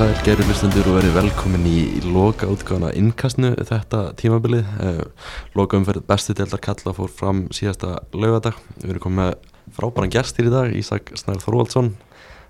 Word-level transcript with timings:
Sæl, 0.00 0.14
gerir 0.24 0.46
hlustundur 0.48 0.86
og 0.88 0.94
verið 0.96 1.10
velkomin 1.12 1.66
í, 1.68 1.80
loka 2.08 2.46
útgáðana 2.48 2.94
innkastnu 2.96 3.50
þetta 3.68 3.98
tímabilið. 4.16 4.70
Uh, 4.80 5.02
loka 5.52 5.76
umferð 5.76 6.06
bestu 6.08 6.32
deildar 6.38 6.62
kalla 6.64 6.94
fór 6.96 7.12
fram 7.12 7.42
síðasta 7.52 7.98
laugadag. 8.16 8.56
Við 8.78 8.94
erum 8.94 9.04
komið 9.04 9.20
með 9.20 9.52
frábæran 9.76 10.14
gestir 10.16 10.48
í 10.48 10.54
dag, 10.54 10.72
Ísak 10.72 11.12
Snær 11.20 11.44
Þorvaldsson, 11.44 11.92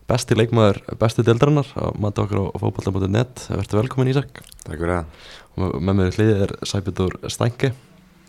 besti 0.07 0.39
leikmaður 0.39 0.79
bestu 1.03 1.27
deildarinnar 1.27 1.75
á 1.75 1.91
mati 1.99 2.23
okkur 2.23 2.55
á 2.55 2.59
fókbalta.net. 2.63 3.49
Verður 3.51 3.83
velkomin 3.83 4.15
Ísak. 4.15 4.45
Takk 4.63 4.77
fyrir 4.77 5.01
það. 5.01 5.31
Og 5.59 5.79
með 5.83 5.99
mér 6.05 6.15
í 6.15 6.19
hliði 6.21 6.43
er 6.47 6.59
Sæbjörður 6.63 7.19
Stænke. 7.35 7.75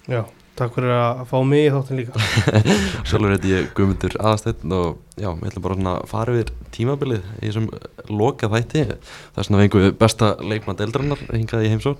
Já, 0.09 0.23
takk 0.57 0.73
fyrir 0.73 0.93
að 0.95 1.23
fá 1.29 1.35
mig 1.45 1.67
í 1.67 1.71
þáttin 1.73 1.99
líka. 1.99 2.21
Sjálfur 3.09 3.33
heiti 3.35 3.51
ég 3.51 3.67
Guðmundur 3.77 4.15
Aðasteinn 4.17 4.73
og 4.73 5.01
já, 5.13 5.29
við 5.29 5.49
ætlum 5.51 5.65
bara 5.67 5.77
að 5.93 6.05
fara 6.09 6.37
yfir 6.37 6.53
tímabilið 6.73 7.27
í 7.37 7.49
þessum 7.49 7.67
loka 8.09 8.49
þætti. 8.49 8.85
Það 8.95 9.43
er 9.43 9.49
svona 9.49 9.61
fengið 9.61 9.85
við 9.85 9.97
besta 10.01 10.31
leikmann 10.41 10.79
deildrannar 10.79 11.21
hingað 11.29 11.67
í 11.67 11.73
heimsón. 11.75 11.99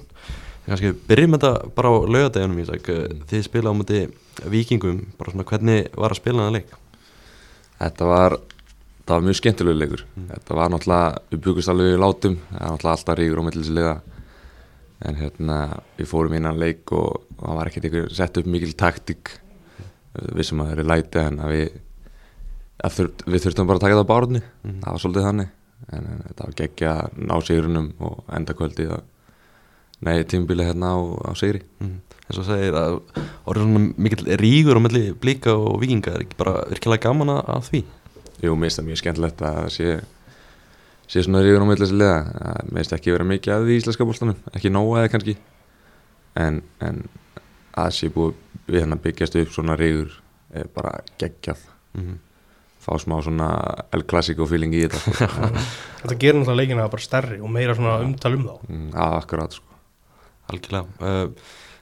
Kanski 0.65 0.93
byrjum 1.09 1.37
þetta 1.37 1.51
bara 1.77 1.89
á 1.89 1.95
laugadeginum 2.15 2.61
Ísak. 2.61 2.89
Þið 3.29 3.45
spila 3.45 3.73
á 3.73 3.77
múti 3.77 4.05
vikingum, 4.49 5.03
bara 5.17 5.33
svona 5.33 5.47
hvernig 5.49 5.89
var 5.97 6.13
að 6.13 6.21
spila 6.21 6.45
hana 6.45 6.57
leik? 6.57 6.73
Þetta 7.81 8.09
var, 8.09 8.37
þetta 8.99 9.15
var 9.15 9.25
mjög 9.25 9.39
skemmtilegu 9.39 9.77
leikur. 9.77 10.03
Þetta 10.29 10.57
var 10.57 10.73
náttúrulega, 10.73 11.21
við 11.31 11.43
byggust 11.47 11.73
alveg 11.73 11.93
í 11.95 12.01
látum, 12.01 12.37
það 12.49 12.61
var 12.61 12.75
náttúrulega 12.75 12.97
alltaf 12.97 13.19
ríkur 13.19 13.41
á 13.41 13.47
millislega. 13.47 13.95
En 15.07 15.17
hérna, 15.17 15.57
við 15.97 16.09
fórum 16.11 16.35
innan 16.37 16.59
leik 16.61 16.91
og 16.93 17.23
það 17.39 17.57
var 17.57 17.69
ekkert 17.69 17.87
einhver 17.87 18.11
sett 18.13 18.37
upp 18.37 18.49
mikil 18.53 18.73
taktík. 18.77 19.31
Við 20.13 20.45
sem 20.45 20.61
að 20.61 20.69
það 20.69 20.75
eru 20.75 20.85
læti, 20.89 21.23
en 21.23 21.39
að 21.41 21.55
við, 21.55 21.79
að 22.85 22.97
þurft, 22.97 23.23
við 23.25 23.45
þurftum 23.45 23.69
bara 23.71 23.79
að 23.79 23.85
taka 23.85 23.97
það 23.97 24.05
á 24.05 24.11
bárunni. 24.11 24.43
Það 24.67 24.91
var 24.91 25.03
svolítið 25.05 25.27
þannig. 25.29 25.55
En, 25.89 26.05
en 26.05 26.21
þetta 26.27 26.45
var 26.45 26.59
geggja 26.59 26.93
að 26.99 27.17
ná 27.25 27.33
sigurinnum 27.47 27.89
og 28.05 28.21
enda 28.37 28.55
kvöldið 28.57 28.93
að 28.97 29.07
nei, 30.05 30.15
tímbili 30.29 30.65
hérna 30.67 30.93
á, 30.93 30.99
á 31.01 31.31
sigri. 31.37 31.63
Mm. 31.81 31.97
En 32.27 32.37
svo 32.37 32.45
segir 32.47 32.77
að 32.79 32.99
orðið 33.49 33.65
svona 33.65 33.81
mikill 34.05 34.37
ríkur 34.39 34.79
á 34.79 34.81
melli 34.85 35.03
blíka 35.19 35.55
og 35.57 35.81
vikinga, 35.81 36.13
er 36.15 36.25
ekki 36.25 36.37
bara 36.39 36.61
virkilega 36.69 37.09
gaman 37.09 37.33
að, 37.33 37.65
því? 37.67 37.81
Jú, 38.41 38.53
mér 38.55 38.69
finnst 38.69 38.79
það 38.79 38.87
mjög 38.87 39.01
skemmtilegt 39.01 39.43
að 39.49 39.65
sé 39.75 39.95
sé 41.11 41.23
svona 41.25 41.43
ríður 41.43 41.65
á 41.65 41.71
millilega 41.71 42.15
mér 42.69 42.81
finnst 42.81 42.95
ekki 42.95 43.15
vera 43.15 43.27
mikið 43.27 43.55
að 43.55 43.65
því 43.67 43.75
í 43.75 43.81
íslenska 43.81 44.07
bóltanum 44.07 44.55
ekki 44.55 44.71
nóga 44.71 45.01
eða 45.01 45.11
kannski 45.15 45.35
en, 46.39 46.61
en 46.79 47.03
að 47.75 47.91
sé 47.97 48.11
búið 48.13 48.39
við 48.71 48.83
hérna 48.83 48.99
byggjast 49.03 49.37
upp 49.41 49.53
svona 49.55 49.75
ríður 49.79 50.15
er 50.55 50.71
bara 50.71 50.99
geggjað 51.19 51.67
Mm 51.91 52.05
-hmm. 52.07 52.17
fá 52.79 52.99
smá 52.99 53.21
svona 53.21 53.75
El 53.91 54.03
Clasico 54.03 54.45
feeling 54.47 54.73
í 54.73 54.87
þetta 54.87 55.27
Þetta 56.01 56.15
gerir 56.15 56.39
náttúrulega 56.39 56.57
leikina 56.57 56.87
bara 56.87 57.01
stærri 57.01 57.41
og 57.41 57.49
meira 57.51 57.75
svona 57.75 57.99
umtal 57.99 58.33
um 58.33 58.45
þá. 58.47 58.55
Mm, 58.69 58.89
að 58.95 59.15
akkurat 59.17 59.53
sko 59.53 59.71
Algjörlega. 60.47 60.85
Uh, 60.99 61.31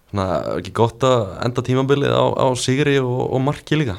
svona 0.09 0.57
ekki 0.57 0.73
gott 0.73 1.03
að 1.03 1.45
enda 1.45 1.61
tímabilið 1.61 2.09
á, 2.09 2.25
á 2.41 2.47
sigri 2.57 2.97
og, 2.99 3.33
og 3.33 3.41
marki 3.41 3.75
líka? 3.75 3.97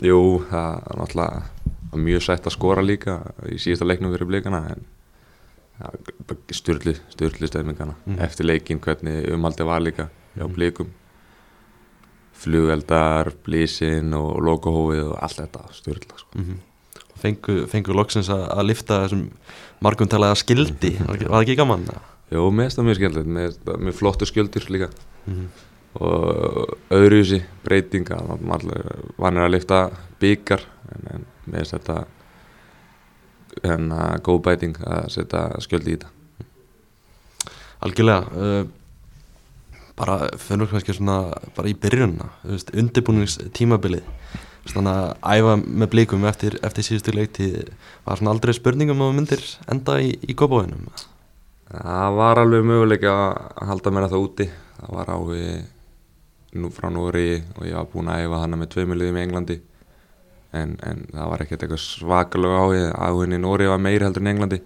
Jú, 0.00 0.44
það 0.50 0.72
er 0.90 0.96
náttúrulega 0.98 1.42
var 1.92 2.00
mjög 2.00 2.22
sætt 2.22 2.46
að 2.46 2.52
skora 2.56 2.82
líka 2.82 3.18
í 3.52 3.58
síðasta 3.60 3.84
leiknum 3.86 4.12
fyrir 4.14 4.26
blikana 4.30 4.62
en 4.72 4.84
styrlu, 6.52 6.94
styrlu 7.10 7.46
stöðmingana 7.48 7.94
Mhm. 8.06 8.18
eftir 8.20 8.44
leikin 8.46 8.80
hvernig 8.80 9.28
umaldi 9.34 9.64
var 9.64 9.80
líka 9.80 10.08
hjá 10.36 10.46
blikum 10.54 10.88
flugeldar, 12.42 13.30
blísin 13.46 14.14
og 14.18 14.40
logohófið 14.42 15.10
og 15.12 15.18
allt 15.22 15.36
þetta 15.42 15.62
styrla 15.72 16.16
sko. 16.18 16.38
Mm 16.38 16.44
-hmm. 16.44 16.58
Fengu, 17.22 17.66
fengu 17.66 17.92
loksins 17.94 18.28
að, 18.28 18.48
að 18.50 18.66
lifta 18.66 19.02
þessum 19.04 19.28
margum 19.80 20.08
talaða 20.08 20.34
skildi, 20.36 20.96
var, 21.06 21.16
ekki- 21.16 21.28
var 21.28 21.36
það 21.38 21.42
ekki 21.46 21.56
gaman? 21.56 21.84
Mér 22.32 22.62
finnst 22.62 22.78
það 22.78 22.84
mjög 22.84 22.98
það 23.64 23.78
mjög 23.78 23.94
flottur 23.94 24.26
skjöldur 24.26 24.70
líka 24.70 24.88
Mm 25.26 25.34
-hmm. 25.34 25.46
og 26.02 26.78
öðruvísi 26.90 27.42
breytinga 27.64 28.16
vanir 29.18 29.42
að 29.44 29.50
lifta 29.50 29.90
byggar 30.20 30.60
en, 30.94 31.14
en 31.14 31.26
mér 31.46 31.62
finnst 31.62 31.76
þetta 31.76 32.00
hérna 33.62 34.04
góð 34.24 34.42
bæting 34.48 34.78
að 34.86 35.08
setja 35.12 35.46
skjöldi 35.60 35.94
í 35.94 35.98
þetta 35.98 36.18
Algjörlega. 37.82 38.22
Uh, 38.30 38.66
bara 39.98 40.30
finnur 40.40 40.70
kannski 40.70 40.94
svona 40.96 41.32
bara 41.56 41.70
í 41.70 41.74
byrjunna, 41.78 42.28
undirbúningstímabilið. 42.78 44.06
Svona 44.70 44.92
að 45.18 45.40
æfa 45.40 45.54
með 45.58 45.88
blíkum 45.90 46.26
eftir, 46.30 46.56
eftir 46.62 46.86
síðustu 46.86 47.14
leiktíð 47.16 47.72
var 48.06 48.20
svona 48.20 48.34
aldrei 48.36 48.54
spurningum 48.54 49.02
að 49.02 49.10
þú 49.10 49.16
myndir 49.16 49.42
enda 49.74 49.96
í, 49.98 50.12
í 50.22 50.36
góðbóðinum. 50.38 50.86
Það 51.72 52.18
var 52.20 52.40
alveg 52.42 52.66
möguleika 52.68 53.12
að 53.12 53.72
halda 53.72 53.92
mér 53.92 54.06
að 54.06 54.14
það 54.14 54.26
úti. 54.28 54.48
Það 54.78 54.94
var 54.98 55.12
áhugi 55.16 55.52
nú 56.62 56.70
frá 56.70 56.88
Nóri 56.92 57.28
og 57.56 57.66
ég 57.66 57.76
var 57.80 57.90
búinn 57.90 58.12
að 58.12 58.26
æfa 58.28 58.42
hana 58.44 58.60
með 58.60 58.72
tveimiliðum 58.76 59.18
í 59.18 59.24
Englandi. 59.26 59.58
En, 60.52 60.74
en 60.84 61.06
það 61.12 61.30
var 61.30 61.44
ekkert 61.44 61.64
eitthvað 61.64 61.84
svakalega 61.84 62.58
áhugi. 62.60 62.82
Áhugin 62.92 63.36
í 63.36 63.40
Nóri 63.40 63.70
var 63.70 63.80
meiri 63.80 64.04
heldur 64.04 64.24
en 64.24 64.32
Englandi. 64.34 64.60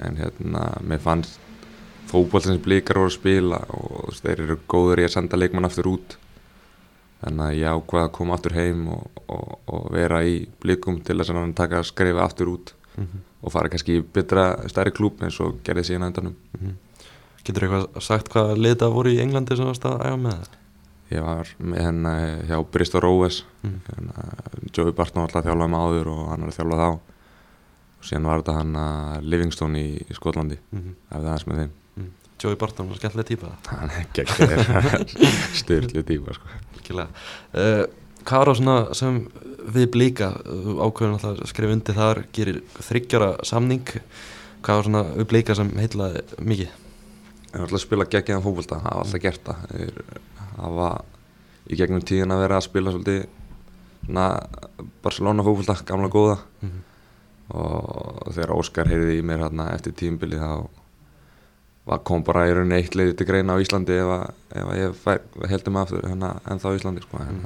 En 0.00 0.18
hérna, 0.18 0.64
mér 0.82 1.02
fannst 1.04 1.38
fókbóltins 2.10 2.58
blíkar 2.64 2.98
voru 2.98 3.12
að 3.12 3.18
spila 3.20 3.60
og 3.70 4.10
þú 4.16 4.24
þeir 4.24 4.42
eru 4.46 4.58
góður 4.70 5.02
í 5.02 5.06
að 5.06 5.14
senda 5.14 5.38
leikmann 5.38 5.68
aftur 5.68 5.92
út. 5.92 6.16
Þannig 7.20 7.46
að 7.46 7.58
ég 7.60 7.78
ákvaði 7.78 8.08
að 8.08 8.12
koma 8.16 8.34
aftur 8.34 8.56
heim 8.56 8.86
og, 8.96 9.22
og, 9.28 9.56
og 9.70 9.88
vera 9.94 10.22
í 10.24 10.40
blíkum 10.62 11.02
til 11.04 11.20
að 11.20 11.54
taka 11.54 11.84
skrifa 11.86 12.24
aftur 12.24 12.54
út 12.56 12.74
Mm 12.96 13.06
-hmm. 13.06 13.18
og 13.42 13.52
fara 13.52 13.68
kannski 13.68 13.98
í 13.98 14.04
betra 14.14 14.68
stærri 14.68 14.90
klúb 14.90 15.22
eins 15.22 15.40
og 15.40 15.60
gerði 15.64 15.84
síðan 15.84 16.02
að 16.02 16.06
endanum. 16.06 16.34
Getur 17.44 17.62
eitthvað 17.64 18.02
sagt 18.02 18.28
hvað 18.28 18.58
lita 18.58 18.88
voru 18.88 19.10
í 19.10 19.20
Englandi 19.20 19.56
sem 19.56 19.64
varst 19.64 19.84
að 19.84 20.02
æfa 20.06 20.16
með 20.16 20.32
það? 20.32 20.59
Ég 21.10 21.24
var 21.26 21.48
með 21.58 21.86
henni 21.88 22.14
hjá 22.46 22.56
Bristol 22.70 23.02
Rovers. 23.02 23.42
Mm. 23.64 23.80
hérna, 23.88 24.26
Joey 24.70 24.94
Barton 24.94 25.22
var 25.22 25.28
alltaf 25.28 25.42
að 25.42 25.50
þjálfa 25.50 25.70
með 25.72 25.86
áður 25.86 26.10
og 26.12 26.22
hann 26.30 26.44
var 26.44 26.52
að 26.52 26.58
þjálfa 26.60 26.80
þá. 26.80 26.90
Og 28.00 28.08
síðan 28.08 28.28
var 28.30 28.42
þetta 28.42 28.56
hann 28.56 28.76
að 28.80 29.28
Livingstone 29.32 29.80
í, 29.82 29.88
í 30.06 30.16
Skotlandi. 30.16 30.58
Mm 30.70 30.82
-hmm. 30.82 30.98
ef 31.10 31.16
það 31.16 31.30
aðeins 31.30 31.46
með 31.46 31.62
þeim. 31.62 31.76
Joey 32.40 32.56
Barton 32.56 32.88
var 32.88 32.96
skemmtilega 32.96 33.28
típa. 33.28 33.50
Hann 33.68 33.90
er 33.90 33.98
ekki 34.00 34.24
styrlu 35.60 36.04
tíma 36.08 36.36
sko. 36.36 36.48
Uh, 36.90 37.84
hvað 38.24 38.38
var 38.38 38.50
það 38.50 38.60
svona 38.60 38.76
sem 38.96 39.18
við 39.74 39.88
blíka 39.92 40.30
þú 40.46 40.76
ákveðum 40.80 41.18
alltaf 41.18 41.34
að 41.34 41.50
skrifa 41.50 41.76
undir 41.76 41.98
þar 41.98 42.22
gerir 42.32 42.62
þryggjara 42.78 43.30
samning. 43.44 43.92
Hvað 44.64 44.80
var 44.80 44.88
svona 44.88 45.02
við 45.18 45.28
blíka 45.34 45.56
sem 45.58 45.74
heitlaði 45.76 46.24
mikið 46.40 46.78
var 47.52 47.66
alltaf 47.66 47.78
að 47.78 47.84
spila 47.84 48.08
geggiðan 48.10 48.44
fókvölda 48.44 48.80
það 48.80 48.90
var 48.90 49.04
alltaf 49.04 49.22
gert 49.24 49.48
það. 49.50 49.58
Hafa 50.60 50.90
í 51.70 51.78
gegnum 51.78 52.04
tíðin 52.06 52.34
að 52.34 52.42
vera 52.44 52.58
að 52.60 52.66
spila 52.66 52.94
svolítið 52.94 53.22
svona 54.04 54.26
Barcelona 55.04 55.46
fókvölda, 55.46 55.76
gamla 55.86 56.08
góða. 56.08 56.38
Mm 56.60 56.70
-hmm. 56.70 56.86
og 57.50 58.32
þegar 58.34 58.52
Óskar 58.54 58.88
heyrði 58.88 59.18
í 59.18 59.22
mér 59.26 59.42
hérna 59.42 59.72
eftir 59.74 59.92
tímbili 59.92 60.38
þá 60.38 60.68
var 61.84 62.02
kom 62.06 62.22
bara 62.26 62.44
í 62.48 62.52
rauninni 62.54 62.78
eitt 62.78 62.94
leiði 62.94 63.16
til 63.18 63.26
greina 63.26 63.56
á 63.56 63.62
Íslandi 63.62 63.96
ef, 63.98 64.12
að, 64.14 64.26
ef 64.60 64.68
að 64.68 64.78
ég 64.78 64.94
fær, 65.00 65.20
heldur 65.48 65.74
mig 65.74 65.82
aftur 65.82 66.06
hérna, 66.06 66.30
en 66.46 66.62
þá 66.62 66.68
Íslandi 66.76 67.02
sko, 67.02 67.22
en, 67.24 67.40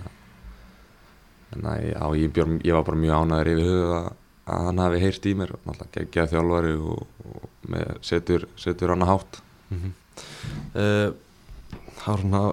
en 1.55 1.71
að, 1.71 1.87
já, 1.93 2.03
ég, 2.21 2.35
björ, 2.35 2.53
ég 2.67 2.75
var 2.75 2.85
bara 2.89 3.01
mjög 3.05 3.23
ánæður 3.23 3.53
yfir 3.55 3.71
höfuð 3.71 3.95
að, 4.01 4.11
að 4.45 4.67
hann 4.69 4.83
hafi 4.85 5.03
heyrt 5.05 5.29
í 5.31 5.35
mér. 5.39 5.55
Og 5.55 5.65
náttúrulega 5.69 5.95
geggjaði 5.95 6.33
þjálfari 6.35 6.75
og, 6.77 7.07
og 7.25 8.05
setur, 8.05 8.49
setur 8.61 8.95
hann 8.95 9.07
að 9.07 9.13
hátt 9.15 9.41
mm 9.75 9.83
-hmm. 9.83 9.93
uh, 10.81 11.09
það 12.01 12.11
var 12.13 12.25
svona 12.25 12.45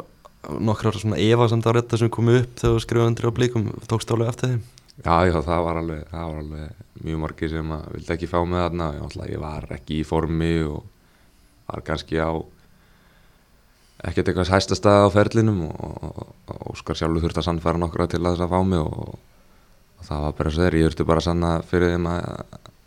nokkrar 0.59 0.97
svona 0.97 1.21
efasemdar 1.21 1.77
þetta 1.81 1.97
sem 1.97 2.09
komu 2.09 2.39
upp 2.41 2.59
þegar 2.59 2.75
þú 2.75 2.85
skrifaði 2.85 3.07
undir 3.07 3.29
á 3.29 3.37
blíkum 3.37 3.67
tókst 3.87 4.11
álega 4.11 4.33
eftir 4.33 4.49
þeim 4.49 4.63
Já, 5.01 5.25
já, 5.25 5.39
það 5.41 5.61
var 5.65 5.77
alveg, 5.79 6.01
það 6.11 6.25
var 6.29 6.39
alveg 6.43 7.05
mjög 7.05 7.21
margir 7.23 7.49
sem 7.49 7.69
vildi 7.93 8.13
ekki 8.13 8.27
fá 8.29 8.37
mig 8.45 8.59
þarna. 8.61 8.89
Náttúrulega, 8.99 9.33
ég 9.33 9.41
var 9.41 9.67
ekki 9.77 10.01
í 10.01 10.05
formi 10.05 10.51
og 10.67 10.83
var 11.71 11.83
kannski 11.87 12.19
á 12.21 12.31
ekkert 14.01 14.29
eitthvað 14.29 14.51
hæsta 14.51 14.77
stað 14.77 15.07
á 15.07 15.09
ferlinum 15.13 15.63
og, 15.69 16.21
Óskar 16.71 16.97
sjálfur 16.97 17.23
þurfti 17.23 17.41
að 17.41 17.47
sannfæra 17.47 17.81
nokkra 17.81 18.07
til 18.11 18.21
að 18.21 18.35
þess 18.35 18.45
að 18.45 18.53
fá 18.53 18.61
mig 18.67 18.81
og, 18.81 19.17
og 19.97 20.07
það 20.07 20.23
var 20.25 20.37
bara 20.37 20.53
svo 20.53 20.65
þeir, 20.65 20.77
ég 20.77 20.87
þurfti 20.89 21.07
bara 21.09 21.23
að 21.23 21.27
sanna 21.29 21.51
fyrir 21.71 21.93
þeim 21.95 22.07
að, 22.11 22.23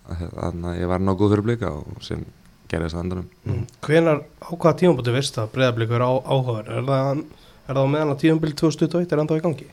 að, 0.04 0.25
að, 0.46 0.58
að 0.70 0.81
ég 0.81 0.90
var 0.90 1.04
nokkuð 1.08 1.34
fyrir 1.34 1.46
blika 1.48 1.72
og 1.81 2.02
sem 2.04 2.25
gerði 2.69 2.87
þess 2.88 2.96
að 2.99 3.05
endanum 3.05 3.28
Mm. 3.44 3.64
Hvenar, 3.84 4.20
á 4.40 4.50
hvaða 4.56 4.78
tímabóti 4.81 5.12
veist 5.14 5.34
það 5.37 5.50
breyðablikur 5.55 6.00
á 6.05 6.11
áhugaður? 6.25 6.69
Er 6.78 6.87
það, 6.88 7.25
er 7.69 7.75
það 7.75 7.84
á 7.84 7.93
meðan 7.94 8.12
að 8.14 8.20
tímabili 8.25 8.55
2021 8.61 9.12
er 9.12 9.22
ennþá 9.25 9.38
í 9.38 9.44
gangi? 9.44 9.66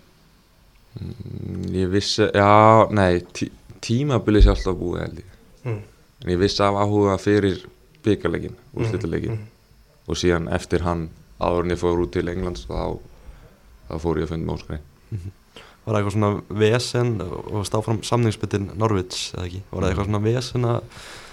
Mm, 1.00 1.72
Ég 1.72 1.88
vissi, 1.94 2.26
já, 2.36 2.88
nei, 2.92 3.22
tí, 3.32 3.48
tímabili 3.82 4.42
sjálf 4.44 4.66
á 4.68 4.74
búið 4.76 5.00
held 5.06 5.22
ég 5.22 5.30
Mm. 5.66 5.82
en 6.26 6.30
ég 6.34 6.40
vissi 6.42 6.64
af 6.64 6.74
áhuga 6.76 7.18
fyrir 7.22 7.62
byggarleikin, 8.04 8.56
úrslitaleikin 8.76 9.32
Mm. 9.38 9.48
og 10.08 10.16
síðan 10.16 10.50
eftir 10.52 10.82
hann 10.82 11.10
áður 11.40 11.64
en 11.64 11.70
ég 11.72 11.80
fór 11.80 12.02
út 12.02 12.12
til 12.12 12.28
Englands 12.28 12.66
þá, 12.66 12.98
þá 13.90 13.96
fór 14.00 14.18
ég 14.18 14.24
að 14.26 14.30
funda 14.30 14.46
með 14.52 14.58
Óskari 14.60 14.80
Var 15.86 15.96
það 15.96 16.04
eitthvað 16.04 16.14
svona 16.14 16.42
vesen 16.60 17.22
og 17.22 17.66
stáð 17.66 17.84
fram 17.84 18.02
samningsbyttin 18.04 18.68
Norvits 18.78 19.34
eða 19.34 19.46
ekki? 19.48 19.62
Var 19.72 19.82
það 19.82 19.90
eitthvað 19.92 20.06
svona 20.06 20.24
vesen 20.24 20.62
að 20.66 20.82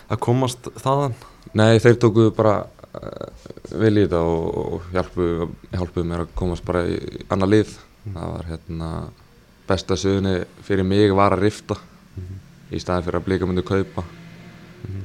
að 0.09 0.19
komast 0.25 0.63
þaðan 0.81 1.15
Nei, 1.57 1.79
þeir 1.81 1.97
tóku 2.01 2.29
bara 2.37 2.59
uh, 2.65 3.47
vel 3.81 3.95
í 3.97 4.05
þetta 4.05 4.21
og, 4.21 4.49
og 4.59 4.89
hjálpuðu 4.93 5.49
hjálpu 5.73 6.05
mér 6.05 6.25
að 6.27 6.35
komast 6.39 6.67
bara 6.67 6.85
í 6.89 6.99
annar 7.33 7.51
lið. 7.53 7.73
Það 8.09 8.35
var 8.35 8.49
hérna 8.49 8.91
besta 9.69 9.97
sögunni 10.01 10.35
fyrir 10.65 10.87
mig 10.89 11.13
var 11.17 11.37
að 11.37 11.45
rifta 11.45 11.77
í 12.73 12.81
staðin 12.81 13.07
fyrir 13.07 13.21
að 13.21 13.27
blika 13.27 13.49
myndi 13.49 13.65
kaupa. 13.67 14.05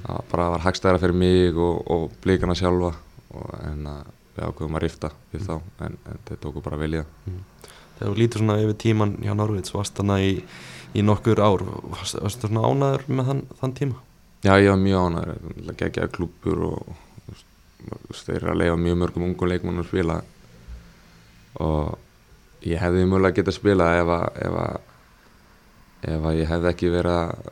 Það 0.04 0.12
var 0.12 0.28
bara 0.32 0.50
var 0.54 0.66
hagstæðara 0.68 1.02
fyrir 1.02 1.18
mig 1.18 1.58
og, 1.58 1.80
og 1.92 2.06
blikana 2.24 2.56
sjálfa 2.58 2.94
og 3.34 3.56
en 3.64 3.88
að 3.90 4.12
við 4.34 4.46
ákveðum 4.48 4.78
að 4.78 4.84
rifta 4.84 5.10
við 5.32 5.44
þá 5.48 5.54
en, 5.86 5.98
en 6.10 6.24
þeir 6.28 6.40
tóku 6.44 6.64
bara 6.66 6.80
vel 6.80 6.94
í 6.94 7.02
það. 7.02 7.42
Þegar 7.98 8.08
þú 8.08 8.16
lítur 8.20 8.42
svona 8.42 8.62
yfir 8.64 8.80
tíman 8.84 9.18
hjá 9.22 9.34
Norvíts 9.38 9.74
varst 9.76 10.00
þarna 10.00 10.20
í, 10.26 10.32
í 10.98 11.04
nokkur 11.06 11.42
ár. 11.44 11.64
Varst, 11.94 12.18
varst 12.20 12.48
svona 12.48 12.66
ánaður 12.68 13.06
með 13.10 13.30
þann, 13.30 13.44
þann 13.62 13.76
tíma 13.80 14.02
Já, 14.44 14.58
ég 14.60 14.74
var 14.74 14.80
mjög 14.82 15.06
ánæður, 15.08 15.76
geggjaði 15.80 16.12
klúpur 16.12 16.64
og 16.68 16.88
veist, 18.10 18.26
þeir 18.26 18.42
eru 18.42 18.50
að 18.52 18.58
leiða 18.60 18.80
mjög 18.82 18.98
mörgum 19.00 19.28
ungum 19.30 19.48
leikmannum 19.48 19.84
að 19.86 19.88
spila. 19.88 20.18
Og 21.64 22.66
ég 22.68 22.82
hefði 22.84 23.06
mjögulega 23.06 23.38
getað 23.38 23.54
að 23.54 23.60
spila 23.60 23.88
ef 24.02 24.12
að, 24.18 24.26
ef 24.48 24.58
að, 24.64 24.90
ef 26.16 26.28
að 26.28 26.40
ég 26.42 26.52
hefði 26.52 26.70
ekki 26.74 26.92
verið 26.92 27.20
að, 27.22 27.48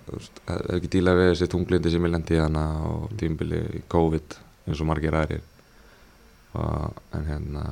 hefði 0.50 0.76
ekki 0.80 0.92
dílað 0.98 1.22
við 1.22 1.32
þessi 1.32 1.50
tunglindi 1.54 1.94
sem 1.94 2.10
ég 2.10 2.14
lendi 2.18 2.42
hana 2.42 2.66
og 2.90 3.16
tímbili 3.24 3.64
í 3.80 3.82
COVID 3.96 4.38
eins 4.68 4.84
og 4.84 4.92
margir 4.92 5.20
aðrir. 5.22 5.48
Og, 6.60 7.02
en 7.16 7.32
hérna 7.32 7.66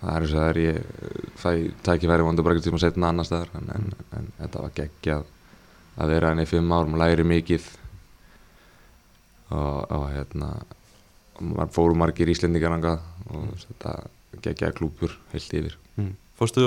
það 0.00 0.14
er 0.14 0.24
þess 0.24 0.32
að 0.32 0.40
það 0.40 0.48
er 0.48 0.62
ég 0.62 0.80
fæ 1.44 1.50
tækifæri 1.90 2.24
vondur 2.30 2.48
bara 2.48 2.56
ekki 2.56 2.70
tíma 2.70 2.80
að 2.80 2.86
setja 2.86 3.06
annar 3.10 3.28
staðar 3.28 3.52
en, 3.60 3.70
en, 3.76 3.92
en 4.16 4.34
þetta 4.40 4.64
var 4.64 4.74
geggjað 4.80 5.30
að 6.00 6.16
vera 6.16 6.32
henni 6.32 6.48
í 6.48 6.50
fimm 6.50 6.72
ár, 6.72 6.88
maður 6.88 7.02
læri 7.04 7.26
mikið 7.28 7.68
og, 9.52 9.92
og 9.92 10.08
hérna 10.12 10.50
fóru 11.74 11.96
margir 11.98 12.30
íslendingar 12.32 12.74
og 13.30 13.46
mm. 13.46 13.54
þetta 13.68 13.94
geggjaði 14.44 14.76
klúpur 14.78 15.16
heilt 15.32 15.56
yfir 15.60 15.78
mm. 15.96 16.12
Fórstu, 16.42 16.62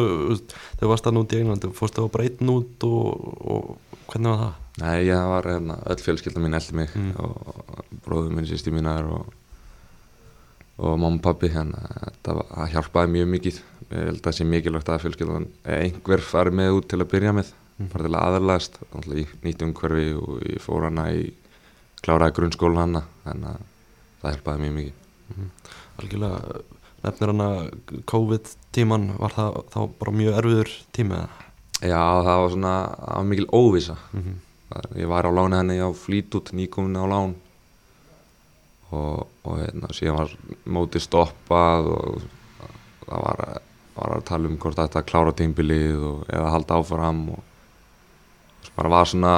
þegar 0.78 0.92
varst 0.92 1.08
það 1.08 1.16
nút 1.18 1.34
í 1.34 1.40
Englandi 1.42 1.72
fórstu 1.76 2.06
á 2.06 2.14
breytin 2.14 2.52
út 2.54 2.86
og, 2.88 3.26
og 3.42 3.98
hvernig 4.12 4.32
var 4.32 4.44
það? 4.44 4.62
Nei, 4.76 4.94
ég 5.08 5.26
var 5.32 5.48
hérna, 5.50 5.80
öll 5.92 6.04
fjölskylda 6.04 6.44
mín 6.44 6.58
eldi 6.60 6.78
mig 6.78 6.94
Mm. 6.96 7.12
og 7.20 7.82
bróður 8.06 8.36
minn, 8.36 8.48
sýsti 8.48 8.72
mínar 8.76 9.08
og, 9.10 9.34
og 10.78 10.98
mamma 11.00 11.18
og 11.18 11.24
pappi 11.26 11.50
hérna, 11.52 11.82
það 12.24 12.72
hjálpaði 12.76 13.14
mjög 13.16 13.30
mikið 13.34 13.60
ég 13.86 14.10
held 14.10 14.20
að 14.20 14.26
það 14.28 14.38
sé 14.38 14.48
mikilvægt 14.50 14.92
að 14.92 15.04
fjölskyldan 15.06 15.48
einhver 15.78 16.24
farið 16.24 16.60
með 16.62 16.78
út 16.80 16.90
til 16.92 17.02
að 17.02 17.12
byrja 17.16 17.36
með 17.36 17.54
Mm. 17.76 17.90
farið 17.92 18.06
til 18.08 18.16
að 18.16 19.18
í 19.20 19.24
nýtt 19.44 19.64
umhverfi 19.66 20.12
og 20.16 20.44
ég 20.48 20.62
fór 20.64 20.86
hana 20.88 21.10
í 21.12 21.26
kláraði 22.06 22.38
grunnskólan 22.40 22.84
hana 22.86 23.04
þannig 23.26 23.52
að 23.52 23.68
það 24.22 24.36
hjálpaði 24.36 24.64
mjög 24.64 24.78
mikið 24.80 25.04
Algjörlega, 25.96 26.64
nefnir 27.06 27.32
hana 27.34 27.50
COVID 28.12 28.52
tíman 28.76 29.08
var 29.20 29.36
það 29.36 29.62
þá 29.74 29.80
bara 30.00 30.18
mjög 30.22 30.40
erfiður 30.42 30.74
tími 30.96 31.18
eða? 31.20 31.46
Já, 31.84 32.04
það 32.26 32.42
var 32.42 32.52
svona, 32.56 32.76
það 33.00 33.16
var 33.20 33.32
mikil 33.32 33.48
óvisa 33.52 33.98
Mm 34.12 34.22
-hmm. 34.22 34.42
Ég 34.96 35.08
var 35.08 35.26
á 35.30 35.32
láni 35.32 35.56
henni 35.56 35.78
á 35.78 35.90
flýtút, 35.94 36.52
nýkomin 36.52 36.98
á 36.98 37.06
lán 37.06 37.36
og, 38.92 39.28
og 39.44 39.60
hérna, 39.62 39.92
síðan 39.94 40.18
var 40.18 40.32
mótið 40.66 41.06
stoppað 41.06 41.90
og 41.94 42.22
það 43.06 43.22
var, 43.26 43.62
var 43.96 44.16
að 44.18 44.26
tala 44.26 44.50
um 44.50 44.58
hvort 44.58 44.80
þetta 44.80 45.00
að 45.00 45.10
klára 45.12 45.34
tímbilið 45.38 46.04
og, 46.10 46.26
eða 46.30 46.54
halda 46.56 46.80
áfram 46.80 47.30
og 47.36 47.44
bara 48.76 48.92
var 48.92 49.10
svona, 49.10 49.34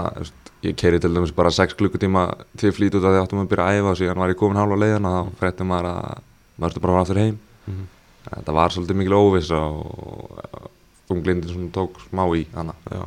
ég 0.66 0.78
keiri 0.80 1.02
til 1.02 1.14
dæmis 1.14 1.34
bara 1.36 1.52
6 1.54 1.78
klukkutíma 1.80 2.24
til 2.58 2.74
flýtút 2.76 3.06
að 3.06 3.18
því 3.18 3.22
áttum 3.24 3.44
að 3.44 3.52
byrja 3.52 3.68
að 3.68 3.82
æfa 3.82 3.92
og 3.92 4.00
síðan 4.02 4.24
var 4.24 4.34
ég 4.34 4.40
komin 4.40 4.60
hálfa 4.60 4.80
leiðan 4.82 5.10
og 5.10 5.18
þá 5.18 5.42
frétti 5.42 5.68
maður 5.68 5.92
að 5.92 6.26
maður 6.58 6.72
ertu 6.72 6.84
bara 6.84 6.94
að 6.94 6.98
fara 6.98 7.06
aftur 7.06 7.22
heim. 7.24 7.38
Mhm. 7.68 7.86
þetta 8.28 8.54
var 8.58 8.74
svolítið 8.74 8.98
mikil 9.00 9.16
óvisa 9.16 9.60
og 9.62 10.72
þunglindin 11.08 11.54
svona 11.54 11.72
tók 11.72 12.02
smá 12.10 12.26
í 12.36 12.46
hana. 12.56 12.74
Já. 12.92 13.06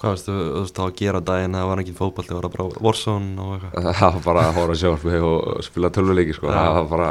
Hvað 0.00 0.14
veistu, 0.14 0.32
þú 0.32 0.60
veist, 0.62 0.76
þá 0.78 0.84
að 0.86 0.94
gera 0.96 1.20
daginn 1.20 1.56
það 1.58 1.66
var 1.68 1.80
ekki 1.82 1.96
fótball, 1.98 2.24
það 2.24 2.38
var 2.40 2.52
bara 2.54 2.84
Warzone 2.86 3.42
og 3.44 3.50
eitthvað. 3.58 3.88
Það 4.00 4.14
var 4.14 4.22
bara 4.24 4.44
að 4.48 4.54
hóra 4.56 4.76
sjálf 4.80 5.04
og 5.04 5.64
spila 5.66 5.90
tölvuleiki 5.92 6.36
sko. 6.38 6.48
Það 6.48 6.70
var 6.78 6.86
bara 6.88 7.10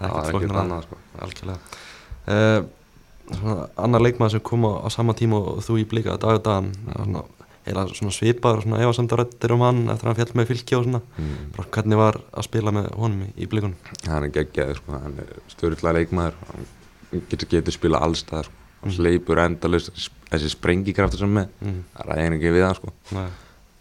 það 0.00 0.16
var 0.16 0.30
ekkert 0.32 0.56
annað 0.64 0.88
sko. 0.88 0.98
Algjörlega. 1.22 1.60
Uh, 2.26 2.66
annar 3.78 4.02
leikmaður 4.02 4.34
sem 4.34 4.42
kom 4.50 4.66
á, 4.66 4.72
á 4.82 4.88
sama 4.90 5.14
tíma 5.14 5.38
og 5.38 5.62
þú 5.62 5.78
í 5.78 5.86
blika 5.86 6.16
dag 6.18 6.40
og 6.40 6.42
dagan 6.42 6.72
svona, 6.82 7.22
heila 7.66 7.86
svona 7.90 8.14
svipaður 8.14 8.62
svona 8.64 8.80
efasemdarættir 8.84 9.54
um 9.56 9.64
hann 9.66 9.80
eftir 9.92 10.06
að 10.06 10.12
hann 10.12 10.18
fjall 10.20 10.38
með 10.40 10.50
fylki 10.52 10.76
og 10.78 10.84
svona 10.86 11.00
mm. 11.18 11.32
bara 11.56 11.72
hvernig 11.76 12.00
var 12.00 12.18
að 12.32 12.46
spila 12.46 12.72
með 12.76 12.90
honum 12.96 13.24
í, 13.26 13.30
í 13.42 13.48
blikunum 13.50 13.74
hann 14.06 14.26
er 14.28 14.34
geggjaður 14.36 14.80
sko. 14.80 15.00
hann 15.02 15.18
er 15.24 15.32
störðlega 15.52 15.96
leikmaður 15.98 16.38
hann 16.52 16.68
getur, 17.30 17.48
getur 17.56 17.76
spila 17.76 18.02
allstað 18.06 18.46
sko. 18.48 18.52
hann 18.52 18.62
Mhm. 18.86 18.94
sleipur 18.96 19.38
endalust 19.42 19.90
þessi 20.30 20.50
sprengikraftur 20.52 21.18
sem 21.24 21.32
með 21.32 21.48
mm. 21.64 21.82
það 21.96 22.08
ræðir 22.10 22.34
ekki 22.36 22.52
við 22.54 22.64
hann 22.66 22.74
sko. 22.78 22.92
Nei. 23.16 23.28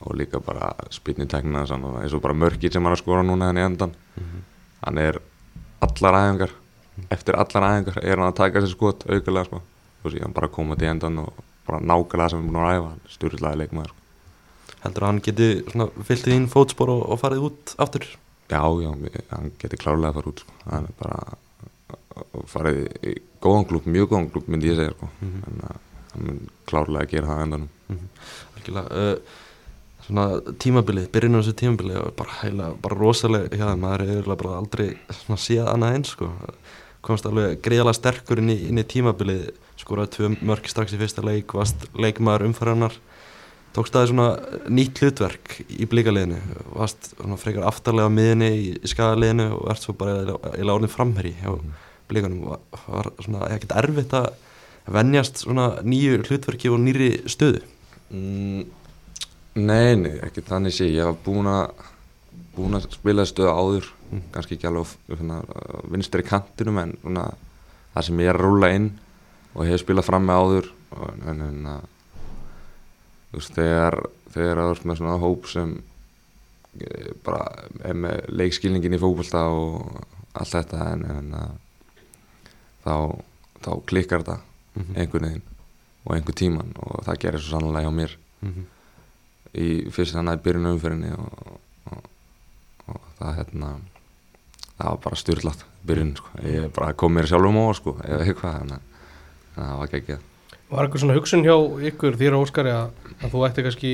og 0.05 0.15
líka 0.17 0.39
bara 0.43 0.73
spilniteknina 0.93 1.61
eins 1.65 2.13
og 2.13 2.21
bara 2.21 2.33
mörkir 2.33 2.73
sem 2.73 2.83
hann 2.83 2.97
skora 2.97 3.23
núna 3.23 3.47
henni 3.51 3.61
endan 3.61 3.93
Mhm. 4.17 4.41
hann 4.85 4.97
er 4.97 5.19
allar 5.81 6.13
æfingar 6.21 6.51
eftir 7.11 7.35
allar 7.35 7.67
æfingar 7.69 7.97
er 8.03 8.17
hann 8.17 8.31
að 8.31 8.35
taka 8.35 8.61
þessi 8.61 8.71
skot 8.75 9.05
aukulega 9.09 9.45
sko. 9.45 9.61
og 10.05 10.11
síðan 10.11 10.33
bara 10.33 10.47
koma 10.47 10.75
til 10.75 10.87
endan 10.87 11.17
og 11.19 11.33
bara 11.67 11.79
nákvæmlega 11.81 12.29
sem 12.33 12.39
hann 12.41 12.49
er 12.49 12.53
búin 12.53 12.65
að 12.65 12.75
æfa 12.79 13.15
störðlega 13.15 13.59
leikmaður. 13.61 13.93
Heldur 14.85 15.03
að 15.05 15.09
hann 15.11 15.21
geti 15.25 15.47
fyllt 16.09 16.27
í 16.29 16.33
þín 16.35 16.47
fótspor 16.53 16.91
og, 16.93 17.01
og 17.15 17.19
farið 17.23 17.47
út 17.49 17.75
aftur 17.81 18.05
Já, 18.45 18.61
já, 18.61 18.91
við- 19.01 19.23
hann 19.31 19.51
getur 19.57 19.79
klárlega 19.81 20.11
að 20.11 20.17
fara 20.19 20.29
út 20.29 20.43
sko. 20.43 20.51
hann 20.69 20.85
er 20.85 20.93
bara 20.99 21.15
að 21.25 22.43
farið 22.51 22.77
í 23.09 23.15
góðan 23.41 23.65
klúb, 23.69 23.87
mjög 23.89 24.11
góðan 24.11 24.29
klúb 24.33 24.47
myndi 24.53 24.69
ég 24.69 24.77
segja 24.77 24.93
sko. 24.93 25.09
Mhm. 25.21 25.41
en 25.49 25.63
að 25.65 25.79
hann 26.13 26.27
mun 26.27 26.37
klárlega 26.69 27.03
að 27.07 27.11
gera 27.15 27.27
það 27.31 27.41
endanum 27.47 27.69
Algjörlega 28.55 29.01
uh, 29.01 29.41
Svona 30.05 30.25
tímabilið, 30.61 31.07
byrjun 31.09 31.33
á 31.33 31.41
þessu 31.41 31.55
tímabilið 31.57 31.95
var 31.97 32.11
bara 32.19 32.33
heila, 32.43 32.65
bara 32.77 32.95
rosalega 32.99 33.49
hjá 33.57 33.63
það, 33.71 33.79
maður 33.81 34.01
er 34.13 34.27
bara 34.37 34.57
aldrei 34.59 34.89
svona 35.09 35.39
séð 35.41 35.65
annað 35.71 35.95
eins 35.97 36.11
sko 36.13 36.27
komst 37.01 37.25
alveg 37.25 37.55
greiðalega 37.65 37.97
sterkur 37.97 38.37
inn 38.43 38.51
í, 38.53 38.57
inn 38.69 38.77
í 38.77 38.85
tímabilið 38.85 39.47
skoraði 39.81 40.11
tvö 40.15 40.29
mörk 40.47 40.67
strax 40.71 40.93
í 40.95 40.99
fyrsta 41.01 41.23
leik 41.25 41.53
varst 41.57 41.87
leikmaður 41.97 42.47
umfæranar 42.49 42.95
tókst 43.75 43.91
það 43.95 44.07
svona 44.11 44.27
nýtt 44.71 45.01
hlutverk 45.03 45.57
í 45.67 45.83
blíkaliðinu, 45.91 46.37
varst 46.77 47.09
svona 47.17 47.35
frekar 47.41 47.65
aftarlega 47.67 48.07
á 48.07 48.15
miðinni 48.15 48.49
í, 48.55 48.69
í 48.79 48.87
skagaliðinu 48.87 49.49
og 49.57 49.65
ert 49.73 49.83
svo 49.83 49.95
bara 49.99 50.21
eiginlega 50.53 50.77
orðin 50.77 50.93
framherri 50.93 51.33
hjá 51.41 51.51
blíkanum, 52.07 52.45
var, 52.53 52.61
var 52.87 53.09
svona 53.25 53.49
ekkert 53.51 53.75
erfitt 53.81 54.13
að 54.15 54.29
venjast 54.95 55.41
svona 55.43 55.67
nýju 55.83 56.21
hlutverki 56.29 56.69
og 56.71 56.79
nýri 56.85 57.11
stöðu? 57.31 57.63
Mm, 58.13 58.63
Nei, 59.55 59.95
nei, 59.95 60.17
ekki 60.19 60.41
þannig 60.43 60.73
sé 60.75 60.89
ég. 60.91 61.05
Var 61.07 61.15
búin 61.23 61.47
að 61.47 61.69
búin 62.57 62.75
að 62.75 62.89
spila 62.95 63.23
stöðu 63.27 63.51
áður 63.55 63.91
Mm. 64.05 64.19
kannski 64.31 64.53
ekki 64.53 64.67
alveg 64.69 64.85
á- 64.85 65.17
svona, 65.17 65.37
á 65.41 65.81
vinstri 65.89 66.21
kantinum 66.23 66.77
en 66.77 66.91
svona, 67.01 67.23
það 67.95 68.03
sem 68.05 68.19
ég 68.21 68.27
er 68.29 68.37
að 68.37 68.43
rúla 68.45 68.67
inn 68.75 68.91
og 69.55 69.65
hef 69.69 69.81
spilað 69.83 70.07
fram 70.09 70.25
með 70.27 70.41
áður 70.43 70.69
en, 71.31 71.41
en 71.49 71.67
að 71.71 71.85
þú 73.31 73.39
veist, 73.39 73.53
þegar 73.57 73.97
þegar 74.35 74.59
það 74.61 74.71
er 74.75 74.81
með 74.89 74.99
svona 74.99 75.17
hóp 75.23 75.47
sem 75.51 75.73
eh, 76.81 77.11
bara 77.23 77.45
er 77.87 77.95
með 78.05 78.25
leikskilningin 78.35 78.97
í 78.97 79.01
fókbalta 79.01 79.45
og 79.51 80.01
allt 80.35 80.51
þetta 80.57 80.81
en, 80.91 81.05
en 81.15 81.33
að 81.39 81.53
þá, 82.85 82.95
þá 83.65 83.71
klikkar 83.91 84.23
þetta 84.25 84.41
Mhm. 84.75 84.95
einhvern 84.99 85.23
veginn 85.23 85.43
og 86.05 86.15
einhvern 86.17 86.35
tíman 86.35 86.71
og 86.83 86.97
það 87.05 87.19
gerir 87.23 87.39
svo 87.39 87.53
sannlega 87.55 87.85
hjá 87.87 87.93
mér 87.95 88.15
Mhm. 88.43 88.65
í 89.55 89.67
fyrst 89.95 90.17
þannig 90.17 90.33
að 90.35 90.41
byrjun 90.43 90.67
umfyrinni 90.73 91.11
og, 91.15 91.53
og, 91.93 92.09
og 92.91 92.99
það 93.21 93.37
hérna 93.37 93.69
það 94.75 94.89
var 94.89 94.99
bara 95.05 95.15
styrlat 95.21 95.63
byrjun 95.87 96.11
sko. 96.19 96.27
ég 96.43 96.67
bara 96.75 96.91
kom 96.93 97.15
mér 97.15 97.23
sjálfum 97.31 97.55
á 97.55 97.71
sko, 97.79 97.93
eða 98.03 98.25
eitthvað 98.27 98.57
þannig 98.59 98.81
það 99.55 99.79
var 99.79 99.97
ekki 99.99 100.19
Var 100.65 100.87
eitthvað 100.87 101.01
svona 101.03 101.15
hugsun 101.15 101.45
hjá 101.45 101.55
ykkur 101.91 102.15
og 102.31 102.45
Óskari 102.45 102.71
að, 102.73 102.93
að 103.21 103.33
þú 103.33 103.43
ætti 103.45 103.65
kannski 103.65 103.91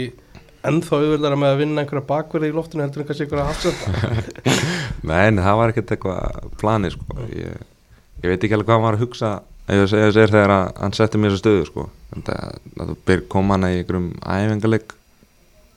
ennþá 0.68 1.00
auðvöldara 1.00 1.38
með 1.40 1.54
að 1.54 1.62
vinna 1.64 1.84
einhverja 1.84 2.08
bakverði 2.08 2.52
í 2.52 2.56
loftinu 2.56 2.86
heldur 2.86 3.04
en 3.04 3.10
kannski 3.10 3.26
einhverja 3.26 3.48
hafsenda 3.50 4.52
Nei, 5.10 5.22
en 5.28 5.42
það 5.42 5.58
var 5.60 5.74
ekkert 5.74 5.94
eitthvað 5.96 6.52
planið 6.62 6.96
sko. 6.96 7.18
ég, 7.34 7.66
ég 8.22 8.30
veit 8.30 8.46
ekki 8.46 8.58
alveg 8.58 8.70
hvað 8.70 8.86
var 8.86 8.98
að 8.98 9.06
hugsa 9.06 9.32
ef 9.72 9.84
þess 9.84 10.20
er 10.22 10.34
þegar 10.36 10.54
að 10.56 10.70
hann 10.84 10.96
setti 10.98 11.22
mér 11.22 11.34
þessu 11.34 11.44
stöðu 11.44 11.68
sko. 11.70 11.84
Að 12.18 12.88
þú 12.92 12.96
byrj 13.08 13.28
kom 13.32 13.54
hann 13.54 13.68
í 13.68 13.74
einhverjum 13.80 14.08
æfingaleg 14.20 14.96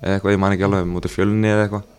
eða 0.04 0.14
eitthvað, 0.16 0.34
ég 0.34 0.40
man 0.42 0.54
ekki 0.54 0.66
alveg 0.68 0.88
mútið 0.90 1.14
fjölni 1.14 1.50
eða 1.50 1.66
eitthvað 1.66 1.90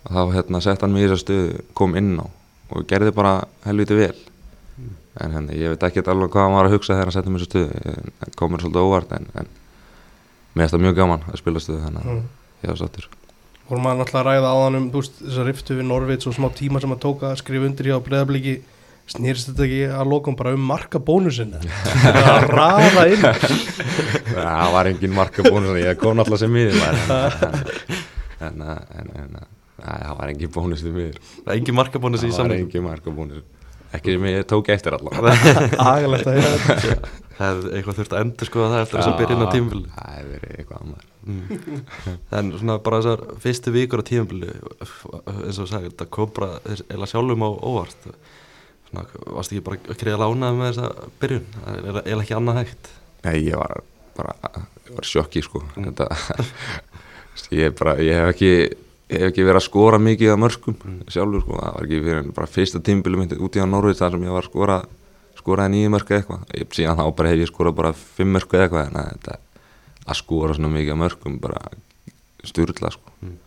og 0.00 0.12
þá 0.16 0.34
hérna, 0.36 0.60
sett 0.64 0.84
hann 0.84 0.94
mér 0.94 1.06
í 1.06 1.10
þessa 1.10 1.24
stöðu 1.26 1.64
kom 1.76 1.96
inn 2.00 2.14
á 2.16 2.26
og 2.70 2.86
gerði 2.88 3.12
bara 3.12 3.34
helviti 3.66 3.98
vel 3.98 4.14
en 5.20 5.32
henni, 5.34 5.56
ég 5.58 5.72
veit 5.74 5.82
ekki 5.88 6.04
alveg 6.06 6.30
hvað 6.30 6.44
hann 6.46 6.54
var 6.54 6.68
að 6.68 6.74
hugsa 6.76 6.94
þegar 6.94 7.08
hann 7.10 7.16
setti 7.18 7.32
mér 7.34 7.42
í 7.42 7.46
þessa 7.46 7.50
stöðu 7.50 7.70
Ég- 7.90 8.12
það 8.20 8.34
kom 8.38 8.52
mér 8.54 8.62
svolítið 8.64 8.84
óvart 8.86 9.12
en, 9.16 9.26
en 9.34 9.48
mér 10.54 10.62
finnst 10.62 10.74
það 10.76 10.84
mjög 10.86 10.96
gaman 11.00 11.24
að 11.32 11.40
spila 11.42 11.62
stöðu 11.64 11.80
þannig 11.86 12.04
að 12.04 12.10
Mm. 12.10 12.26
ég 12.62 12.68
var 12.70 12.78
sattur 12.84 13.08
vorum 13.70 13.86
að 13.90 13.98
náttúrulega 14.00 14.26
ræða 14.30 14.48
áðan 14.54 14.76
um 14.80 14.86
þú 14.90 15.00
veist, 15.02 15.18
þessa 15.24 15.44
riftu 15.46 15.76
við 15.78 15.86
Norvits 15.90 16.26
og 16.26 16.34
smá 16.36 16.48
tíma 16.58 16.80
sem 16.82 16.90
að 16.94 17.00
tóka 17.04 17.30
að 17.30 17.38
skrifa 17.42 17.66
undir 17.70 17.86
hjá 17.90 17.98
breyðabliki 18.02 18.54
snýrst 19.10 19.48
þetta 19.50 19.64
ekki 19.66 19.80
að 19.90 20.10
lokum 20.10 20.36
bara 20.38 20.52
um 20.54 20.62
marka 20.70 20.98
bónusin 21.02 21.54
að 21.58 22.46
raða 22.50 23.04
inn 23.10 23.24
það 24.34 24.72
var 24.74 24.90
engin 24.90 25.14
marka 25.14 25.42
bónus 25.46 25.78
ég 25.82 25.98
kom 25.98 26.18
alltaf 26.22 26.38
sem 26.42 26.52
miður 26.54 26.78
en, 28.40 28.62
það 29.80 30.14
var 30.18 30.28
engin 30.34 30.52
bónus 30.54 30.82
til 30.84 30.92
miður 30.94 31.16
Það 31.18 31.50
er 31.50 31.50
var 31.50 31.56
engin 31.58 32.84
marka 32.86 33.10
bónus 33.14 33.42
ekki 33.96 34.14
sem 34.14 34.26
ég 34.30 34.46
tók 34.50 34.70
eftir 34.72 34.96
allavega 34.96 35.64
agalegt 35.92 36.28
að 36.30 36.38
heyra 36.38 36.50
þetta. 36.66 36.96
Það 37.40 37.60
er 37.62 37.76
eitthvað 37.78 37.96
þurft 37.96 38.12
að 38.12 38.22
endur 38.26 38.48
skoða 38.50 38.66
það 38.70 38.82
eftir 38.84 38.98
þess 38.98 39.08
að 39.10 39.20
byrja 39.20 39.36
inn 39.36 39.44
á 39.48 39.54
tímabili 39.54 39.92
það 39.94 40.10
hefur 40.16 40.32
verið 40.34 40.58
eitthvað 40.60 40.82
annað. 40.82 41.06
En 42.40 42.50
svona 42.60 42.76
bara 42.84 42.98
þessar 43.00 43.22
fyrstu 43.44 43.72
vikur 43.72 44.02
á 44.02 44.08
tímabili 44.10 44.50
eins 44.50 45.60
og 45.62 45.70
sagði, 45.70 45.88
þetta 45.88 46.08
kom 46.12 46.34
bara 46.36 46.50
eiginlega 46.66 47.08
sjálfum 47.14 47.46
á 47.48 47.50
óvart. 47.70 48.04
Svona, 48.90 49.06
varst 49.38 49.54
ekki 49.54 49.64
bara 49.70 49.80
að 49.80 50.00
kriða 50.02 50.20
lánað 50.20 50.60
með 50.60 50.68
þessa 50.68 51.08
byrjun? 51.22 51.48
Það 51.56 51.72
er 51.80 52.00
eiginlega 52.02 52.26
ekki 52.26 52.36
annað 52.36 52.60
hægt. 52.60 52.92
Nei, 53.24 53.34
ég 53.46 53.56
var 53.62 53.80
bara, 54.20 54.36
ég 54.84 54.92
var 55.00 55.08
sjokki 55.14 55.44
sko. 55.46 55.64
Þetta, 55.78 56.10
ég, 57.56 57.72
bara, 57.80 57.96
ég 58.04 58.20
hef 58.20 58.34
ekki 58.34 58.52
hef 59.10 59.26
ekki 59.30 59.44
verið 59.46 59.60
að 59.60 59.66
skora 59.66 60.00
mikið 60.02 60.32
að 60.32 60.40
mörgum 60.44 60.80
sjálfur 61.10 61.44
sko, 61.44 61.58
það 61.58 61.76
var 61.76 61.86
ekki 61.86 62.00
fyrir 62.06 62.32
bara 62.36 62.50
fyrsta 62.50 62.80
tímbili 62.86 63.20
myndi 63.20 63.38
út 63.42 63.58
í 63.58 63.62
á 63.62 63.66
Norvits 63.66 64.02
þar 64.02 64.16
sem 64.16 64.26
ég 64.26 64.36
var 64.36 64.46
að 64.46 64.50
skora 64.52 64.80
skoraði 65.40 65.74
nýju 65.74 65.92
mörg 65.94 66.14
eitthvað. 66.14 66.46
Ég, 66.56 66.70
síðan 66.76 66.98
þá 67.00 67.04
bara 67.16 67.32
hef 67.32 67.42
ég 67.42 67.50
skorað 67.50 67.76
bara 67.80 67.92
fimm 67.96 68.34
mörg 68.36 68.56
eitthvað 68.56 68.88
en 68.88 68.98
að, 69.00 69.30
að 70.04 70.18
skora 70.20 70.56
svona 70.56 70.72
mikið 70.74 70.94
að 70.94 71.00
mörgum 71.04 71.38
bara 71.42 71.62
styrla 72.46 72.92
sko. 72.94 73.14
Mm. 73.20 73.30
mm. 73.30 73.38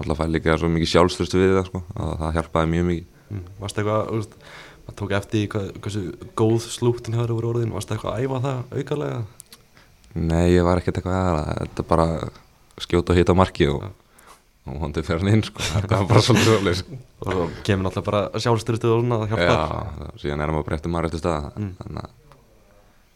alltaf 0.00 0.20
fæði 0.20 0.36
líka 0.36 0.58
svo 0.60 0.70
mikið 0.72 0.92
sjálfströstu 0.92 1.40
við 1.40 1.56
það 1.58 1.66
sko 1.70 1.82
að 1.94 2.14
það 2.22 2.38
hjálpaði 2.38 2.70
mjög 2.74 2.86
mikið. 2.90 3.10
Mm. 3.24 3.48
Varst 3.60 3.80
eitthvað, 3.80 4.12
veist, 4.12 4.38
maður 4.84 4.98
tók 5.00 5.16
eftir 5.18 5.48
hvað, 5.54 5.68
hversu 5.84 6.04
góð 6.40 6.68
slúttin 6.68 7.18
hefur 7.18 7.34
voru 7.38 7.52
orðin. 7.54 7.74
Varst 7.74 7.92
eitthvað 7.94 8.16
að 8.16 8.24
æfa 8.24 8.40
það 8.44 8.78
aukalega? 8.78 9.20
Nei, 10.14 10.46
ég 10.54 10.66
var 10.66 10.80
ekkert 10.80 11.00
eitthvað 11.00 11.20
aðra 11.20 11.58
þetta 11.60 11.86
bara 11.90 12.08
skjóta 12.84 13.14
og 13.14 13.18
hita 13.18 13.36
markið 13.36 13.72
og, 13.74 13.86
og 14.64 14.78
hóndið 14.80 15.04
fyrir 15.08 15.20
hann 15.24 15.32
inn 15.34 15.42
sko. 15.44 15.60
þetta 15.66 15.98
var 16.00 16.06
bara 16.08 16.22
svolítið 16.24 16.54
alveg 16.58 16.78
og 17.26 17.56
kemur 17.66 17.84
náttúrulega 17.88 18.06
bara 18.08 18.42
sjálfstyrstu 18.44 18.92
og 18.94 19.02
svona 19.02 19.18
að 19.20 19.34
hjálpa 19.34 19.48
Já, 19.50 20.12
síðan 20.22 20.44
erum 20.44 20.56
við 20.56 20.62
að 20.62 20.68
breytta 20.70 20.92
maður 20.94 21.08
eftir 21.10 21.22
stað 21.24 21.50
Mm. 21.58 21.72
þannig, 21.80 22.04
að, 22.04 22.38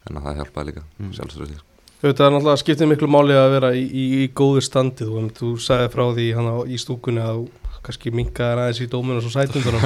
þannig 0.04 0.20
að 0.20 0.26
það 0.28 0.38
hjálpaði 0.42 0.66
líka 0.70 0.82
Mm. 0.84 1.06
mm. 1.06 1.12
sjálfsögur 1.18 1.64
Þetta 1.98 2.26
er 2.28 2.30
náttúrulega 2.30 2.62
skiptið 2.62 2.88
miklu 2.92 3.08
máli 3.10 3.34
að 3.34 3.48
vera 3.56 3.70
í, 3.74 3.80
í, 3.90 4.04
í 4.22 4.26
góðu 4.38 4.60
standi 4.62 5.06
þú, 5.08 5.22
þú 5.34 5.48
sagði 5.58 5.88
frá 5.96 6.04
því 6.14 6.26
hann 6.36 6.50
í 6.70 6.76
stúkunni 6.78 7.24
að 7.24 7.40
þú 7.40 7.48
kannski 7.88 8.12
minkaðar 8.14 8.60
aðeins 8.66 8.82
í 8.84 8.90
dóminu 8.92 9.18
og 9.18 9.24
svo 9.24 9.32
sætundunum 9.34 9.82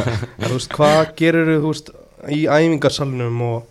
hvað 0.77 1.15
gerir 1.17 1.49
þú 1.63 1.71
veist 1.71 1.89
í 2.29 2.43
æfingarsalunum 2.51 3.41
og, 3.47 3.63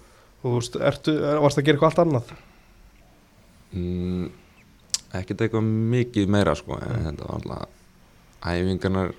og 0.41 0.47
þú 0.47 0.55
veist, 0.57 0.79
ertu, 0.89 1.13
er, 1.21 1.37
varst 1.43 1.59
að 1.61 1.67
gera 1.67 1.77
eitthvað 1.77 1.91
allt 1.91 2.01
annað 2.05 2.33
mm, 3.77 4.25
ekkert 5.21 5.45
eitthvað 5.45 5.69
mikið 5.93 6.33
meira 6.33 6.55
sko, 6.57 6.79
en 6.81 7.05
þetta 7.11 7.27
var 7.27 7.37
alltaf 7.37 7.80
æfingarnar 8.41 9.13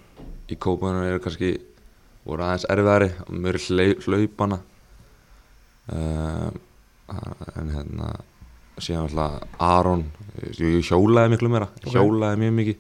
í 0.51 0.59
kópaðunar 0.59 1.09
eru 1.13 1.23
kannski 1.23 1.53
voru 2.27 2.45
aðeins 2.47 2.67
erfiðari 2.71 3.11
og 3.27 3.33
mjög 3.35 4.05
hlaupana. 4.07 4.61
Um, 5.93 6.59
en 7.59 7.73
hérna 7.75 8.13
síðan 8.81 9.09
alltaf 9.09 9.63
Aron 9.63 10.05
ég, 10.41 10.61
ég 10.79 10.87
hjólaði 10.87 11.35
miklu 11.35 11.51
meira 11.53 11.69
Ok. 11.83 11.91
hjólaði 11.93 12.41
mjög 12.43 12.55
mikið. 12.59 12.79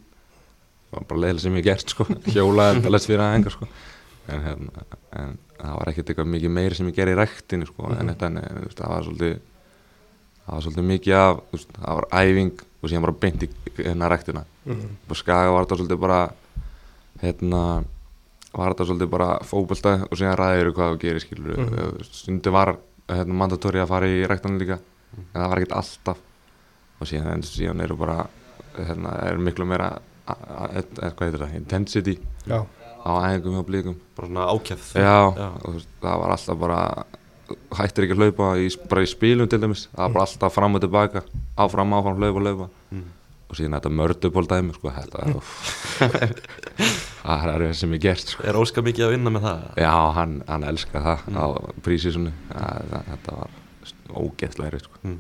Það 0.92 0.98
var 0.98 1.06
bara 1.08 1.22
leiðilega 1.22 1.44
sem 1.44 1.56
ég 1.58 1.66
gert 1.66 1.94
sko. 1.94 2.06
Hjólaði 2.34 2.78
þetta 2.78 2.92
lest 2.92 3.10
fyrir 3.10 3.24
aðengar 3.26 3.56
sko. 3.56 3.68
En, 4.30 4.42
hérna, 4.46 4.84
en 5.18 5.32
það 5.56 5.78
var 5.78 5.90
ekkert 5.92 6.12
eitthvað 6.12 6.30
mikið 6.36 6.54
meira 6.58 6.78
sem 6.78 6.90
ég 6.90 6.98
gerði 6.98 7.16
í 7.16 7.18
ræktinu 7.18 7.68
sko. 7.68 7.88
Mhm. 7.88 7.96
en 7.98 8.12
þetta 8.12 8.28
en, 8.30 8.42
en, 8.42 8.60
þú 8.60 8.68
veist, 8.68 8.82
það 8.82 8.94
var 8.94 9.08
svolítið 9.08 9.34
það 10.42 10.54
var 10.54 10.66
svolítið 10.66 10.88
mikið 10.92 11.18
af 11.22 11.42
það 11.78 11.98
var 11.98 12.08
æfing 12.22 12.62
og 12.82 12.90
síðan 12.90 13.06
bara 13.06 13.18
beint 13.22 13.44
í 13.46 13.48
hérna 13.78 14.10
ræktina. 14.10 14.44
Mm. 14.66 14.96
på 15.08 15.18
Skaga 15.18 15.52
var 15.54 15.66
þetta 15.66 15.78
svolítið 15.78 16.00
bara 16.02 16.20
hérna 17.22 17.62
var 18.52 18.74
þetta 18.74 18.88
svolítið 18.88 19.12
bara 19.12 19.30
fókbalta 19.48 19.94
og 20.08 20.18
síðan 20.18 20.38
ræður 20.40 20.72
hvað 20.76 20.94
þú 20.94 21.00
gerir 21.06 21.24
skilur 21.24 21.62
mm. 21.62 22.02
stundi 22.10 22.52
var 22.52 22.74
hérna, 23.08 23.38
mandatóri 23.38 23.82
að 23.82 23.90
fara 23.94 24.10
í 24.10 24.22
ræktanum 24.28 24.60
líka 24.60 24.78
en 25.16 25.38
það 25.38 25.48
var 25.48 25.62
ekkert 25.62 25.78
alltaf. 25.78 26.22
Og 27.02 27.08
síðan, 27.10 27.32
en 27.36 27.46
síðan 27.46 27.82
eru 27.82 27.96
bara 27.98 28.20
hérna, 28.76 29.16
er 29.26 29.40
miklu 29.42 29.66
meira 29.68 29.94
e- 30.28 30.82
e- 30.82 31.10
hvað 31.16 31.26
heitir 31.26 31.42
það, 31.42 31.56
intensity 31.58 32.14
Já, 32.46 32.60
á 33.02 33.10
æfingum 33.26 33.58
hjá 33.58 33.64
blíkum 33.66 33.96
bara 34.16 34.28
svona 34.28 34.46
ákjæð 34.52 34.84
já, 35.02 35.16
Já. 35.34 35.48
og 35.66 35.80
það 36.02 36.20
var 36.22 36.34
alltaf 36.36 36.60
bara 36.60 36.80
hættir 37.76 38.06
ekki 38.06 38.16
að 38.16 38.22
hlaupa 38.22 38.52
í, 38.62 38.68
bara 38.88 39.02
í 39.02 39.10
spilum 39.10 39.48
til 39.50 39.60
dæmis. 39.60 39.88
Það 39.90 40.04
var 40.04 40.14
bara 40.14 40.26
alltaf 40.28 40.54
fram 40.54 40.78
og 40.78 40.84
tilbaka 40.84 41.24
áfram, 41.56 41.92
áfram, 41.98 42.16
hlaupa, 42.22 42.40
hlaupa 42.40 42.68
Mm. 42.92 43.04
og 43.50 43.56
síðan 43.56 43.74
þetta 43.76 43.90
mörduból 43.92 44.46
dæmi 44.48 44.72
sko, 44.76 44.90
þetta 44.92 45.18
það 47.22 47.48
er 47.52 47.64
það 47.66 47.72
sem 47.78 47.92
ég 47.96 48.02
gert 48.02 48.32
sko. 48.34 48.44
Er 48.48 48.58
Óskar 48.60 48.84
mikið 48.86 49.06
að 49.06 49.14
vinna 49.16 49.32
með 49.34 49.46
það? 49.46 49.62
já, 49.84 49.92
hann, 50.18 50.34
hann 50.48 50.64
elskar 50.68 51.02
það 51.06 51.24
Mm. 51.28 51.36
á 51.40 51.46
prísísunni 51.84 52.32
þetta 52.52 53.36
var 53.38 53.50
ógeðslega 54.12 54.80
sko. 54.82 54.98
Mm. 55.04 55.18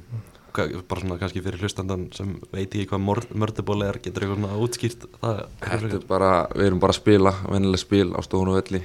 Bara 0.52 1.00
svona 1.00 1.16
kannski 1.16 1.40
fyrir 1.40 1.62
hlustandan 1.64 2.10
sem 2.12 2.34
veit 2.52 2.68
ekki 2.74 2.88
hvað 2.90 3.24
mörduból 3.40 3.78
er 3.86 3.96
getur 4.04 4.26
eitthvað 4.26 4.42
svona 4.42 4.58
útskýrt 4.60 5.06
það 5.22 5.38
þetta 5.64 5.94
er 5.96 6.06
bara, 6.10 6.32
við 6.52 6.66
erum 6.66 6.80
bara 6.82 6.92
að 6.92 7.00
spila 7.00 7.32
vennileg 7.48 7.80
spil 7.80 8.10
á 8.12 8.20
stónu 8.20 8.52
velli 8.58 8.82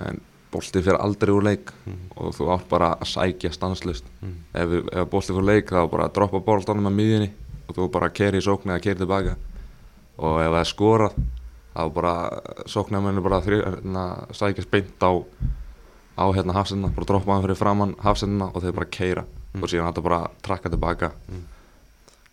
en 0.00 0.20
bolti 0.52 0.82
fyrir 0.82 0.98
aldrei 1.00 1.30
úr 1.34 1.42
leik 1.46 1.70
Mm. 1.86 1.96
og 2.16 2.34
þú 2.34 2.48
átt 2.54 2.68
bara 2.68 2.94
að 2.96 3.06
sækja 3.06 3.52
stanslust 3.52 4.04
Mm. 4.22 4.34
ef, 4.54 4.68
ef 4.92 5.10
bolti 5.10 5.32
fyrir 5.32 5.44
leik 5.46 5.66
þá 5.70 5.90
bara 5.90 6.08
að 6.08 6.12
droppa 6.14 6.40
boltanum 6.40 6.86
að 6.90 6.94
miðjunni 6.98 7.30
og 7.68 7.76
þú 7.76 7.90
bara 7.90 8.08
keri 8.10 8.38
í 8.38 8.42
sókni 8.42 8.72
eða 8.74 8.82
keri 8.82 8.98
tilbaka 8.98 9.36
og 10.18 10.40
ef 10.40 10.50
það 10.50 10.60
er 10.60 10.70
skorað 10.74 11.12
þá 11.76 11.92
bara 11.94 12.14
sóknarmennu 12.66 13.22
bara 13.22 13.40
þrjö, 13.40 13.60
hérna, 13.64 14.26
sækjast 14.32 14.70
beint 14.70 14.98
á 15.00 15.12
á 16.18 16.24
hérna 16.34 16.52
hafsendina, 16.52 16.90
bara 16.92 17.06
droppa 17.06 17.32
hann 17.32 17.42
fyrir 17.46 17.56
framann 17.56 17.94
hafsendina 18.02 18.50
og 18.54 18.62
þeir 18.62 18.72
bara 18.74 18.86
keira 18.90 19.24
Mm. 19.54 19.62
og 19.62 19.68
síðan 19.68 19.86
hægt 19.86 19.98
að 19.98 20.02
bara 20.02 20.30
trakka 20.42 20.68
tilbaka 20.70 21.12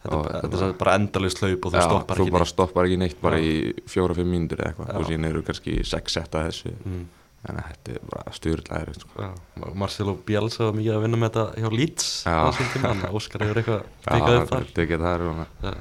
Þetta, 0.04 0.16
Og- 0.16 0.28
þetta 0.28 0.68
er 0.70 0.74
bara 0.78 0.94
endalist 0.96 1.40
hlaup 1.42 1.66
og 1.66 1.72
þú 1.74 1.78
Já, 1.80 1.82
stoppar 1.90 2.18
þú 2.18 2.22
ekki 2.22 2.32
bara 2.32 2.44
neitt. 2.44 2.54
stoppar 2.54 2.86
ekki 2.86 2.98
neitt 2.98 3.22
bara 3.22 3.38
Já. 3.38 3.42
í 3.42 3.74
fjóra-fimm 3.90 4.30
mínútur 4.30 4.60
eða 4.62 4.68
eitthvað 4.74 4.88
Já. 4.88 4.96
og 5.00 5.06
síðan 5.06 5.26
eru 5.26 5.42
kannski 5.42 5.84
sex 5.86 6.14
setta 6.14 6.44
þessu 6.48 6.72
mm. 7.44 7.50
en 7.50 7.60
þetta 7.64 7.92
er 7.96 8.00
bara 8.12 8.34
styrlaðir 8.36 8.98
sko. 9.02 9.28
Marcelo 9.78 10.16
Bielsa 10.28 10.66
var 10.70 10.78
mikið 10.78 10.96
að 10.98 11.04
vinna 11.06 11.20
með 11.22 11.30
þetta 11.38 11.62
hjá 11.62 11.70
Leeds 11.78 12.08
á 12.28 12.50
sín 12.58 12.72
tíma, 12.74 12.88
þannig 12.94 13.10
að 13.10 13.18
Óskar 13.20 13.46
hefur 13.46 13.62
eitthvað 13.62 13.84
pikað 14.08 14.40
upp 14.42 14.50
þar 14.54 14.86
ekki 14.86 15.00
það 15.04 15.28
er. 15.72 15.78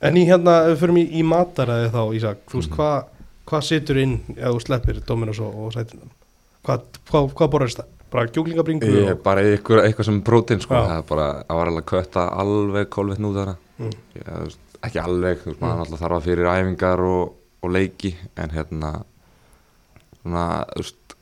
En 0.00 0.16
í 0.16 0.24
hérna, 0.28 0.54
ef 0.64 0.70
við 0.74 0.78
förum 0.84 0.98
í, 1.00 1.06
í 1.20 1.22
mataræði 1.28 1.88
þá, 1.92 2.02
Ísak, 2.16 2.44
þú 2.48 2.60
veist, 2.60 2.70
Mhm. 2.70 2.76
hvað 2.76 3.16
hva 3.50 3.58
situr 3.66 3.98
inn 3.98 4.14
ef 4.36 4.46
þú 4.54 4.60
sleppir 4.62 5.00
Dominos 5.06 5.40
og, 5.42 5.56
og 5.66 5.72
sætindum? 5.74 6.12
Hvað 6.64 6.84
hva, 7.10 7.22
hva 7.34 7.48
borðast 7.50 7.80
það? 7.80 7.88
Bara 8.10 8.26
kjúklingabringu 8.26 8.88
Ég 8.90 9.10
og... 9.12 9.20
bara 9.22 9.42
eitthvað, 9.46 9.84
eitthvað 9.86 10.06
sem 10.08 10.16
prótein 10.26 10.60
sko. 10.62 10.74
Það 10.74 10.96
er 10.96 11.04
bara, 11.08 11.26
það 11.46 11.58
var 11.60 11.68
alveg 11.70 11.84
að 11.84 11.90
kötta 11.92 12.24
alveg 12.42 12.88
kolvetn 12.90 13.28
út 13.30 13.36
þarna 13.40 13.56
Mm. 13.80 13.92
Ekki 14.84 14.98
alveg, 15.00 15.38
þú 15.40 15.46
veist, 15.50 15.60
Mm. 15.60 15.66
maður 15.66 15.82
alltaf 15.84 16.00
þarf 16.02 16.16
að 16.18 16.24
fyrir 16.26 16.48
æfingar 16.50 17.00
og, 17.00 17.34
og 17.64 17.70
leiki 17.72 18.10
en 18.36 18.50
hérna 18.50 18.90
svona, 20.22 20.44
þú 20.74 20.82
veist 20.82 21.14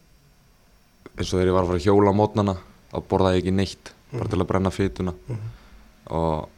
eins 1.18 1.32
og 1.32 1.38
þegar 1.38 1.46
ég 1.50 1.54
var 1.56 1.62
að 1.64 1.70
fara 1.72 1.78
að 1.78 1.86
hjóla 1.86 2.10
á 2.14 2.18
mótnana 2.20 2.54
þá 2.92 2.98
borðaði 3.10 3.36
ég 3.38 3.42
ekki 3.44 3.54
neitt 3.58 3.92
bara 4.12 4.24
Mhm. 4.24 4.30
til 4.30 4.38
að 4.40 4.46
brenna 4.48 4.70
fytuna 4.70 5.12
Mhm. 5.28 5.48
og, 6.10 6.48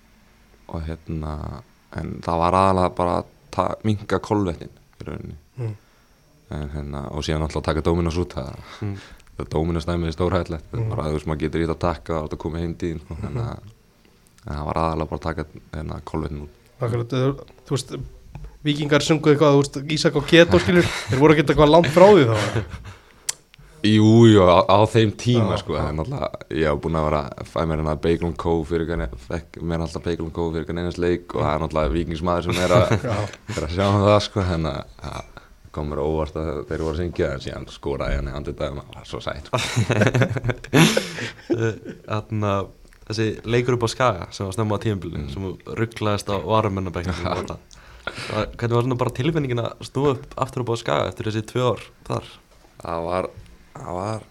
og 0.68 0.82
hérna 0.86 1.62
en 1.96 2.20
það 2.22 2.38
var 2.38 2.52
aðalega 2.54 2.94
bara 2.94 3.24
að 3.52 3.84
minga 3.84 4.18
kolvetnin 4.20 4.70
í 5.00 5.04
rauninni 5.04 5.36
Mm. 5.58 5.74
en 6.50 6.68
hérna, 6.70 7.10
og 7.12 7.22
síðan 7.22 7.42
alltaf 7.42 7.62
taka 7.62 7.80
Dominos 7.82 8.16
út 8.16 8.32
það, 8.34 8.54
Mm. 8.80 8.96
það 9.38 9.48
Dominos 9.50 9.84
dæmið 9.86 10.06
er 10.06 10.12
stórhællegt 10.12 10.72
Mm. 10.72 10.88
bara 10.88 11.02
þú 11.08 11.12
veist 11.14 11.26
maður 11.26 11.38
getur 11.40 11.60
í 11.60 11.66
þetta 11.66 11.74
að 11.74 11.78
taka 11.80 12.14
og 12.20 12.28
þetta 12.30 12.38
komið 12.38 12.58
heim 12.60 12.74
dýn 12.74 13.00
sko, 13.00 13.16
en, 13.26 13.34
að, 13.36 13.58
en 14.46 14.54
það 14.54 14.64
var 14.66 14.74
aðalega 14.74 15.08
bara 15.08 15.18
að 15.18 15.22
taka 15.22 15.44
hérna, 15.72 16.00
kolvetnin 16.04 16.42
út 16.42 16.48
Akkurat, 16.80 17.08
þú 17.66 17.70
veist, 17.70 17.90
vikingar 18.66 19.00
sunguðu 19.06 19.34
eitthvað, 19.36 19.54
þú 19.56 19.60
veist, 19.64 19.76
Ísak 19.96 20.16
og 20.20 20.26
Keto 20.28 20.58
skilur, 20.60 20.88
þeir 21.10 21.20
voru 21.22 21.34
ekki 21.36 21.46
eitthvað 21.48 21.70
langt 21.74 21.92
frá 21.94 22.06
því 22.12 22.24
þá. 22.28 22.36
Jú, 23.80 24.08
jú, 24.28 24.42
á, 24.44 24.60
á 24.68 24.78
þeim 24.92 25.14
tíma 25.16 25.54
Já, 25.56 25.62
sko, 25.62 25.72
já. 25.78 25.86
en 25.88 26.02
alltaf 26.02 26.42
ég 26.52 26.66
hef 26.68 26.80
búin 26.84 26.98
að 27.00 27.06
vera 27.06 27.20
að 27.32 27.46
fæ 27.48 27.60
mér 27.64 27.78
hérna 27.80 27.94
Bacon 28.04 28.34
Co 28.36 28.58
fyrir 28.68 28.84
hvernig, 28.90 29.14
fekk 29.24 29.56
mér 29.64 29.80
alltaf 29.86 30.04
Bacon 30.04 30.28
Co 30.36 30.50
fyrir 30.52 30.66
hvernig 30.68 30.84
einast 30.84 31.00
leik 31.00 31.32
og 31.32 31.40
það 31.46 31.54
er 31.54 31.62
náttúrulega 31.64 31.94
vikingsmaður 31.94 32.44
sem 32.50 32.60
er 32.66 32.74
að, 32.76 32.92
Já, 33.08 33.14
er 33.56 33.64
að 33.64 33.72
sjá 33.78 33.86
um 33.88 34.04
það 34.04 34.18
sko, 34.26 34.44
en 34.58 34.68
að 34.68 34.82
það 35.00 35.22
kom 35.72 35.88
mér 35.88 36.02
á 36.02 36.04
óvart 36.10 36.36
að 36.42 36.50
þeir 36.68 36.84
voru 36.84 36.92
að 36.92 37.00
syngja 37.00 37.30
en 37.38 37.42
síðan 37.46 37.66
skoraði 37.72 38.18
hann 38.20 38.28
í 38.28 38.36
andið 38.36 38.58
dagum 38.60 38.82
það 38.84 39.00
var 39.00 39.08
svo 39.14 39.20
sætt 39.24 39.48
sko. 39.48 39.58
Þannig 42.10 42.48
að 42.50 42.70
þessi 43.10 43.26
leikur 43.50 43.76
upp 43.78 43.86
á 43.86 43.90
Skaga 43.90 44.28
sem 44.34 44.46
var 44.48 44.54
snemma 44.58 44.76
á 44.76 44.82
tímabilinu 44.84 45.24
Mm. 45.24 45.32
sem 45.32 45.74
rugglaðist 45.80 46.28
á 46.30 46.36
varumennabæknum 46.44 47.16
Það- 47.24 47.56
Hvernig 48.06 48.74
var 48.76 48.84
svona 48.86 48.96
bara 49.00 49.12
tilfinningin 49.16 49.60
að 49.62 49.84
snúa 49.86 50.14
upp 50.16 50.36
aftur 50.40 50.62
upp 50.64 50.72
á 50.72 50.76
skaga 50.80 51.08
eftir 51.10 51.28
þessi 51.28 51.42
tvö 51.50 51.66
ár 51.74 51.82
þar? 52.08 52.30
það 52.80 53.02
var, 53.06 53.28
það 53.76 53.98
var 53.98 54.22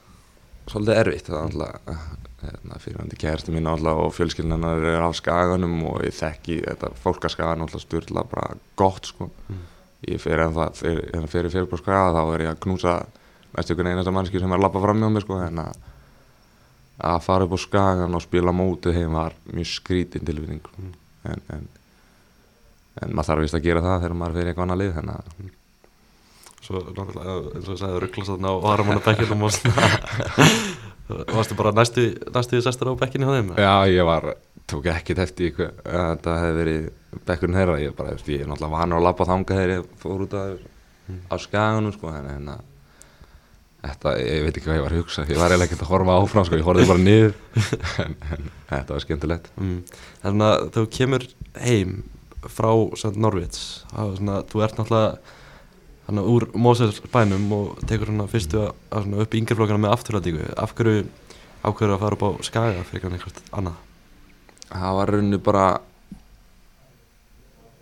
svolítið 0.70 1.00
erfitt 1.04 1.30
það 1.30 1.44
alltaf 1.44 2.00
hérna, 2.40 2.80
fyrirhandi 2.80 3.18
kærasti 3.20 3.54
mín 3.54 3.68
alltaf 3.70 4.00
og 4.06 4.14
fjölskyldunar 4.16 4.86
er 4.94 5.04
á 5.06 5.12
skaganum 5.14 5.76
og 5.92 6.02
ég 6.08 6.16
þekki 6.18 6.60
þetta 6.66 6.90
fólkaskagan 7.04 7.66
alltaf 7.66 7.84
styrla 7.86 8.24
bara 8.32 8.56
gott 8.80 9.12
sko 9.12 9.30
Mm. 9.50 9.64
ég 10.08 10.20
fer 10.24 10.40
en 10.40 10.54
það 10.56 10.76
fyrir, 10.80 11.06
fyrir, 11.12 11.28
fyrir, 11.28 11.52
fyrir 11.52 11.66
på 11.68 11.78
skaga 11.82 12.14
þá 12.16 12.22
er 12.36 12.44
ég 12.46 12.52
að 12.54 12.60
knúsa 12.64 12.94
næstu 13.58 13.74
ykkur 13.76 13.88
einasta 13.90 14.12
mannski 14.16 14.40
sem 14.40 14.52
er 14.54 14.60
að 14.60 14.64
lappa 14.64 14.82
fram 14.84 15.02
hjá 15.04 15.10
mér 15.12 15.26
sko 15.26 15.40
en 15.44 15.58
að 15.66 15.80
að 17.10 17.22
fara 17.26 17.46
upp 17.48 17.56
á 17.58 17.60
skagan 17.60 18.16
og 18.16 18.22
spila 18.24 18.54
mótið 18.56 18.98
heim 19.00 19.14
var 19.18 19.36
mjög 19.52 19.70
skrítin 19.76 20.26
tilfinning 20.28 20.62
Mm. 20.78 20.94
en, 21.34 21.42
en 21.50 21.68
en 23.00 23.16
maður 23.16 23.32
þarf 23.32 23.46
vist 23.46 23.58
að 23.58 23.66
gera 23.70 23.86
það 23.86 24.04
þegar 24.04 24.20
maður 24.20 24.38
fyrir 24.40 24.52
eitthvað 24.52 24.68
annað 24.68 24.84
lið 24.84 24.94
þannig 25.00 25.16
að 25.16 25.56
Svo 26.70 26.84
náttúrulega, 26.84 27.36
eins 27.56 27.66
og 27.66 27.74
ég 27.74 27.80
sagði, 27.80 28.00
rugglast 28.04 28.30
þarna 28.30 28.50
á 28.54 28.56
varamanna 28.62 29.02
bekkinum 29.02 29.46
og 29.48 29.54
Varstu 31.10 31.56
bara 31.58 31.72
næstu, 31.74 32.04
næstu 32.30 32.60
sestur 32.62 32.92
á 32.94 33.00
bekkinni 33.00 33.26
á 33.26 33.34
þeim? 33.34 33.48
Já, 33.58 33.74
ég 33.90 34.06
var, 34.06 34.28
tók 34.70 34.86
ekkert 34.92 35.24
eftir 35.24 35.50
í 35.50 35.54
hver, 35.58 35.72
að 35.82 36.12
þetta 36.12 36.36
hefði 36.44 36.60
verið 36.60 36.84
bekkurinn 37.26 37.58
þeirra, 37.58 37.78
ég 37.82 37.96
bara, 37.98 38.12
þú 38.14 38.20
veist, 38.20 38.30
ég 38.30 38.44
er 38.44 38.52
náttúrulega 38.52 38.76
vanur 38.76 39.00
að 39.00 39.08
labba 39.08 39.28
þanga 39.32 39.58
þegar 39.58 39.74
ég 39.74 39.88
fór 40.04 40.26
út 40.28 40.36
af, 40.38 40.60
á 41.10 41.36
skaganum, 41.42 41.96
sko, 41.96 42.14
en 42.14 42.52
að 42.54 42.62
þetta, 43.88 44.14
ég 44.22 44.46
veit 44.46 44.54
ekki 44.54 44.68
hvað 44.68 44.78
ég 44.78 44.86
var 44.86 44.94
að 44.94 45.02
hugsa, 45.02 45.26
ég 45.26 45.42
var 45.42 45.50
eiginlega 45.50 45.72
ekkert 45.72 45.86
að 45.88 45.92
horfa 45.96 46.20
áfram, 46.22 46.46
sko, 46.46 46.62
ég 46.62 46.70
horfði 46.70 46.88
bara 46.92 47.06
niður, 47.08 47.36
en, 48.06 48.16
en 48.30 48.48
þetta 48.70 48.94
var 48.94 49.06
skemmtilegt. 49.08 49.52
Mm. 49.58 49.82
Þannig 50.28 50.50
að 50.52 50.70
þú 50.78 50.88
kemur 51.00 51.30
heim 51.66 51.98
frá 52.48 52.72
svona, 52.96 54.42
þú 54.48 54.64
ert 54.64 54.80
náttúrulega 54.80 55.38
þannig 56.10 56.30
úr 56.34 56.46
Moses 56.58 57.02
bænum 57.14 57.52
og 57.54 57.82
tekur 57.86 58.10
svona 58.10 58.30
fyrstu 58.30 58.64
að, 58.64 58.72
að 58.90 59.04
svona 59.06 59.26
upp 59.26 59.36
í 59.36 59.42
yngjaflokkana 59.44 59.84
með 59.84 59.96
afturlætingu 59.96 60.48
af 60.58 60.74
hverju 60.78 61.04
ákveður 61.64 61.94
að 61.94 62.02
fara 62.04 62.18
upp 62.18 62.26
á 62.26 62.30
skaga 62.48 62.86
fyrir 62.88 63.14
eitthvað 63.14 63.42
annað? 63.52 63.78
Það 64.70 64.96
var 65.00 65.12
rauninni 65.14 65.40
bara, 65.44 65.66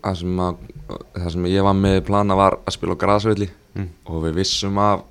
það 0.03 0.19
sem 0.21 0.41
að, 0.43 0.59
það 1.15 1.29
sem 1.35 1.47
ég 1.51 1.67
var 1.67 1.77
með 1.77 1.97
plana 2.07 2.37
var 2.39 2.57
að 2.63 2.75
spila 2.77 2.95
á 2.95 3.01
grasvelli 3.03 3.49
mm. 3.75 3.89
og 4.07 4.25
við 4.25 4.39
vissum 4.41 4.79
af 4.81 5.03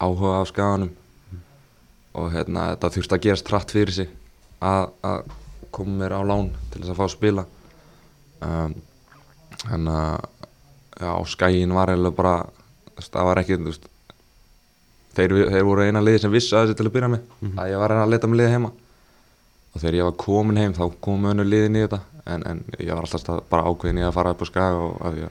áhuga 0.00 0.40
á 0.42 0.44
skaganum. 0.50 0.92
Og 2.18 2.32
hérna 2.34 2.72
þetta 2.72 2.92
þurfti 2.96 3.16
að 3.16 3.24
gerast 3.26 3.46
trætt 3.46 3.74
fyrir 3.74 3.94
sig 3.94 4.10
að, 4.58 4.90
að 5.06 5.34
koma 5.74 5.96
mér 6.00 6.16
á 6.18 6.22
lán 6.26 6.50
til 6.72 6.82
þess 6.82 6.92
að 6.92 6.98
fá 6.98 7.04
að 7.06 7.14
spila. 7.14 7.46
Um, 8.40 8.74
hérna 9.68 9.96
já, 11.00 11.12
skæin 11.26 11.72
var 11.76 11.88
eiginlega 11.92 12.16
bara 12.16 12.34
það 13.00 13.24
var 13.30 13.40
ekki 13.42 13.56
veist, 13.64 13.88
þeir, 15.16 15.34
þeir 15.52 15.64
voru 15.68 15.84
eina 15.86 16.02
liði 16.04 16.22
sem 16.24 16.32
vissu 16.34 16.56
að 16.56 16.68
þessi 16.70 16.78
til 16.80 16.86
að 16.88 16.94
byrja 16.96 17.10
með 17.14 17.20
Mhm. 17.40 17.58
að 17.58 17.70
ég 17.72 17.78
var 17.82 17.90
að 17.90 17.94
reyna 17.96 18.06
að 18.06 18.14
leta 18.14 18.28
með 18.30 18.40
liði 18.40 18.54
heima 18.56 18.70
og 19.74 19.80
þegar 19.80 19.94
ég 20.00 20.04
var 20.08 20.16
komin 20.24 20.56
heim 20.60 20.72
þá 20.74 20.84
kom 21.00 21.24
önnu 21.30 21.44
liðin 21.46 21.76
í 21.76 21.84
þetta 21.86 22.00
en, 22.26 22.42
en 22.46 22.64
ég 22.78 22.90
var 22.94 23.04
alltaf 23.04 23.22
stað- 23.22 23.42
bara 23.50 23.64
ákveðin 23.70 23.98
í 24.02 24.06
að 24.06 24.12
fara 24.14 24.30
upp 24.34 24.42
á 24.42 24.46
skaga 24.50 24.76
og 24.86 25.00
að 25.08 25.18
ég, 25.24 25.30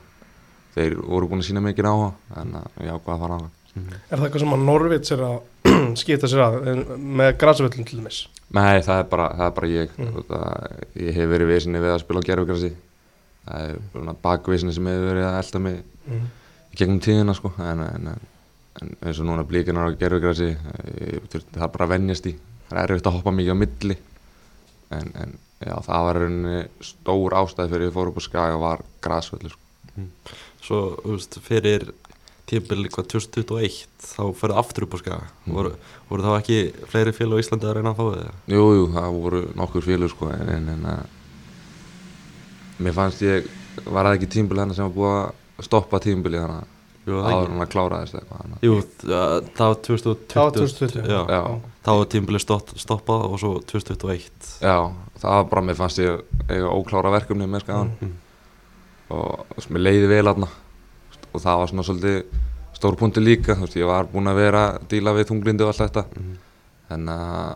þeir 0.75 0.95
voru 1.05 1.27
búin 1.29 1.41
að 1.43 1.47
sína 1.49 1.61
mikið 1.65 1.89
áhuga 1.89 2.11
en 2.41 2.53
að 2.59 2.83
ég 2.85 2.93
ákvaða 2.97 3.15
að 3.15 3.23
fara 3.25 3.37
á 3.37 3.41
það 3.43 3.55
Er 3.79 4.17
það 4.17 4.23
eitthvað 4.25 4.39
sem 4.41 4.53
að 4.55 4.63
Norvits 4.65 5.11
er 5.13 5.21
að 5.23 5.35
skipta 6.01 6.27
sér 6.27 6.41
að 6.43 6.55
en 6.71 6.79
með 7.19 7.35
grasvöllin 7.39 7.85
til 7.87 7.99
dæmis? 7.99 8.17
Nei, 8.51 8.81
það 8.81 8.97
er 9.03 9.03
bara, 9.11 9.27
það 9.37 9.45
er 9.45 9.53
bara 9.59 9.67
ég 9.69 9.89
Mm. 9.99 10.07
mm. 10.09 10.23
það, 10.27 10.87
Ég 11.05 11.13
hef 11.15 11.29
verið 11.29 11.47
visinni 11.53 11.79
við 11.83 11.93
að 11.93 11.99
spila 12.01 12.19
á 12.19 12.27
gerfugrassi 12.27 12.71
Það 13.45 13.69
er 13.69 13.77
bakvisinni 14.25 14.73
sem 14.75 14.85
hefur 14.91 15.07
verið 15.13 15.27
að 15.29 15.39
elda 15.43 15.59
mig 15.67 15.79
Mm. 16.09 16.23
í 16.73 16.77
gegnum 16.79 16.99
tíðina 17.05 17.33
sko 17.37 17.51
en, 17.61 17.81
en, 17.85 18.07
en, 18.09 18.21
en 18.81 18.91
eins 19.05 19.19
og 19.21 19.25
núna 19.27 19.43
blíkinar 19.45 19.85
á 19.85 19.93
ég, 20.49 21.19
þurfti- 21.29 21.53
það 21.53 21.65
er 21.67 21.73
bara 21.75 21.85
að 21.85 21.91
venjast 21.93 22.25
í 22.25 22.35
Það 22.69 22.77
er 22.83 22.91
erfitt 22.93 23.07
að 23.09 23.15
hoppa 23.19 23.31
mikið 23.33 23.53
á 23.53 23.61
milli 23.61 23.95
en, 24.97 25.11
en 25.21 25.31
já, 25.61 25.75
það 25.85 26.03
var 26.07 26.19
rauninni 26.23 26.59
stór 26.81 27.35
ástæði 27.37 27.69
fyrir 27.75 27.87
ég 27.89 27.93
fór 27.93 28.09
upp 28.11 28.17
á 28.17 28.23
skaga 28.25 28.57
var 28.61 28.81
grasvöldur 29.05 29.53
sko. 29.53 30.07
Svo, 30.65 30.79
þú 31.03 31.13
veist, 31.17 31.37
fyrir 31.45 31.87
eitthvað 32.49 33.07
2021 33.13 33.85
þá 34.01 34.23
ferðu 34.41 34.57
aftur 34.63 34.87
upp 34.87 34.97
á 34.97 34.99
skaga 35.03 35.27
Mm. 35.45 35.53
voru, 35.53 35.71
voru 36.09 36.25
þá 36.25 36.31
ekki 36.41 36.59
fleiri 36.89 37.13
félag 37.13 37.37
á 37.37 37.41
Íslandi 37.45 37.69
að 37.69 37.77
reyna 37.77 37.93
að 37.93 38.01
fá 38.01 38.05
þig? 38.17 38.33
Jú, 38.57 38.65
jú, 38.79 38.85
það 38.97 39.13
voru 39.21 39.41
nokkur 39.61 39.85
félur 39.85 40.09
sko 40.09 40.29
en, 40.33 40.49
en, 40.57 40.69
en 40.73 40.85
að 40.95 41.05
mér 42.79 42.93
fannst 42.97 43.21
ég, 43.25 43.47
var 43.85 44.05
það 44.09 44.17
ekki 44.19 44.29
tímbil 44.35 44.59
hennar 44.61 44.75
sem 44.77 44.85
var 44.89 44.95
búið 44.95 45.15
að 45.59 45.65
stoppa 45.69 45.99
tímbili 46.03 46.39
það 46.39 46.59
áður 47.09 47.49
hann 47.49 47.63
að 47.63 47.69
klára 47.73 47.99
þess 48.03 48.15
eitthvað 48.19 48.63
Jú, 48.67 48.73
það 49.01 49.49
það 49.57 49.69
var 49.71 49.77
2020 49.87 50.33
Það 50.33 50.43
var 50.43 50.51
2020. 50.59 51.07
Já, 51.09 51.21
Já. 51.33 51.43
þá 51.85 51.89
var 51.97 52.09
tímbili 52.13 52.41
stoppað 52.43 53.23
og 53.29 53.39
svo 53.41 53.51
2021 53.71 54.49
Já, 54.61 54.75
það 55.23 55.35
var 55.39 55.47
bara, 55.53 55.63
mér 55.69 55.79
fannst 55.79 56.01
ég 56.03 56.21
eiga 56.49 56.69
óklára 56.75 57.13
verkefni 57.15 57.47
með 57.49 57.63
skagan 57.65 57.93
Mm. 57.99 58.13
og 59.09 59.45
þú 59.49 59.55
veist, 59.57 59.71
mér 59.73 59.81
leiði 59.87 60.07
vel 60.11 60.27
aðna 60.29 60.47
og 61.33 61.41
það 61.41 61.57
var 61.63 61.71
svona 61.71 61.85
svolítið 61.87 62.19
stór 62.77 62.95
punkti 62.99 63.23
líka, 63.23 63.55
þú 63.57 63.65
veist, 63.65 63.77
ég 63.79 63.87
var 63.89 64.05
búinn 64.11 64.29
að 64.29 64.35
vera 64.43 64.61
að 64.75 64.85
díla 64.91 65.13
við 65.17 65.27
þunglindi 65.31 65.65
og 65.65 65.71
allt 65.73 65.81
þetta 65.81 66.03
Mhm. 66.13 66.35
en 66.93 67.05
að, 67.09 67.55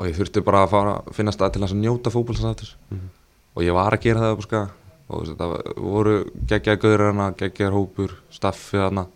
og 0.00 0.06
ég 0.06 0.16
þurfti 0.18 0.42
bara 0.44 0.64
að 0.66 0.70
fara 0.70 0.96
finna 1.12 1.30
stað 1.32 1.52
til 1.52 1.62
að 1.62 1.76
njóta 1.78 2.10
fótbolsans 2.10 2.74
Mhm. 2.90 3.08
Og 3.54 3.64
ég 3.64 3.76
var 3.76 3.96
að 3.96 4.04
gera 4.04 4.24
það 4.24 4.34
upp 4.34 4.42
á 4.42 4.46
skaga 4.48 4.66
og 5.08 5.22
veist, 5.22 5.38
það 5.38 5.54
voru 5.80 6.16
geggjaði 6.50 6.82
gauður 6.82 7.06
hana, 7.08 7.30
geggjaðar 7.38 7.78
hópur, 7.78 8.18
staffið 8.34 8.84
hana 8.84 9.06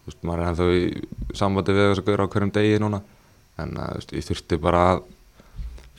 þú 0.00 0.10
veist, 0.10 0.20
maður 0.26 0.42
er 0.42 0.50
ennþá 0.50 0.66
í 0.74 1.38
sambandi 1.38 1.76
við 1.76 1.88
þess 1.88 2.02
að 2.02 2.08
gauður 2.08 2.24
á 2.24 2.32
hverjum 2.32 2.52
degi 2.56 2.82
núna. 2.82 3.00
En 3.60 3.74
að, 3.76 3.90
þú 3.90 4.00
veist, 4.00 4.14
ég 4.16 4.28
þurfti 4.28 4.60
bara 4.64 4.84
að 4.90 5.02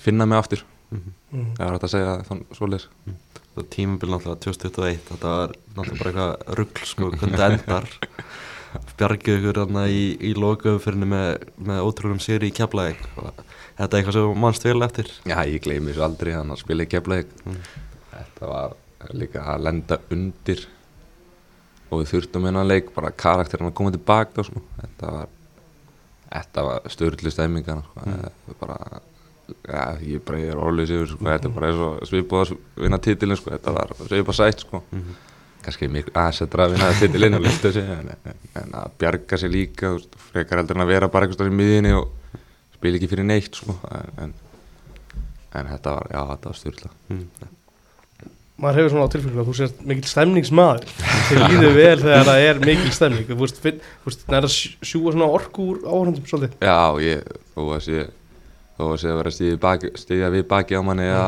finna 0.01 0.27
mig 0.27 0.41
aftur. 0.41 0.65
Mm. 0.91 1.11
það 1.55 1.61
var 1.61 1.75
hægt 1.77 1.85
að 1.87 1.93
segja 1.93 2.15
þann 2.27 2.41
svoleiðis. 2.57 2.87
Það 3.51 3.67
tímabil 3.71 4.09
náttúrulega 4.11 4.41
2021 4.43 5.05
þetta 5.07 5.29
var 5.31 5.53
náttúrulega 5.75 5.99
bara 6.01 6.09
eitthvað 6.11 6.57
rugl 6.59 6.89
sko, 6.89 7.11
hvernig 7.15 7.39
það 7.39 7.55
endar 7.55 7.87
bjargið 8.99 9.37
ykkur 9.39 9.59
þarna 9.61 9.85
í, 9.91 10.03
í 10.21 10.33
lokaumfyrinni 10.37 11.09
með, 11.11 11.47
með 11.69 11.81
ótrúlum 11.87 12.21
séri 12.23 12.51
í 12.51 12.55
keflaðið 12.55 13.01
þetta 13.15 13.87
er 13.87 13.97
eitthvað 13.99 14.17
sem 14.17 14.43
mannst 14.43 14.67
vel 14.67 14.85
eftir 14.85 15.09
Já, 15.27 15.37
ég 15.47 15.63
gleymi 15.63 15.91
þessu 15.91 16.05
aldrei 16.07 16.33
þannig 16.35 16.57
að 16.57 16.63
spila 16.65 16.85
í 16.85 16.91
keflaðið 16.91 17.35
Mm. 17.41 17.61
Þetta 18.11 18.47
var 18.51 18.73
líka 19.17 19.43
að 19.49 19.63
lenda 19.65 19.97
undir 20.13 20.65
og 21.91 22.01
við 22.01 22.11
þurftum 22.11 22.47
hennar 22.47 22.67
leik 22.67 22.91
bara 22.95 23.11
karakterinn 23.11 23.71
að 23.71 23.77
koma 23.79 23.93
tilbaka 23.93 24.45
sko. 24.47 24.61
þetta 24.81 25.13
var 25.15 25.31
var 26.67 26.91
störlu 26.91 27.31
stemmingana 27.33 27.83
sko. 27.83 28.05
Mm. 28.05 28.59
bara 28.59 28.77
ja, 29.67 29.97
ég, 29.99 30.21
bara, 30.23 30.39
ég 30.39 30.53
er 30.53 30.61
orðlega 30.61 30.91
sigur 30.93 31.11
sko. 31.11 31.25
þetta 31.27 31.49
er 31.49 31.55
bara 31.57 31.71
eins 31.71 31.81
og 31.87 32.07
svipað 32.07 32.45
að 32.45 32.85
vinna 32.85 33.01
titilin 33.03 33.39
sko. 33.39 33.51
þetta 33.51 33.75
var 33.75 33.93
svipað 34.05 34.39
sætt 34.39 34.65
sko. 34.65 34.83
Mhm. 34.91 35.19
Kannski 35.65 35.87
miklu 35.91 36.13
aðsettra 36.17 36.65
að 36.67 36.75
vinna 36.75 36.91
titilin 36.99 37.37
og 37.37 37.43
lifta 37.45 37.71
sig 37.75 37.85
en, 37.95 38.11
en, 38.25 38.37
en 38.61 38.75
að 38.81 38.91
bjarga 39.01 39.37
sig 39.41 39.51
líka 39.53 39.91
þú 39.91 39.99
veist, 39.99 40.19
frekar 40.31 40.61
heldur 40.61 40.79
en 40.79 40.85
að 40.85 40.93
vera 40.95 41.09
bara 41.13 41.27
eitthvað 41.29 41.51
í 41.51 41.55
miðinni 41.61 41.91
og 41.97 42.11
spila 42.77 42.97
ekki 42.99 43.09
fyrir 43.11 43.27
neitt 43.29 43.59
sko. 43.61 43.75
en, 43.93 44.11
en, 44.25 44.33
en 45.59 45.71
þetta 45.75 45.95
var, 45.97 46.07
já, 46.13 46.21
þetta 46.35 46.53
var 46.53 46.61
styrla 46.61 46.93
Mm. 47.11 47.27
maður 48.61 48.77
hefur 48.77 48.91
svona 48.93 49.05
á 49.09 49.13
tilfellinu 49.13 49.41
að 49.41 49.47
þú 49.49 49.53
sést 49.57 49.79
mikil 49.89 50.09
stemningsmaður 50.11 50.83
þeir 51.27 51.39
líður 51.49 51.71
vel 51.79 51.99
þegar 52.03 52.25
það 52.27 52.41
er 52.47 52.59
mikil 52.61 52.91
stemning 52.93 53.29
þú 53.31 53.37
veist, 53.39 53.61
finn- 53.63 53.79
þú 54.03 54.11
veist, 54.11 54.25
það 54.27 54.37
er 54.37 54.45
að 54.47 54.53
sj- 54.53 54.89
sjúga 54.91 55.13
svona 55.15 55.29
orku 55.37 55.65
úr 55.71 55.79
áhörndum 55.89 56.27
svolítið 56.29 56.67
Já, 56.69 56.77
ég, 57.01 57.31
þó 57.55 57.61
að 57.73 57.81
sé 57.87 58.03
þó 58.77 58.83
að 58.91 58.99
sé 59.01 59.09
að 59.09 59.17
vera 59.21 59.31
að 59.33 59.37
stíða 59.39 59.59
baki, 59.65 59.91
stíða 60.03 60.29
við 60.35 60.45
baki 60.53 60.77
á 60.77 60.81
manni 60.85 61.07
eða 61.09 61.25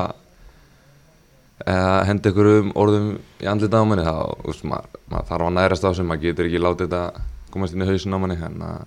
eða 1.62 2.00
henda 2.10 2.32
ykkur 2.32 2.50
um 2.54 2.74
orðum 2.82 3.12
í 3.44 3.50
andlita 3.50 3.82
á 3.82 3.88
manni 3.88 4.08
þá, 4.08 4.16
veist, 4.48 4.66
maður, 4.68 5.00
maður 5.12 5.30
þarf 5.30 5.48
að 5.48 5.56
nærast 5.60 5.88
á 5.88 5.90
sem 5.94 6.10
maður 6.10 6.26
getur 6.28 6.50
ekki 6.50 6.64
látið 6.64 6.90
þetta 6.90 7.24
komast 7.54 7.78
inn 7.78 7.86
í 7.86 7.90
hausin 7.92 8.18
á 8.18 8.22
manni 8.24 8.40
en 8.42 8.66
að, 8.68 8.84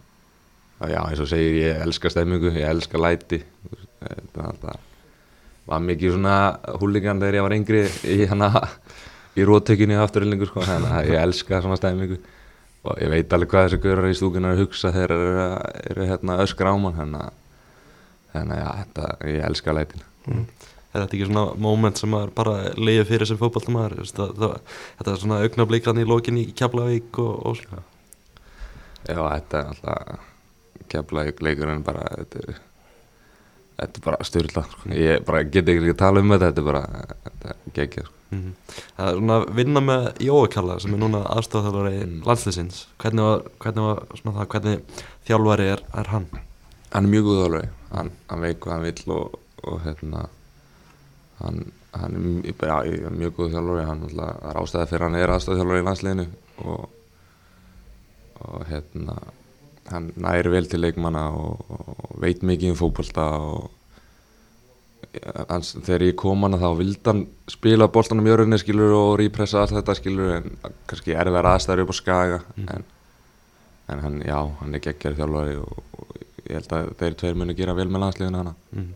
að 0.83 0.95
já, 0.97 1.01
eins 1.05 1.23
og 1.23 1.31
segir, 1.31 1.59
ég 1.63 1.87
elska 1.87 2.13
stemmingu 2.13 2.53
ég 2.53 2.69
elska 2.69 3.01
læti 3.01 3.43
er 4.07 4.21
alltaf 4.43 4.83
var 5.67 5.83
mikið 5.83 6.15
svona 6.15 6.37
húligan 6.81 7.23
þegar 7.23 7.39
ég 7.41 7.47
var 7.47 7.55
yngri 7.57 7.83
í 8.07 8.19
í 9.37 9.45
róttökinni 9.45 9.99
afturryllingu 10.01 10.49
sko, 10.49 10.65
þannig 10.65 10.95
að 10.97 11.11
ég 11.13 11.23
elska 11.23 11.61
svona 11.65 11.79
stemmingu. 11.81 12.21
Og 12.87 13.01
ég 13.03 13.11
veit 13.11 13.35
alveg 13.35 13.51
hvað 13.51 13.67
þessi 13.67 13.81
gaurar 13.83 14.09
í 14.09 14.17
stúkunar 14.17 14.55
að 14.55 14.63
hugsa 14.63 14.93
þegar 14.95 15.15
eru, 15.17 15.49
eru 15.91 16.07
hérna 16.07 16.39
öskra 16.45 16.71
á 16.73 16.77
mann 16.79 16.97
þannig 16.97 17.27
að, 17.27 18.55
já, 18.61 18.69
þetta, 18.83 19.09
ég 19.33 19.49
elska 19.51 19.75
lætin 19.75 20.07
er 20.97 21.05
þetta 21.05 21.19
ekki 21.19 21.29
svona 21.29 21.45
moment 21.67 22.01
sem 22.01 22.11
maður 22.13 22.33
bara 22.39 22.55
leiði 22.79 23.05
fyrir 23.11 23.31
sem 23.31 23.39
fótballtamaður 23.41 24.01
þetta 24.07 25.13
er 25.13 25.21
svona 25.23 25.43
augnablíkan 25.45 26.01
í 26.03 26.07
lokin 26.09 26.41
í 26.41 26.47
Keflavík 26.57 27.21
og, 27.23 27.35
og 27.51 27.61
svona 27.61 27.85
Já, 29.07 29.21
þetta 29.23 29.61
er 29.61 29.69
alltaf 29.71 30.33
keflaði 30.91 31.35
leikurinn 31.43 31.85
bara 31.87 32.05
þetta 32.13 32.43
er, 32.43 32.59
þetta 33.81 34.01
er 34.01 34.05
bara 34.07 34.27
styrla 34.27 34.65
sko. 34.71 34.91
ég 34.95 35.25
bara 35.27 35.45
get 35.45 35.71
ekki 35.71 35.93
að 35.95 35.99
tala 36.03 36.23
um 36.23 36.35
þetta 36.35 36.51
þetta 36.51 36.63
er 36.63 36.69
bara, 36.71 37.55
geggja 37.77 38.05
sko. 38.07 38.13
Mhm. 38.35 38.55
Það 38.97 39.09
er 39.09 39.19
svona 39.21 39.35
að 39.39 39.45
vinna 39.55 39.83
með 39.87 40.07
Jóakalla 40.27 40.81
sem 40.83 40.95
er 40.97 40.99
núna 40.99 41.21
aðstofþjálfari 41.31 42.01
Mm. 42.07 42.23
landsliðsins 42.27 42.87
Hvernig 42.99 43.23
var, 43.23 43.43
hvernig 43.63 43.87
var 43.87 44.19
svona 44.19 44.37
það, 44.39 44.49
hvernig 44.55 45.03
þjálfari 45.29 45.69
er, 45.75 45.83
er 45.95 46.11
hann? 46.11 46.27
hann 46.93 47.05
er 47.05 47.11
mjög 47.11 47.29
góð 47.29 47.39
þjálfari 47.43 47.69
hann, 47.93 48.11
hann 48.29 48.41
hvað 48.41 48.73
hann 48.73 48.83
vill 48.83 49.15
og, 49.15 49.39
og 49.63 49.81
hérna 49.85 50.29
hann, 51.43 51.61
hann 51.97 52.15
er 52.17 52.23
mj- 52.27 52.55
já, 52.67 53.11
mjög 53.13 53.35
góð 53.39 53.55
þjálfari 53.55 53.87
hann 53.89 54.05
það 54.11 54.51
er 54.51 54.61
ástæða 54.63 54.89
fyrir 54.91 55.07
hann 55.07 55.19
er 55.21 55.33
aðstæða 55.37 55.79
í 55.81 55.87
landsliðinu 55.87 56.27
og, 56.65 56.87
og 58.47 58.67
hérna 58.71 59.17
hann 59.93 60.11
næri 60.19 60.51
vel 60.51 60.67
til 60.67 60.81
leikmanna 60.83 61.29
og, 61.37 61.67
og 61.71 62.21
veit 62.23 62.41
mikið 62.43 62.73
um 62.75 62.79
fótbolta 62.81 63.27
og 63.39 63.71
hans, 65.49 65.71
þegar 65.87 66.03
ég 66.11 66.17
kom 66.21 66.43
hana 66.45 66.59
þá 66.61 66.69
vildi 66.81 67.01
hann 67.09 67.23
spila 67.51 67.87
boltanum 67.93 68.27
í 68.29 68.33
örunni 68.35 68.59
skilur 68.61 68.93
og 68.97 69.13
repressa 69.21 69.63
allt 69.63 69.77
þetta 69.79 69.95
skilur 69.97 70.33
en 70.41 70.51
kannski 70.91 71.15
erfið 71.17 71.49
aðstæður 71.53 71.85
upp 71.87 71.93
á 71.95 71.97
skaga 72.01 72.41
en, 72.67 72.85
en 73.95 74.03
hann, 74.05 74.19
já, 74.27 74.41
hann 74.61 74.75
er 74.77 74.83
geggjari 74.85 75.17
þjálfari 75.21 75.55
og, 75.63 75.79
og 76.01 76.19
ég 76.47 76.59
held 76.59 76.75
að 76.77 76.91
þeir 77.01 77.17
tveir 77.23 77.39
muni 77.41 77.57
gera 77.59 77.75
vel 77.79 77.89
með 77.93 78.05
landsliðinu 78.07 78.43
hana 78.43 78.55
Mm. 78.77 78.91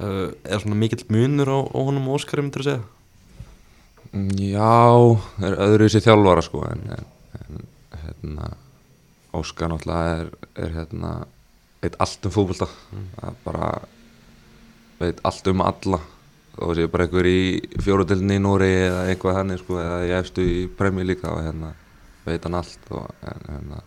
Uh, 0.00 0.32
er 0.48 0.62
svona 0.62 0.78
mikill 0.78 1.04
munur 1.12 1.50
á, 1.52 1.58
á 1.68 1.78
honum 1.78 2.08
og 2.08 2.16
Óskari 2.18 2.42
myndir 2.42 2.64
að 2.64 2.68
segja? 2.70 2.82
Mm, 4.12 4.30
Já, 4.40 4.72
það 5.36 5.46
er 5.48 5.58
öðru 5.66 5.88
þessi 5.88 6.04
þjálfara 6.06 6.44
sko 6.44 6.62
en, 6.68 6.82
en, 6.96 7.12
en 7.38 7.60
hérna, 8.06 8.48
Óskar 9.36 9.70
náttúrulega 9.72 10.16
er, 10.16 10.32
er 10.64 10.74
hérna, 10.78 11.12
veit 11.84 12.00
allt 12.02 12.26
um 12.28 12.34
fótbolta. 12.34 12.68
Það 13.20 13.38
bara 13.44 13.70
veit 15.00 15.22
allt 15.28 15.52
um 15.52 15.62
alla. 15.64 16.00
Og 16.62 16.74
sé 16.76 16.84
bara 16.92 17.06
einhver 17.06 17.26
í 17.28 17.38
fjóruðildinni 17.80 18.36
í 18.36 18.42
Nóri 18.44 18.68
eða 18.82 19.06
eitthvað 19.08 19.38
hann 19.38 19.56
sko, 19.56 19.78
eða 19.80 20.02
ég 20.04 20.18
efstu 20.18 20.44
í 20.44 20.58
premji 20.76 21.06
líka 21.08 21.30
og 21.32 21.40
hérna 21.46 21.72
veit 22.26 22.44
hann 22.44 22.58
allt 22.58 22.92
og 22.92 23.08
en, 23.24 23.46
hérna, 23.48 23.80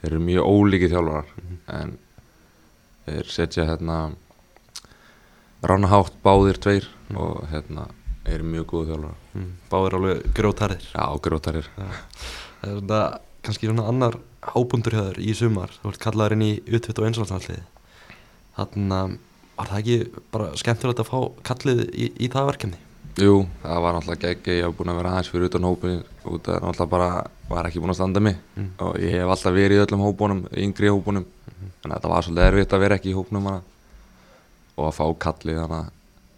þeir 0.00 0.12
eru 0.12 0.22
mjög 0.28 0.52
ólíki 0.54 0.90
þjálfarar. 0.92 1.32
En 1.80 1.96
þeir 3.08 3.32
setja 3.34 3.66
hérna 3.72 3.98
ránahátt 5.62 6.14
báðir 6.24 6.60
tveir 6.62 6.86
og 7.16 7.44
hérna 7.50 7.88
eru 8.28 8.44
mjög 8.44 8.66
góð 8.74 8.92
þjálfarar 8.92 9.18
Mm. 9.30 9.50
Báðir 9.70 9.94
alveg 9.94 10.22
grótarir 10.34 10.82
Já, 10.90 11.04
grótarir 11.22 11.66
Það 11.76 12.64
er 12.66 12.78
svona 12.80 13.00
kannski 13.46 13.68
svona 13.68 13.84
annar 13.86 14.16
hápundur 14.42 14.96
hjá 14.96 15.04
þér 15.06 15.20
í 15.22 15.34
sumar. 15.38 15.70
Þú 15.70 15.92
ert 15.92 16.00
kallaður 16.02 16.34
inn 16.34 16.42
í 16.42 16.52
utvitt 16.66 16.98
og 16.98 17.06
einslandslandsliði 17.06 17.62
Þannig 18.56 18.96
að 18.96 19.14
var 19.60 19.70
það 19.70 19.80
ekki 19.80 20.24
bara 20.34 20.48
skemmtilegt 20.58 21.02
að 21.02 21.10
fá 21.12 21.18
kallið 21.46 21.82
í, 21.92 22.10
í 22.24 22.28
það 22.32 22.48
verkefni? 22.50 22.78
Jú, 23.20 23.34
það 23.62 23.80
var 23.84 23.96
náttúrulega 23.96 24.22
geggi, 24.24 24.54
ég 24.56 24.64
hef 24.66 24.76
búin 24.78 24.90
að 24.92 24.98
vera 25.00 25.10
aðeins 25.14 25.30
fyrir 25.32 25.50
utan 25.50 25.66
hópin 25.68 25.98
út 26.24 26.48
að 26.48 26.62
náttúrulega 26.64 26.92
bara 26.94 27.08
var 27.50 27.68
ekki 27.68 27.82
búin 27.82 27.92
að 27.92 27.98
standa 27.98 28.22
mig. 28.24 28.38
Mm. 28.56 28.70
og 28.86 28.98
ég 29.02 29.16
hef 29.18 29.32
alltaf 29.34 29.56
verið 29.56 29.76
í 29.76 29.82
öllum 29.84 30.04
hópunum, 30.06 30.40
yngri 30.64 30.90
hópunum. 30.90 31.26
Þannig 31.82 31.90
að 31.90 31.96
þetta 31.98 32.12
var 32.14 32.26
svolítið 32.26 32.46
erfitt 32.46 32.74
að 32.76 32.82
vera 32.86 32.98
ekki 33.00 33.12
í 33.12 33.16
hópunum 33.18 33.48
hana 33.50 33.62
og 34.80 34.86
að 34.88 34.96
fá 34.96 35.04
kallið 35.26 35.60
hana 35.60 35.80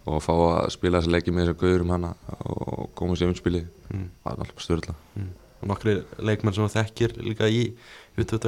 og 0.03 0.17
að 0.17 0.25
fá 0.25 0.33
að 0.35 0.69
spila 0.75 0.99
þessi 0.99 1.13
leiki 1.15 1.31
með 1.31 1.47
þessu 1.47 1.59
gauðurum 1.63 1.93
hana 1.95 2.13
og 2.43 2.89
koma 2.99 3.15
sér 3.19 3.31
umspilið 3.31 3.69
Mm. 3.93 4.07
það 4.23 4.37
var 4.37 4.39
alltaf 4.47 4.63
störla 4.63 4.93
Mm. 5.15 5.27
Og 5.63 5.67
nokkri 5.69 5.91
leikmenn 6.19 6.53
sem 6.55 6.65
þú 6.65 6.71
þekkir 6.73 7.11
líka 7.23 7.47
í 7.47 7.59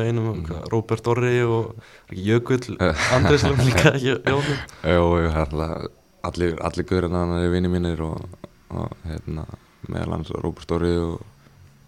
einum 0.04 0.32
mm. 0.42 0.66
Róbert 0.72 1.08
Orri 1.08 1.38
og 1.44 1.76
Jökull 2.12 2.76
Andrislum 3.16 3.62
líka 3.62 3.94
það 3.94 5.22
er 5.22 5.30
alltaf 5.36 5.86
allir, 6.26 6.58
allir 6.66 6.88
gauðurinn 6.90 7.16
hann 7.16 7.38
er 7.38 7.54
vinni 7.54 7.72
mínir 7.72 8.02
og, 8.06 8.26
og 8.74 8.92
hérna, 9.06 9.46
meðal 9.88 10.18
hans 10.18 10.34
Róbert 10.34 10.66
Stóri 10.68 10.92
og, 11.00 11.22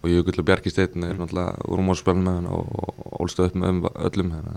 og 0.02 0.10
Jökull 0.12 0.40
og 0.42 0.48
Bjarki 0.48 0.72
Steinn 0.72 1.06
er 1.06 1.18
náttúrulega 1.18 1.68
úr 1.68 1.84
mótspilin 1.86 2.24
með 2.24 2.40
hann 2.40 2.50
og, 2.54 3.04
ólstu 3.18 3.48
upp 3.48 3.58
með 3.58 3.88
öllum 4.08 4.34
að 4.38 4.52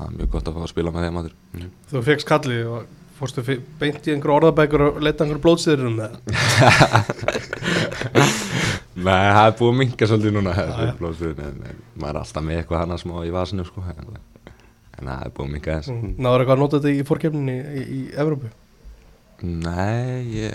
það 0.00 0.08
er 0.08 0.16
mjög 0.16 0.32
gott 0.34 0.48
að 0.48 0.56
fá 0.56 0.64
að 0.64 0.72
spila 0.72 0.94
með 0.94 1.06
þeim 1.06 1.20
aður 1.20 1.34
Þú 1.90 2.02
fegst 2.08 2.28
kallið 2.30 2.70
og 2.70 2.88
fórstu 3.20 3.44
beint 3.80 4.06
í 4.08 4.14
einhver 4.14 4.32
orðabækur 4.38 4.84
og 4.86 5.00
leta 5.04 5.26
einhver 5.26 5.42
blóðsýður 5.44 5.90
um 5.90 5.98
það? 6.00 6.12
Nei, 9.00 9.26
það 9.32 9.44
er 9.44 9.54
búið 9.58 9.70
að 9.70 9.78
minka 9.80 10.08
svolítið 10.08 10.34
núna 10.38 10.54
maður 10.56 12.10
er 12.10 12.20
alltaf 12.22 12.44
með 12.46 12.62
eitthvað 12.62 12.82
hana 12.84 12.98
smá 13.00 13.14
í 13.26 13.34
vasinu 13.34 13.66
sko, 13.68 13.84
en, 13.92 14.16
það 14.96 15.12
er 15.12 15.34
búið 15.36 15.46
að 15.46 15.52
minka 15.54 15.76
þess 15.76 15.92
Náður 16.16 16.44
eitthvað 16.44 16.56
að 16.56 16.62
nota 16.64 16.80
þetta 16.80 16.96
í 16.96 17.06
fórkefninni 17.10 17.56
í, 17.60 17.84
í 17.84 18.00
Evrópu? 18.24 18.50
Nei, 19.40 20.20
ég 20.36 20.52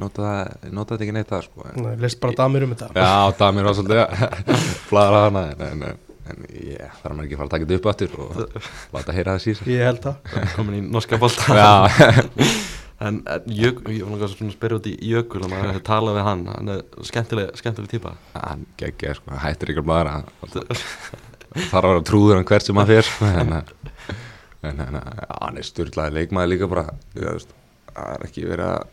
nota 0.00 0.46
þetta 0.72 1.00
ekki 1.00 1.16
neitt 1.16 1.32
það 1.32 1.48
sko, 1.48 1.66
Nei, 1.76 1.92
Lest 2.00 2.20
bara 2.22 2.36
damir 2.38 2.64
um 2.64 2.72
þetta. 2.72 2.92
Já, 2.96 3.32
Damir 3.40 3.68
var 3.68 3.76
svolítið 3.76 4.00
flæðar 4.88 5.18
hana 5.26 5.42
en, 5.52 5.64
en, 5.68 6.00
en, 6.32 6.46
ég 6.56 6.98
þarf 7.00 7.16
maður 7.16 7.26
ekki 7.26 7.36
að 7.36 7.40
fara 7.42 7.48
að 7.48 7.54
taka 7.54 7.66
þetta 7.68 7.78
upp 7.80 7.90
aftur 7.92 8.14
og 8.18 8.68
láta 8.96 9.16
heyra 9.16 9.34
það 9.36 9.44
síðan 9.46 9.72
Ég 9.72 9.88
held 9.88 10.04
það. 10.06 10.38
Komin 10.56 10.78
í 10.78 10.84
norska 10.88 11.18
bolta. 11.22 11.58
Já, 11.58 11.72
En, 13.02 13.22
en 13.26 13.42
Jök, 13.50 13.80
ég 13.90 14.04
var 14.04 14.12
náttúrulega 14.12 14.30
svona 14.30 14.52
að 14.52 14.56
spyrja 14.56 14.76
út 14.78 14.84
í 14.86 14.92
Jökul 15.10 15.40
að 15.42 15.50
maður 15.50 15.70
hefði 15.72 15.82
talað 15.88 16.16
við 16.18 16.26
hann. 16.28 16.42
Hann 16.52 16.70
er 16.70 16.82
skemmtileg, 17.08 17.48
skemmtileg 17.58 17.90
típa. 17.90 18.12
Hann 18.36 18.62
geggja 18.78 19.14
sko, 19.18 19.32
hann 19.32 19.42
hættir 19.42 19.72
ykkur 19.72 19.86
bara. 19.88 20.12
Þarf 20.52 21.80
að 21.80 21.88
vera 21.88 22.04
trúður 22.06 22.38
hann 22.38 22.46
hvert 22.46 22.68
sem 22.68 22.78
hann 22.78 22.90
fer. 22.92 23.08
Sko, 23.08 23.30
en, 23.42 23.56
en, 23.58 24.84
en 24.84 24.98
já, 25.00 25.26
hann 25.40 25.58
er 25.58 25.66
styrlaði 25.66 26.16
leikmaði 26.20 26.52
líka 26.54 26.70
bara. 26.70 26.86
Það 27.16 28.12
er 28.14 28.26
ekki 28.28 28.46
verið 28.46 28.68
að 28.68 28.86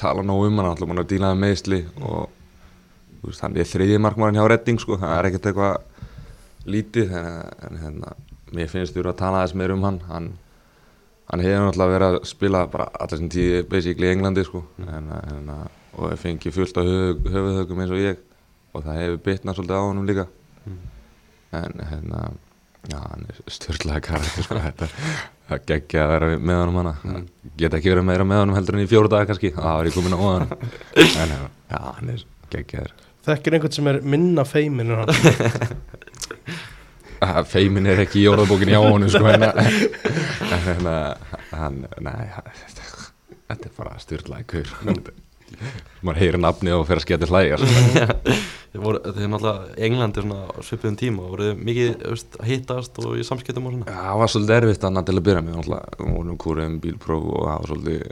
tala 0.00 0.24
nóg 0.24 0.46
um 0.48 0.60
hann, 0.62 0.70
alltaf 0.72 0.88
mann 0.88 1.02
að 1.04 1.10
díla 1.12 1.34
með 1.34 1.44
meðsli 1.44 1.82
og 2.00 2.30
þú 3.20 3.28
veist, 3.28 3.44
hann 3.44 3.60
er 3.60 3.68
þriðji 3.68 4.00
markmann 4.00 4.38
hjá 4.38 4.46
Redding 4.48 4.80
sko, 4.80 4.96
það 5.02 5.16
er 5.18 5.28
ekkert 5.28 5.50
eitthvað 5.50 6.06
lítið 6.66 7.14
en, 7.16 7.80
hérna, 7.80 8.14
mér 8.54 8.70
finnst 8.70 8.96
þú 8.96 9.06
að 9.06 9.18
tala 9.20 9.42
aðeins 9.42 9.56
meir 9.58 9.74
um 9.74 9.86
hann. 9.86 10.00
Hann, 10.10 10.28
hann 11.30 11.44
hefur 11.44 11.66
náttúrulega 11.68 11.94
verið 11.94 12.08
að 12.08 12.28
spila 12.32 12.64
bara 12.72 12.90
allir 13.00 13.22
sem 13.22 13.32
tíði 13.32 13.62
basically 13.70 14.10
í 14.10 14.14
Englandi 14.14 14.44
sko, 14.46 14.64
en, 14.84 15.10
en, 15.20 15.50
og 15.94 16.10
hefur 16.10 16.22
fengið 16.26 16.58
fullt 16.58 16.80
á 16.80 16.82
höf, 16.84 17.24
höfuðhögum 17.30 17.82
eins 17.84 17.96
og 17.96 18.04
ég. 18.04 18.22
Og 18.70 18.86
það 18.86 19.02
hefur 19.02 19.24
bitnað 19.26 19.58
svolítið 19.58 19.80
á 19.80 19.88
honum 19.88 20.06
líka. 20.10 20.28
En 21.60 21.82
hérna 21.82 22.30
já, 22.88 22.98
hann 23.02 23.26
er 23.28 23.38
stjórnlega 23.50 24.02
karakter 24.06 24.46
sko, 24.46 24.58
þetta 24.62 24.88
það 25.50 25.64
geggja 25.68 26.04
að 26.04 26.12
vera 26.14 26.30
með 26.38 26.60
honum 26.62 26.80
hana. 26.80 26.94
Mm. 27.04 27.28
geta 27.58 27.78
ekki 27.78 27.92
verið 27.92 28.06
meira 28.08 28.26
með 28.26 28.42
honum 28.44 28.58
heldur 28.58 28.78
en 28.78 28.84
í 28.84 28.90
fjóru 28.90 29.10
dag 29.12 29.26
kannski, 29.28 29.52
það 29.56 29.78
var 29.78 29.88
ég 29.90 29.96
komin 29.96 30.16
á 30.16 30.20
hann 30.22 30.46
en 31.24 31.34
já, 31.34 31.80
hann 31.80 32.12
er 32.14 32.24
geggjaður. 32.54 32.94
Þekkir 33.26 33.56
einhvern 33.56 33.76
sem 33.76 33.90
er 33.90 34.00
minna 34.14 34.46
feimin 34.48 34.94
en 34.94 35.02
hann 35.02 35.80
feimin 37.50 37.88
er 37.90 38.04
ekki 38.04 38.22
í 38.22 38.28
orðabókinni 38.30 38.76
á 38.76 38.82
honum 38.84 39.10
sko, 39.12 39.26
en, 39.28 39.44
en 40.54 40.62
hérna 40.66 40.94
hann, 41.52 41.82
nei 42.00 42.30
hann, 42.36 42.54
þetta 43.50 43.68
er 43.68 43.74
bara 43.76 43.98
stjórnlega 44.00 44.48
kur 44.54 44.72
maður 46.00 46.20
heyrir 46.22 46.40
nafni 46.40 46.72
og 46.72 46.86
fer 46.88 47.00
að 47.00 47.04
sketa 47.04 47.28
hlæja 47.28 47.58
sko. 47.60 47.70
Þið 48.70 48.84
er 48.86 49.30
náttúrulega 49.32 49.72
í 49.74 49.86
Englandi 49.88 50.22
svona 50.22 50.44
á 50.46 50.62
svipuðum 50.62 50.98
tíma 51.00 51.24
og 51.24 51.32
voruð 51.32 51.62
mikið 51.66 52.04
að 52.06 52.44
hittast 52.46 53.00
og 53.02 53.16
í 53.18 53.24
samskiptum 53.26 53.66
og 53.66 53.74
svona. 53.74 53.88
Já, 53.90 53.98
það 54.04 54.20
var 54.20 54.30
svolítið 54.30 54.56
erfitt 54.56 54.86
annað 54.86 55.08
til 55.08 55.16
að 55.16 55.24
byrja 55.26 55.42
með 55.42 55.56
við 55.58 56.12
vorum 56.12 56.38
kúrið 56.44 56.68
um 56.68 56.76
bílpróf 56.84 57.26
og 57.32 57.48
það 57.48 57.56
var 57.56 57.72
svolítið 57.72 58.04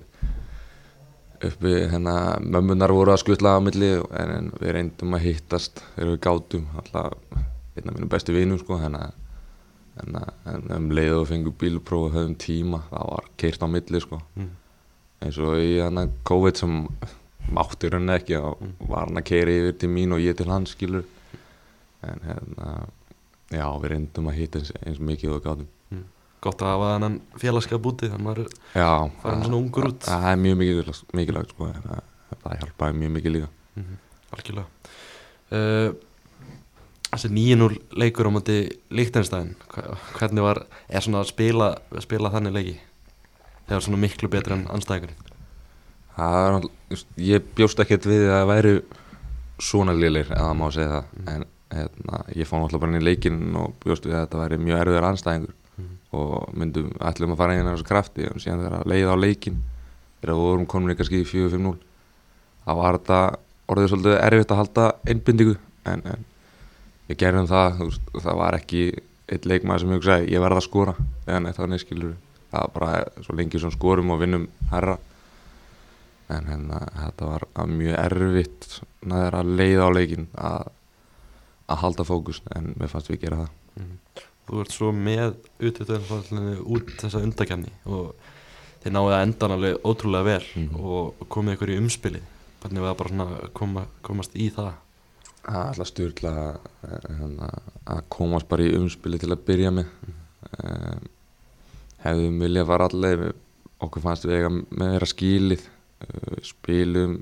uppi 1.48 1.76
hérna, 1.92 2.16
mömmunar 2.42 2.96
voru 2.96 3.14
að 3.14 3.22
skutla 3.22 3.54
á 3.54 3.58
milli 3.62 3.92
en, 3.94 4.34
en 4.34 4.50
við 4.58 4.74
reyndum 4.74 5.14
að 5.14 5.28
hittast 5.28 5.84
þegar 5.94 6.10
við 6.10 6.20
gátum 6.26 6.66
alltaf 6.82 7.38
einn 7.78 7.90
af 7.90 7.96
mínum 7.96 8.12
bestu 8.12 8.34
vinum 8.36 8.60
sko 8.60 8.78
hérna, 8.82 9.10
en, 10.02 10.18
en 10.52 10.72
um 10.76 10.90
leið 10.94 11.16
og 11.22 11.28
fengum 11.30 11.56
bílpróf 11.58 12.12
höfum 12.14 12.36
tíma, 12.38 12.82
það 12.90 13.12
var 13.14 13.30
keirt 13.40 13.64
á 13.64 13.68
milli 13.70 14.02
sko. 14.04 14.20
Mm. 14.38 14.52
eins 15.24 15.38
og 15.42 15.58
í 15.58 15.72
hérna 15.78 16.06
COVID 16.28 16.60
sem 16.60 16.76
mátti 17.54 17.90
rauninni 17.90 18.14
ekki 18.14 18.36
og 18.38 18.60
var 18.90 19.08
hann 19.08 19.18
að 19.18 19.26
keira 19.30 19.54
yfir 19.54 19.78
til 19.80 19.90
mín 19.90 20.14
og 20.14 20.22
ég 20.22 20.36
til 20.38 20.50
hans 20.50 20.76
skilur. 20.76 21.06
En 22.06 22.22
hérna 22.22 22.68
já, 23.50 23.66
við 23.80 23.90
reyndum 23.94 24.30
að 24.30 24.38
hitta 24.38 24.60
eins, 24.60 24.72
eins 24.84 25.02
mikið 25.02 25.32
og 25.32 25.38
við 25.38 25.46
gátum. 25.48 25.68
Gott 26.38 26.62
að 26.62 26.70
hafa 26.70 26.90
þennan 26.92 27.14
félagskap 27.42 27.86
úti 27.90 28.08
þannig 28.12 28.20
að 28.20 28.26
maður 28.28 28.40
er 28.44 29.14
Farin 29.24 29.40
svona 29.42 29.58
ungur 29.58 29.88
út. 29.88 30.04
Það 30.06 30.26
er 30.30 30.36
mjög 30.44 30.58
mikilvægt, 31.18 31.54
sko, 31.54 31.70
en 31.72 31.88
það, 31.88 32.52
hjálpaði 32.60 32.98
mjög 33.00 33.14
mikið 33.16 33.34
líka. 33.34 33.48
Algjörlega. 34.36 34.92
Uh, 35.48 35.88
Þessi 37.08 37.30
9-0 37.32 37.78
leikur 38.02 38.28
á 38.28 38.30
móti 38.34 38.58
Líktenstæðin 38.92 39.54
hvernig 40.18 40.44
var, 40.44 40.64
er 40.92 41.04
svona 41.04 41.22
að 41.22 41.30
spila, 41.30 41.70
spila 42.04 42.32
þannig 42.34 42.56
leiki? 42.58 42.76
Þegar 43.68 43.84
svona 43.86 44.02
miklu 44.02 44.28
betri 44.32 44.56
en 44.58 44.68
anstæðingarinn 44.72 45.28
Það 46.18 46.38
er 46.48 47.04
ég 47.22 47.50
bjóst 47.54 47.78
ekkert 47.82 48.08
við 48.10 48.26
að 48.34 48.48
væri 48.50 48.72
svona 49.62 49.94
liðlir, 49.94 50.32
eða 50.34 50.54
má 50.58 50.66
segja 50.74 50.96
það. 50.96 51.10
En 51.30 51.44
hérna, 51.74 52.20
ég 52.34 52.48
fór 52.48 52.62
náttúrulega 52.62 52.82
bara 52.82 52.94
inn 52.94 53.00
í 53.02 53.06
leikinn 53.06 53.58
og 53.60 53.74
bjóst 53.84 54.06
við 54.06 54.16
að 54.16 54.24
þetta 54.24 54.40
væri 54.42 54.58
mjög 54.64 54.80
erfiður 54.82 55.08
anstæðingur 55.12 55.54
og 56.18 56.54
myndum 56.56 56.88
ætlum 57.04 57.34
að 57.34 57.42
fara 57.42 57.54
inn 57.54 57.66
í 57.66 57.68
þessu 57.68 57.86
krafti 57.86 58.26
og 58.30 58.40
síðan 58.42 58.64
þegar 58.64 58.76
að 58.78 58.92
leiða 58.94 59.14
á 59.14 59.22
leikinn 59.22 59.58
þegar 60.22 60.32
við 60.32 60.46
vorum 60.46 60.68
komin 60.72 60.94
í 60.94 60.96
kannski 60.98 61.20
í 61.20 61.28
4-5-0 61.28 61.74
þá 62.64 62.72
var 62.80 62.98
þetta 62.98 63.18
orðið 63.68 63.90
svolítið 63.92 64.16
erfitt 64.24 64.54
að 64.54 64.60
halda 64.62 64.86
einbindingu. 65.12 65.56
En, 65.88 66.02
en 66.08 66.24
við 67.08 67.18
gerðum 67.22 67.48
það 67.50 67.82
það 68.22 68.38
var 68.42 68.56
ekki 68.58 68.82
eitt 69.28 69.44
leikmaður 69.48 69.80
sem 69.84 69.92
hugsaði 69.96 70.32
ég 70.32 70.40
verða 70.44 70.60
að 70.62 70.66
skora. 70.68 70.94
Eða 71.26 71.40
neitt 71.44 71.58
þannig 71.60 71.82
skilur 71.82 72.14
það 72.48 72.62
var 72.64 72.72
bara 72.78 73.24
svo 73.26 73.36
lengi 73.36 73.60
sem 73.60 73.72
skorum 73.74 74.10
og 74.14 74.20
vinnum 74.22 74.46
herra 74.72 74.94
en 76.28 76.44
hérna 76.48 76.78
þetta 76.92 77.28
var 77.28 77.44
að 77.56 77.70
mjög 77.72 77.98
erfitt 78.02 78.66
næður 79.08 79.36
að 79.38 79.52
leiða 79.60 79.84
á 79.88 79.90
leikin 79.96 80.26
að, 80.36 80.66
að 81.72 81.80
halda 81.82 82.04
fókus 82.08 82.40
en 82.56 82.72
mér 82.76 82.90
fannst 82.92 83.08
við 83.12 83.22
gera 83.24 83.38
það. 83.44 83.84
Þú 84.48 84.60
ert 84.64 84.72
svo 84.72 84.90
með 84.96 85.36
útíðtöðanfallinu 85.60 86.58
út 86.72 86.92
þessa 87.00 87.20
undakefni 87.24 87.72
og 87.88 88.12
þeir 88.82 88.94
náðu 88.96 89.12
að 89.16 89.24
endan 89.26 89.54
alveg 89.56 89.80
ótrúlega 89.88 90.24
vel 90.28 90.44
Mhm. 90.56 90.80
og 90.80 91.26
komið 91.28 91.56
ykkur 91.58 91.72
í 91.74 91.78
umspili 91.82 92.20
hvernig 92.62 92.80
var 92.84 92.94
það 92.94 92.98
bara 93.02 93.24
að 93.28 93.52
koma, 93.52 93.86
komast 94.02 94.36
í 94.36 94.48
það 94.52 94.72
Það 95.48 95.60
er 95.62 95.68
alltaf 95.72 95.88
styrla 95.88 96.32
hérna, 96.84 97.46
að 97.88 98.00
komast 98.12 98.48
bara 98.50 98.66
í 98.66 98.74
umspili 98.76 99.16
til 99.20 99.30
að 99.32 99.44
byrja 99.48 99.70
með. 99.72 99.86
Um, 100.60 101.06
hefðum 102.04 102.42
viljað 102.44 102.68
fara 102.68 102.88
allir 102.90 103.22
okkur 103.84 104.04
fannst 104.04 104.26
við 104.28 104.36
eiga 104.38 104.50
með 104.52 104.92
þeirra 104.92 105.08
skilið 105.12 105.62
uh, 105.64 106.36
spilum 106.46 107.14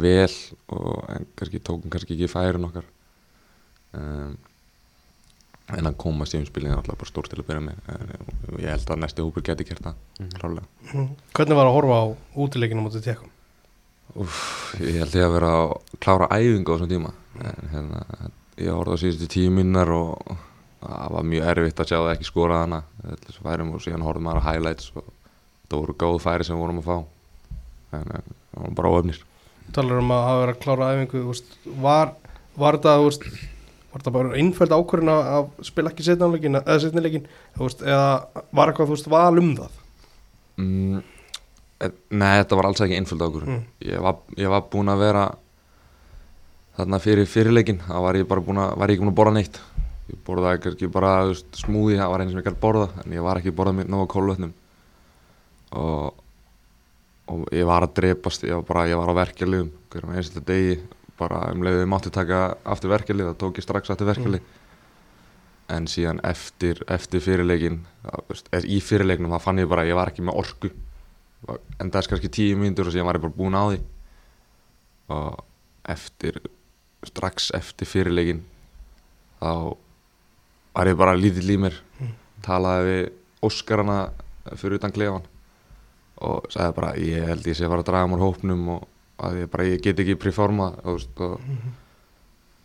vel 0.00 0.36
og 0.76 1.00
en 1.10 1.26
kannski 1.40 1.60
tókum 1.66 1.90
kannski 1.90 2.14
ekki 2.14 2.30
færin 2.30 2.68
okkar. 2.68 2.86
Um, 3.98 4.36
en 5.74 5.86
að 5.90 5.98
komast 6.02 6.34
í 6.34 6.40
umspilið 6.40 6.70
er 6.72 6.78
alltaf 6.80 6.98
bara 7.02 7.10
stórt 7.10 7.30
til 7.34 7.40
að 7.42 7.48
byrja 7.50 7.64
með. 7.66 7.82
En, 7.90 8.14
ég 8.62 8.70
held 8.70 8.94
að 8.94 9.02
næsti 9.02 9.26
hópur 9.26 9.44
geti 9.46 9.66
kert 9.66 9.82
það 9.88 10.30
klálega 10.38 10.66
Mhm. 10.90 11.08
Hvernig 11.34 11.58
var 11.58 11.66
að 11.70 11.76
horfa 11.76 11.98
á 11.98 12.06
útileikinu 12.46 12.82
mútið 12.86 13.04
tekum? 13.10 13.28
Úf, 14.18 14.38
ég 14.82 14.96
held 15.02 15.14
ég 15.14 15.22
að 15.26 15.34
vera 15.36 15.50
að 15.60 15.74
klára 16.02 16.26
æfingu 16.34 16.66
á 16.66 16.74
þessum 16.74 16.90
tíma 16.90 17.12
en 17.38 17.70
hérna, 17.72 18.02
ég 18.58 18.72
horfði 18.74 18.96
á 18.96 19.02
síðustu 19.04 19.28
tíu 19.30 19.50
minnar 19.54 19.90
og 19.94 20.36
það 20.80 21.14
var 21.14 21.26
mjög 21.30 21.48
erfitt 21.52 21.80
að 21.84 21.90
sjá 21.92 21.98
það 22.00 22.12
ekki 22.16 22.28
skora 22.30 22.60
hana. 22.64 22.82
Þessu 23.26 23.44
færum 23.44 23.74
og 23.76 23.82
síðan 23.84 24.04
horfði 24.06 24.24
maður 24.26 24.42
á 24.42 24.48
highlights 24.50 24.90
og 24.96 25.04
það 25.70 25.78
voru 25.82 25.96
góð 26.02 26.18
færi 26.24 26.46
sem 26.48 26.58
vorum 26.60 26.80
að 26.82 26.88
fá. 26.90 26.96
En, 28.00 28.10
það 28.54 28.64
var 28.64 28.74
bara 28.80 28.92
óöfnir 28.96 29.22
talar 29.70 30.00
um 30.02 30.10
að 30.10 30.24
hafa 30.26 30.38
verið 30.40 30.54
að 30.56 30.62
klára 30.64 30.86
æfingu 30.96 31.20
veist, 31.28 31.52
var, 31.78 32.08
var 32.58 32.76
þú 32.98 33.04
veist, 33.06 33.26
var 33.92 34.00
þetta 34.02 34.12
bara 34.16 34.38
einföld 34.40 34.72
ákvörðin 34.74 35.10
að, 35.12 35.28
að 35.36 35.66
spila 35.68 35.90
ekki 35.92 36.06
setnileikin 36.08 36.58
eða 37.86 38.08
var 38.58 38.72
eitthvað 38.72 38.90
veist 38.90 39.10
val 39.12 39.38
um 39.38 39.52
það? 39.60 39.76
Mm, 40.58 41.02
en- 41.86 41.94
Nei, 42.10 42.32
þetta 42.42 42.58
var 42.58 42.66
alls 42.70 42.82
ekki 42.82 42.98
einföld 42.98 43.22
ákur 43.28 43.46
Mm. 43.46 43.60
ég, 43.86 44.10
ég 44.42 44.50
var 44.50 44.66
búinn 44.74 44.90
að 44.90 45.04
vera 45.04 45.24
þarna 46.80 47.00
fyrir 47.02 47.28
fyrirleikin 47.28 47.82
þá 47.84 47.96
var 48.04 48.18
ég 48.18 48.28
bara 48.30 48.44
búinn 48.44 48.62
að, 48.62 48.72
var 48.80 48.90
ég 48.90 48.96
ekki 48.96 49.04
búinn 49.04 49.12
að 49.12 49.18
borða 49.20 49.34
neitt. 49.36 49.60
Ég 50.10 50.22
borðaði 50.26 50.62
kannski 50.64 50.90
bara 50.90 51.12
smúði, 51.54 51.98
það 52.00 52.12
var 52.12 52.24
eins 52.24 52.32
sem 52.34 52.40
ég 52.40 52.46
gæti 52.48 52.62
borða 52.64 52.86
en 53.04 53.14
ég 53.14 53.26
var 53.26 53.40
ekki 53.40 53.54
borðað 53.54 53.76
mér 53.78 53.90
nóga 53.92 54.08
kólvetnum 54.10 54.54
og, 55.78 56.22
og 57.30 57.44
ég 57.54 57.68
var 57.68 57.86
að 57.86 57.94
drepast 58.00 58.46
ég 58.48 58.58
var 58.58 58.64
bara, 58.66 58.88
ég 58.90 58.98
var 58.98 59.12
á 59.12 59.20
verkefliðum 59.20 59.70
hverjum 59.92 60.16
einstu 60.16 60.42
degi, 60.46 60.80
bara 61.20 61.44
um 61.52 61.62
leiðið 61.62 61.86
mátti 61.92 62.10
taka 62.14 62.40
aftur 62.74 62.90
verkeflið, 62.96 63.30
þá 63.30 63.42
tók 63.44 63.60
ég 63.60 63.66
strax 63.68 63.92
aftur 63.94 64.10
verkeflið 64.10 64.48
en 65.70 65.86
síðan 65.90 66.20
eftir, 66.26 66.80
eftir 66.90 67.22
fyrirleikin 67.22 67.80
í 68.66 68.80
fyrirleiknum 68.82 69.32
þá 69.36 69.44
fann 69.44 69.62
ég 69.62 69.70
bara 69.70 69.84
að 69.84 69.92
ég 69.92 69.98
var 69.98 70.10
ekki 70.10 70.24
með 70.26 70.40
orku. 70.42 70.70
En 71.80 71.90
það 71.90 72.00
er 72.00 72.08
kannski 72.12 72.32
tíu 72.34 72.56
mínútur 72.58 72.90
og 72.90 72.94
síðan 72.94 73.08
var 73.08 73.18
ég 73.20 73.24
bara 73.24 73.36
búinn 73.36 73.56
á 73.56 73.64
því. 73.70 73.78
Og 75.14 75.44
eftir 75.94 76.40
strax 77.08 77.50
eftir 77.56 77.88
fyrirleikin 77.88 78.42
þá 79.40 79.76
var 80.74 80.90
ég 80.90 80.98
bara 81.00 81.16
lítill 81.18 81.54
í 81.54 81.58
mér 81.60 81.76
talaði 82.44 82.90
við 82.90 83.02
Óskarana 83.46 83.98
fyrir 84.60 84.76
utan 84.76 84.92
klefan 84.92 85.24
og 86.20 86.48
sagði 86.52 86.76
bara 86.76 86.90
ég 87.00 87.28
held 87.30 87.46
ég 87.48 87.56
sé 87.56 87.64
að 87.64 87.72
fara 87.72 87.84
að 87.84 87.90
draga 87.90 88.10
mér 88.10 88.24
hópnum 88.24 88.66
og 88.76 88.88
að 89.20 89.38
ég 89.42 89.52
bara 89.52 89.68
ég 89.68 89.84
get 89.84 90.00
ekki 90.00 90.18
preforma 90.20 90.70
og, 90.88 91.06
og, 91.24 91.40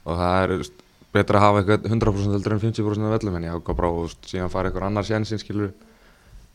og 0.04 0.20
það 0.20 0.38
er 0.42 0.54
veist, 0.60 0.84
betra 1.16 1.40
að 1.40 1.46
hafa 1.46 1.62
eitthvað 1.62 1.90
100% 1.92 2.36
heldur 2.36 2.56
en 2.56 2.64
50% 2.64 3.08
af 3.08 3.16
vellum 3.16 3.38
en 3.40 3.48
ég 3.48 3.56
ákvað 3.56 3.80
bara 3.80 3.92
og 3.96 4.16
síðan 4.28 4.52
fara 4.52 4.72
eitthvað 4.72 4.90
annar 4.90 5.08
sjensin 5.08 5.42
skilur 5.42 5.72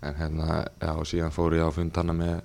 en 0.05 0.17
hérna 0.21 0.65
já 0.81 0.93
síðan 1.09 1.35
fór 1.35 1.57
ég 1.57 1.65
á 1.65 1.71
fund 1.73 1.97
hana 1.97 2.17
með 2.17 2.37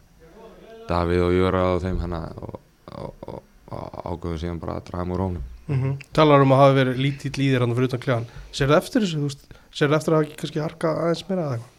Davíð 0.85 1.25
og 1.25 1.33
Jöra 1.33 1.61
og 1.73 1.81
þeim 1.81 1.99
hana 2.03 2.21
og, 2.45 2.57
og, 2.93 3.37
ákveðu 3.71 4.39
síðan 4.41 4.61
bara 4.61 4.79
að 4.79 4.89
draga 4.89 5.05
mér 5.09 5.23
hópnum 5.25 5.43
mm 5.67 5.77
-hmm. 5.81 5.93
talar 6.13 6.41
um 6.41 6.51
að 6.51 6.61
hafa 6.63 6.79
verið 6.79 6.99
lítill 7.01 7.35
líðir 7.37 7.61
hann 7.61 7.75
fyrir 7.75 7.89
utan 7.89 8.03
kljáðan 8.05 8.27
sér 8.51 8.67
það 8.69 8.77
eftir 8.77 9.01
þessu, 9.01 9.37
sér 9.71 9.89
það 9.89 9.97
eftir 9.97 10.13
að 10.13 10.19
hafa 10.19 10.35
kannski 10.41 10.61
harka 10.61 10.91
aðeins 10.93 11.29
meira 11.29 11.47
eitthvað? 11.51 11.71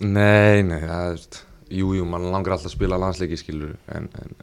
Nei, 0.00 0.62
nei, 0.62 0.80
það 0.80 1.12
er 1.12 1.42
Jú, 1.74 2.04
mann 2.04 2.30
langar 2.30 2.54
alltaf 2.54 2.68
að 2.68 2.76
spila 2.76 2.98
landsleiki 3.00 3.36
skilur 3.40 3.76
en, 3.88 4.08
en, 4.20 4.34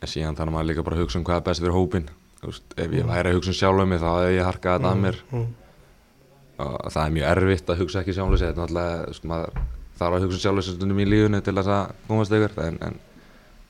en 0.00 0.08
síðan 0.08 0.36
þannig 0.38 0.54
maður 0.54 0.68
líka 0.70 0.84
bara 0.86 0.96
að 0.96 1.02
hugsa 1.02 1.18
um 1.18 1.24
hvað 1.26 1.40
er 1.40 1.46
best 1.48 1.60
fyrir 1.60 1.74
hópin 1.74 2.06
veist, 2.42 2.76
ef 2.76 2.92
ég 2.94 3.08
væri 3.08 3.32
að 3.32 3.38
hugsa 3.38 3.52
um 3.52 3.58
sjálf 3.58 3.82
um 3.82 3.90
mig 3.90 4.02
þá 4.02 4.10
hefði 4.12 4.36
ég 4.36 4.46
harkað 4.46 4.76
þetta 4.78 4.92
að 4.92 5.02
mér. 5.02 5.18
mm. 5.32 5.48
og 6.64 6.92
það 6.94 7.02
er 7.04 7.14
mjög 7.16 7.32
erfitt 7.32 7.72
að 7.72 7.82
hugsa 7.82 8.02
ekki 8.02 8.14
sjálf 8.16 8.30
um 8.30 8.38
sig. 8.38 8.52
Þetta 8.52 8.64
er 8.64 8.74
náttúrulega, 8.76 9.66
þarf 9.98 10.18
að 10.18 10.26
hugsa 10.26 10.38
um 10.38 10.44
sjálf 10.44 10.64
sig 10.64 10.76
stundum 10.76 11.02
í 11.02 11.08
lífunu 11.08 11.42
til 11.42 11.56
þess 11.58 11.72
að 11.74 11.92
komast 12.06 12.36
ykkur 12.38 12.56
en, 12.64 12.80
en 12.86 13.00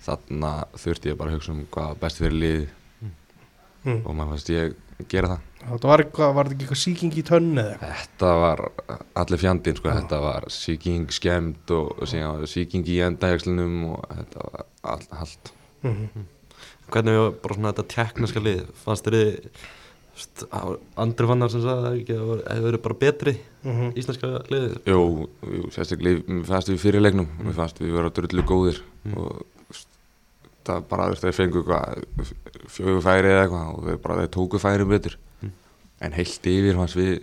þarna 0.09 0.51
þurfti 0.83 1.11
ég 1.13 1.17
bara 1.21 1.31
að 1.31 1.39
hugsa 1.39 1.53
um 1.55 1.65
hvað 1.75 1.97
best 2.03 2.21
fyrir 2.23 2.39
lífi 2.43 2.69
Mm. 3.87 4.01
og 4.05 4.15
maður 4.19 4.31
fannst 4.35 4.49
ég 4.51 4.73
gera 5.09 5.29
það 5.31 5.43
það 5.79 5.85
var, 5.89 6.01
eitthvað, 6.03 6.33
var 6.35 6.49
þetta 6.49 6.55
ekki 6.57 6.65
eitthvað 6.67 6.81
síking 6.83 7.13
í 7.15 7.23
tönn 7.29 7.53
eða 7.63 7.75
eitthvað 7.77 8.01
Þetta 8.03 8.31
var 8.43 8.63
allir 9.23 9.39
fjandinn 9.39 9.77
sko, 9.79 9.89
Já. 9.89 9.95
þetta 10.01 10.19
var 10.25 10.47
síking 10.51 11.05
skemmt 11.15 11.71
og, 11.77 11.93
og 12.03 12.09
síðan 12.11 12.41
var 12.41 12.51
síking 12.51 12.89
í 12.91 12.97
endahjökslunum 13.07 13.77
og 13.93 14.03
þetta 14.19 14.39
var 14.49 14.65
all, 14.83 15.07
allt. 15.23 15.53
mm 15.85 15.95
-hmm. 15.95 16.25
hvernig 16.91 17.19
var 17.23 17.31
bara 17.43 17.55
svona 17.55 17.73
þetta 17.73 17.87
tekniska 17.95 18.41
lið 18.41 18.65
fannst 18.85 19.05
þér 19.07 19.15
þið 19.15 20.79
andri 20.99 21.27
fannar 21.31 21.51
sem 21.53 21.63
sagði 21.63 21.79
að 21.79 21.85
það 21.87 22.43
hefur 22.51 22.67
verið 22.69 22.83
bara 22.83 22.95
betri 22.99 23.37
Mhm. 23.65 23.93
íslenska 23.97 24.27
liðið 24.51 24.75
Jú, 24.87 25.29
jú 25.55 25.71
sérstaklega, 25.71 26.23
mér 26.27 26.45
fannst 26.47 26.69
við 26.69 26.79
fyrir 26.83 27.01
leiknum, 27.03 27.29
mér 27.43 27.55
fannst 27.55 27.79
við 27.79 27.93
vera 27.95 28.11
drullu 28.11 28.43
góðir 28.43 28.81
Mm. 29.07 29.17
og 29.17 29.47
það 30.69 30.87
bara, 30.93 31.09
þú 31.09 31.17
veist, 31.17 31.27
þeir 31.27 31.37
fengu 31.39 31.65
eitthvað 31.65 32.33
fjögur 32.77 33.05
færi 33.05 33.33
eða 33.33 33.43
eitthvað 33.47 33.75
og 33.75 33.89
þeir 33.89 34.01
bara, 34.05 34.21
þeir 34.23 34.33
tóku 34.37 34.63
færi 34.63 34.89
betur. 34.89 35.19
Mm. 35.43 35.53
En 36.07 36.17
heilt 36.19 36.49
yfir 36.53 36.79
fannst 36.79 36.99
við, 36.99 37.15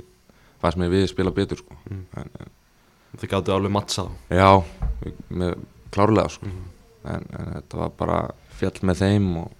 fannst 0.63 0.81
mér 0.81 0.93
við 0.93 1.07
spila 1.13 1.33
betur 1.35 1.61
sko. 1.61 1.77
Mm. 1.89 2.05
En, 2.21 2.31
en, 2.41 2.53
þið 3.15 3.31
gáttu 3.31 3.53
alveg 3.55 3.71
mattsað 3.71 4.09
já, 4.33 4.49
við- 5.03 5.19
með 5.29 5.53
klárlega 5.95 6.33
sko. 6.33 6.49
mm. 6.49 6.65
en, 7.13 7.27
en 7.39 7.53
þetta 7.53 7.79
var 7.79 7.93
bara 8.01 8.17
fjall 8.59 8.75
með 8.89 9.01
þeim 9.03 9.29
og 9.43 9.53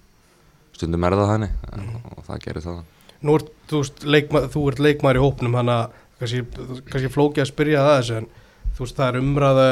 stundum 0.75 1.05
er 1.07 1.15
það 1.15 1.31
þannig 1.31 1.53
en, 1.71 1.85
og 2.11 2.25
það 2.27 2.41
gerir 2.45 2.65
það 2.65 2.81
nú 3.25 3.35
ert 3.39 3.51
þú, 3.69 3.81
veist, 3.81 4.03
leikma, 4.03 4.41
þú 4.51 4.63
ert 4.71 4.81
leikmaður 4.83 5.19
í 5.19 5.23
hópnum 5.23 5.55
hann 5.59 5.71
að 5.71 5.85
kannski, 6.19 6.41
kannski 6.91 7.11
flóki 7.13 7.43
að 7.43 7.51
spyrja 7.51 7.85
það 7.85 7.97
þessu 7.99 8.17
en 8.19 8.27
þú 8.75 8.83
veist 8.83 8.99
það 8.99 9.07
er 9.07 9.21
umræða 9.21 9.67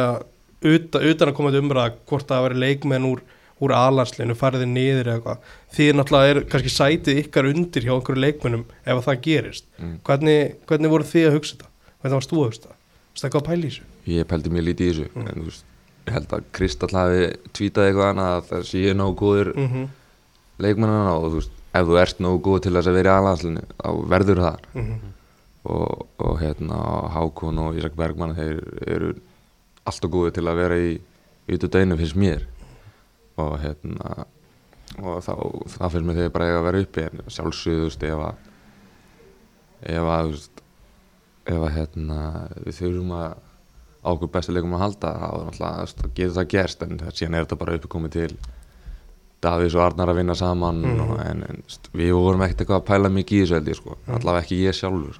utan, 0.74 1.08
utan 1.12 1.32
að 1.32 1.38
koma 1.40 1.52
til 1.54 1.64
umræða 1.64 1.96
hvort 2.10 2.30
það 2.30 2.40
að 2.40 2.48
vera 2.48 2.62
leikmenn 2.64 3.10
úr, 3.10 3.24
úr 3.64 3.74
alanslinu 3.78 4.36
farið 4.38 4.66
niður 4.70 5.10
eða 5.10 5.16
eitthvað. 5.18 5.50
Því 5.74 5.88
náttúrulega 5.98 6.34
er 6.34 6.40
kannski 6.52 6.74
sætið 6.74 7.22
ykkar 7.24 7.50
undir 7.52 7.88
hjá 7.88 7.94
einhverju 7.96 8.24
leikmennum 8.24 8.66
ef 8.84 8.94
að 8.96 9.06
það 9.08 9.22
gerist. 9.28 9.68
Mm. 9.80 9.96
hvernig, 10.08 10.56
hvernig 10.70 10.94
voru 10.94 11.10
þið 11.10 11.28
að 11.30 11.38
hugsa 11.38 11.56
þetta? 11.56 11.72
Hvernig 12.02 12.18
varst 12.18 12.34
þú 12.34 12.42
að 12.42 12.48
hugsa 12.50 12.64
þetta? 12.64 12.78
Varstu 13.14 13.28
eitthvað 13.28 13.42
að 13.44 13.50
pæla 13.50 13.64
í 13.64 13.72
þessu? 13.72 13.90
Ég 14.14 14.30
pældi 14.30 14.54
mjög 14.54 14.68
lítið 14.70 14.86
í 14.86 14.94
þessu 14.94 15.10
Mm. 15.14 15.28
en 15.28 15.42
þú 15.42 15.48
veist, 15.50 15.66
ég 16.08 16.14
held 16.14 16.34
að 16.34 16.46
Kristall 16.52 16.96
hafi 16.98 17.26
tvítað 17.54 17.88
eitthvað 17.88 18.10
annað 18.12 18.32
að 18.38 18.48
það 18.52 18.64
sé 18.70 18.94
nógu 18.94 19.16
góður 19.24 19.50
mm 19.56 19.68
-hmm. 19.68 19.90
leikmennana 20.60 21.14
og 21.18 21.26
þú 21.32 21.36
veist, 21.40 21.52
ef 21.74 21.88
þú 21.88 22.00
ert 22.02 22.20
nógu 22.20 22.40
góð 22.44 22.62
til 22.64 22.74
þess 22.74 22.88
að 22.88 22.98
vera 23.00 23.10
í 23.10 23.18
aðlandslinu 23.18 23.64
þá 23.78 23.90
verður 24.10 24.40
það 24.44 24.58
Mm 24.74 25.14
og, 25.64 26.08
og 26.20 26.40
hérna 26.42 26.80
Hákon 27.14 27.62
og 27.64 27.78
Ísak 27.80 27.96
Bergmann 27.96 28.36
þeir 28.36 28.60
eru 28.88 29.14
alltaf 29.88 30.12
góði 30.12 30.36
til 30.38 30.48
að 30.48 30.60
vera 30.60 30.80
í 30.80 30.94
ytu 31.52 31.70
deginu 31.72 31.98
finnst 32.00 32.20
mér 32.20 32.46
og 33.38 33.54
hérna 33.64 34.26
og 35.02 35.24
þá, 35.26 35.34
það 35.74 35.92
finnst 35.96 36.06
mér 36.08 36.18
þegar 36.20 36.34
bara 36.36 36.48
eiga 36.50 36.58
að 36.60 36.68
vera 36.68 36.82
uppi 36.86 37.02
en 37.08 37.22
sjálfsögðu, 37.34 37.80
þú 37.80 37.88
veist, 37.90 38.04
ef 38.04 38.20
að 38.28 38.36
ef 39.94 40.10
að, 40.16 40.36
ef 41.54 41.64
að 41.68 41.74
hérna 41.78 42.20
við 42.64 42.78
þurfum 42.80 43.16
að 43.18 43.34
á 44.04 44.08
okkur 44.12 44.30
bestu 44.36 44.54
leikum 44.54 44.76
að 44.78 44.84
halda 44.84 45.12
þá 45.54 45.64
þá 45.96 46.06
getur 46.14 46.36
það 46.38 46.50
gerst 46.54 46.84
en 46.86 46.98
síðan 47.16 47.38
er 47.40 47.46
þetta 47.46 47.60
bara 47.64 47.78
uppi 47.80 47.92
komið 47.92 48.16
til 48.18 48.38
Davís 49.44 49.74
og 49.76 49.84
Arnar 49.84 50.08
að 50.14 50.20
vinna 50.22 50.36
saman 50.40 50.78
Mhm. 50.84 51.00
og, 51.04 51.18
en, 51.20 51.44
en 51.50 51.64
við 51.94 52.14
vorum 52.16 52.42
ekkert 52.46 52.62
eitthvað 52.64 52.80
að 52.82 52.88
pæla 52.88 53.10
mikið 53.12 53.38
í 53.38 53.42
þessu 53.44 53.56
held 53.58 53.68
ég 53.68 53.76
sko, 53.80 53.98
Mhm. 54.06 54.16
allavega 54.20 54.44
ekki 54.46 54.60
ég 54.64 54.78
sjálfur. 54.78 55.18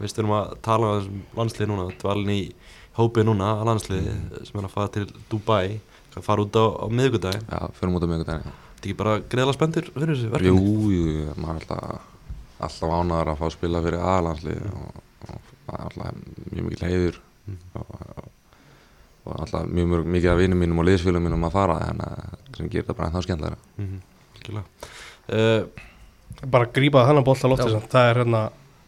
Við 0.00 0.10
styrum 0.10 0.30
að 0.34 0.54
tala 0.62 0.88
um 0.98 1.22
landslið 1.36 1.68
núna 1.70 1.84
dvalin 2.00 2.30
í 2.34 2.52
hópið 2.96 3.24
núna 3.28 3.52
að 3.60 3.66
landslið 3.68 4.08
sem 4.48 4.58
er 4.60 4.66
að 4.66 4.70
fara 4.74 4.88
til 4.88 5.06
Dubai 5.30 5.80
að 6.20 6.26
fara 6.28 6.44
út 6.44 6.56
á, 6.58 6.64
á 6.64 6.86
miðvikudaginn. 6.90 7.46
Já, 7.50 7.60
förum 7.78 7.98
út 7.98 8.06
á 8.06 8.10
miðvikudaginn 8.12 8.52
Ertu 8.84 8.90
ekki 8.90 8.98
bara 9.00 9.14
greiðlega 9.32 9.56
spenntur 9.56 9.86
fyrir 9.94 10.10
þessu 10.12 10.26
Jú, 10.26 10.32
verkefni? 10.34 10.94
jú, 10.94 11.34
maður 11.40 11.54
er 11.54 11.62
alltaf, 11.62 12.08
alltaf 12.66 12.90
ánæður 12.92 13.30
að 13.32 13.38
fá 13.38 13.44
að 13.46 13.54
spila 13.54 13.80
fyrir 13.84 14.02
aðlandslið 14.12 14.64
og, 14.68 14.98
og 15.24 15.38
það 15.64 15.78
er 15.78 15.84
alltaf 15.86 16.18
mjög 16.50 16.66
mikil 16.66 16.88
heiður 16.90 17.20
og, 17.80 17.94
og, 17.94 18.26
og 19.24 19.38
alltaf 19.38 19.70
mjög 19.70 19.88
mjög 19.94 20.10
mikið 20.16 20.32
af 20.34 20.42
vinnum 20.42 20.60
mínum 20.60 20.82
og 20.82 20.88
liðsfélum 20.90 21.24
mínum 21.24 21.46
að 21.48 21.56
fara 21.56 21.78
en 21.88 22.04
sem 22.58 22.68
gerir 22.68 22.84
það 22.90 22.98
bara 22.98 23.08
ennþá 23.08 23.22
skemmtilega. 23.24 23.56
Mm 23.78 23.88
-hmm. 23.88 24.68
Uh, 25.24 25.64
bara 26.44 26.68
grípa 26.68 27.06
þannig 27.08 27.24
bolla 27.24 27.48
lótti 27.48 27.88
það 27.88 28.10
er 28.10 28.18
hérna, 28.20 28.42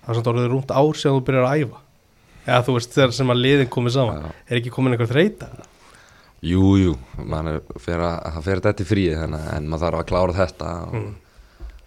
það 0.05 0.11
er 0.11 0.19
samt 0.19 0.27
orðið 0.27 0.51
rúmt 0.53 0.71
ár 0.71 0.93
síðan 0.93 1.17
þú 1.17 1.25
byrjar 1.25 1.47
að 1.49 1.57
æfa. 1.63 1.79
Eða 2.47 2.65
þú 2.67 2.73
veist 2.77 2.93
þegar 2.93 3.13
sem 3.13 3.31
að 3.31 3.41
liðin 3.41 3.73
komið 3.73 3.93
saman. 3.97 4.21
Já. 4.21 4.29
er 4.51 4.57
ekki 4.61 4.71
komin 4.71 4.93
einhver 4.93 5.09
þreita 5.09 5.49
Jú, 6.47 6.65
jú, 6.79 6.97
maður 7.27 7.61
fer 7.83 8.03
að, 8.07 8.17
það 8.37 8.43
fer 8.49 8.61
þetta 8.69 8.85
í 8.85 8.89
fríi 8.91 9.15
þannig 9.19 9.41
að- 9.47 9.55
en 9.57 9.69
maður 9.73 9.85
þarf 9.87 10.01
að 10.03 10.09
klára 10.11 10.37
þetta 10.41 10.73
og, 10.87 10.93
Mm. 10.97 11.15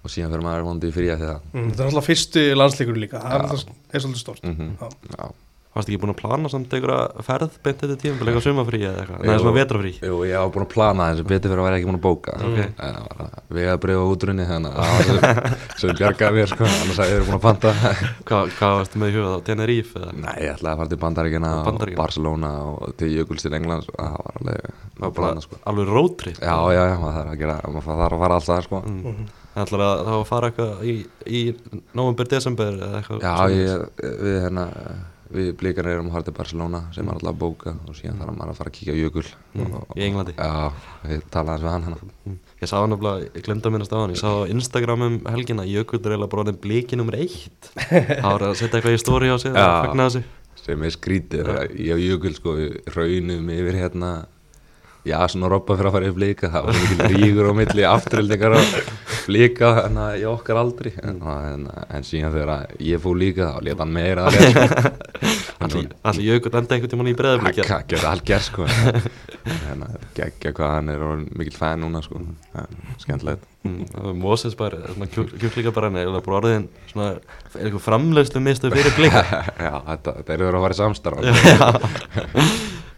og 0.04 0.10
síðan 0.14 0.32
fer 0.36 0.44
maður 0.48 0.66
vondi 0.70 0.90
í 0.90 0.96
fríi 0.96 1.12
mm, 1.16 1.70
þetta 1.70 1.84
er 1.86 1.90
alltaf 1.92 2.08
fyrstu 2.10 2.44
landsleikur 2.56 2.98
líka 3.04 3.22
það 3.24 3.36
er, 3.36 3.46
alltaf, 3.46 3.78
er 3.94 4.00
svolítið 4.06 4.24
stort 4.26 4.44
Mm 4.44 4.74
Já. 4.80 4.90
Já. 5.18 5.30
Varstu 5.70 5.92
ekki 5.94 6.00
búin 6.02 6.10
að 6.16 6.18
plana 6.18 6.50
samt 6.50 6.72
einhverja 6.74 7.24
ferð 7.28 7.58
beint 7.62 7.82
þetta 7.84 7.96
tíma, 8.02 8.16
eitthvað 8.24 8.42
sumafrí 8.48 8.80
eða 8.90 9.04
eitthvað, 9.04 9.20
neða 9.28 9.42
svona 9.44 9.52
vetrafrí 9.60 9.92
Jú, 10.02 10.16
ég 10.26 10.40
var 10.42 10.50
búin 10.56 10.64
að 10.66 10.72
plana 10.74 11.06
þess 11.12 11.22
að 11.22 11.28
betur 11.30 11.52
fyrir 11.54 11.62
að 11.62 11.68
vera 11.68 11.78
ekki 11.78 11.88
búin 11.90 12.00
að 12.00 12.06
bóka. 12.08 12.34
Ok. 12.40 12.58
en 12.58 12.96
það 12.96 13.04
var 13.06 13.20
að 13.26 13.54
vega 13.60 13.76
að 13.76 13.82
breyfa 13.84 14.08
útrunni 14.14 14.48
þannig 14.50 14.72
að 14.74 14.80
það 14.80 14.96
var 14.96 15.06
sem- 15.06 15.54
sem 15.84 15.94
bjargaði 16.00 16.40
mér 16.40 16.50
sko, 16.50 16.70
annars 16.74 17.02
að 17.06 17.12
ég 17.14 17.20
er 17.20 17.28
búin 17.28 17.38
að 17.38 17.44
panta. 17.46 17.74
Hvað, 18.32 18.50
hvað 18.58 18.74
varstu 18.80 19.02
með 19.04 19.12
í 19.12 19.16
huga 19.20 19.30
þá, 19.36 19.44
Tenerife 19.52 20.02
eða? 20.02 20.16
Nei, 20.24 20.34
ég 20.42 20.56
ætlaði 20.56 20.74
að 20.74 20.82
fara 20.82 20.92
til 20.96 21.00
Bandaríkjana 21.06 21.52
og. 21.60 21.94
Barcelona 22.02 22.52
og 22.74 22.96
til 22.98 23.12
Jökuls 23.14 23.46
til 23.46 23.54
Englands 23.60 23.92
og 23.94 24.00
það 24.02 24.18
var 24.18 24.40
alveg 24.42 24.74
Það 25.00 25.06
að 25.08 25.14
plana 25.22 25.46
sko. 25.46 25.62
alveg 25.70 25.94
roadtrip 25.94 26.42
Já, 26.42 26.56
já, 26.74 26.82
já, 26.90 26.98
maður 26.98 27.30
þarf 28.02 28.26
að 28.26 28.66
sko. 28.66 28.82
Mm. 28.90 29.30
Það 29.54 29.70
það 29.70 30.10
var 30.10 30.18
að 30.18 30.26
fara 30.30 30.50
eitthvað 30.50 30.84
í, 30.90 30.96
í 31.30 31.40
november, 31.98 32.28
desember 32.34 32.76
eða 32.76 33.00
eitthvað 33.00 33.24
Já, 33.24 33.34
ég, 33.54 33.86
við 34.26 34.38
hérna 34.44 34.66
við 35.30 35.50
blíkar 35.60 35.88
erum 35.92 36.10
að 36.10 36.16
til 36.30 36.34
Barcelona 36.40 36.80
sem 36.96 37.06
er 37.08 37.14
alltaf 37.18 37.32
að 37.34 37.40
bóka 37.44 37.74
og 37.86 37.98
síðan 37.98 38.18
þarf 38.22 38.38
maður 38.40 38.54
að 38.54 38.60
fara 38.60 38.72
að 38.72 38.78
kíkja 38.80 38.96
á 38.96 39.02
Jökul 39.04 39.26
Mm, 39.50 39.72
og, 39.80 39.94
í 39.98 40.04
Englandi. 40.06 40.34
Já, 40.38 40.72
talaði 41.34 41.54
eins 41.56 41.64
við 41.66 41.72
hann 41.74 41.86
hérna 41.88 42.00
Mm. 42.30 42.38
Ég 42.60 42.70
sá 42.70 42.76
hann 42.80 42.92
nefnilega, 42.94 43.30
ég 43.34 43.46
glemdi 43.46 43.66
að 43.70 43.74
minnast 43.74 43.94
á 43.94 43.98
hann 44.00 44.12
Ég 44.14 44.20
sá 44.20 44.30
á 44.30 44.50
Instagram 44.52 45.02
um 45.06 45.16
helgina 45.32 45.64
Jökull 45.66 46.02
er 46.04 46.12
eiginlega 46.12 46.30
bara 46.34 46.44
orðin 46.44 46.60
bliki 46.62 47.00
nummer 47.00 47.16
eitt 47.18 47.70
Það 48.22 48.28
var 48.30 48.46
að 48.50 48.58
setja 48.60 48.78
eitthvað 48.80 48.98
í 48.98 49.02
stóri 49.02 49.32
á 49.32 49.38
sig 49.40 49.56
Já. 49.56 49.70
að 50.06 50.20
sem 50.60 50.84
er 50.84 50.94
skrítið 50.94 51.50
ég 51.80 51.96
á 51.96 51.98
Jökul 51.98 52.34
sko 52.36 52.54
við 52.58 52.76
raunum 52.94 53.50
yfir 53.56 53.78
hérna 53.80 54.10
já, 55.08 55.18
svona 55.32 55.50
robba 55.52 55.78
fyrir 55.78 55.90
að 55.90 55.96
fara 55.96 56.10
í 56.10 56.16
blíka 56.16 56.50
það 56.52 56.66
var 56.68 56.80
mikil 56.80 57.12
ríkur 57.14 57.50
á 57.50 57.54
milli 57.60 57.86
afturhildingar 57.88 58.56
og 58.60 58.74
blíka 59.30 59.72
þannig 59.78 60.04
að 60.06 60.18
ég 60.20 60.32
okkar 60.32 60.60
aldrei 60.60 60.92
en, 61.04 61.22
en, 61.34 61.68
en 61.88 62.08
síðan 62.08 62.34
þegar 62.36 62.74
ég 62.90 63.04
fór 63.04 63.20
líka 63.20 63.52
þá 63.54 63.60
leta 63.68 63.86
hann 63.86 63.96
meira 63.96 64.28
að 64.28 64.40
lesa. 64.40 64.94
Allir 65.60 66.24
Jökull 66.24 66.56
enda 66.56 66.76
einhvern 66.76 66.92
tímann 66.94 67.12
í 67.12 67.16
breðablíkja 67.20 67.66
Það 67.68 67.86
getur 67.92 68.10
allt 68.10 68.26
gert 68.28 68.48
sko. 68.48 68.68
En 69.70 69.84
geggja 70.16 70.54
hvað 70.56 70.74
hann 70.78 70.92
er 70.94 71.04
mikill 71.36 71.58
fan 71.58 71.84
núna 71.84 72.02
sko. 72.06 72.22
En 72.56 72.80
skemmtilegt. 73.02 73.44
Moses 74.16 74.56
bara, 74.56 74.80
svona 74.94 75.10
kjúklinga 75.12 75.74
bara 75.76 75.92
það 75.92 76.16
er 76.16 76.24
bara 76.24 76.38
orðin 76.40 76.70
svona 76.88 77.10
Er 77.58 77.66
eitthvað 77.66 77.84
framlegslu 77.84 78.40
mistu 78.44 78.72
fyrir 78.72 78.96
blíka 78.96 79.24
Já, 79.66 79.74
þetta, 79.90 80.14
þetta 80.22 80.34
er 80.36 80.44
verið 80.46 80.60
að 80.60 80.64
fara 80.64 80.76
í 80.76 80.80
samstarf 80.80 81.18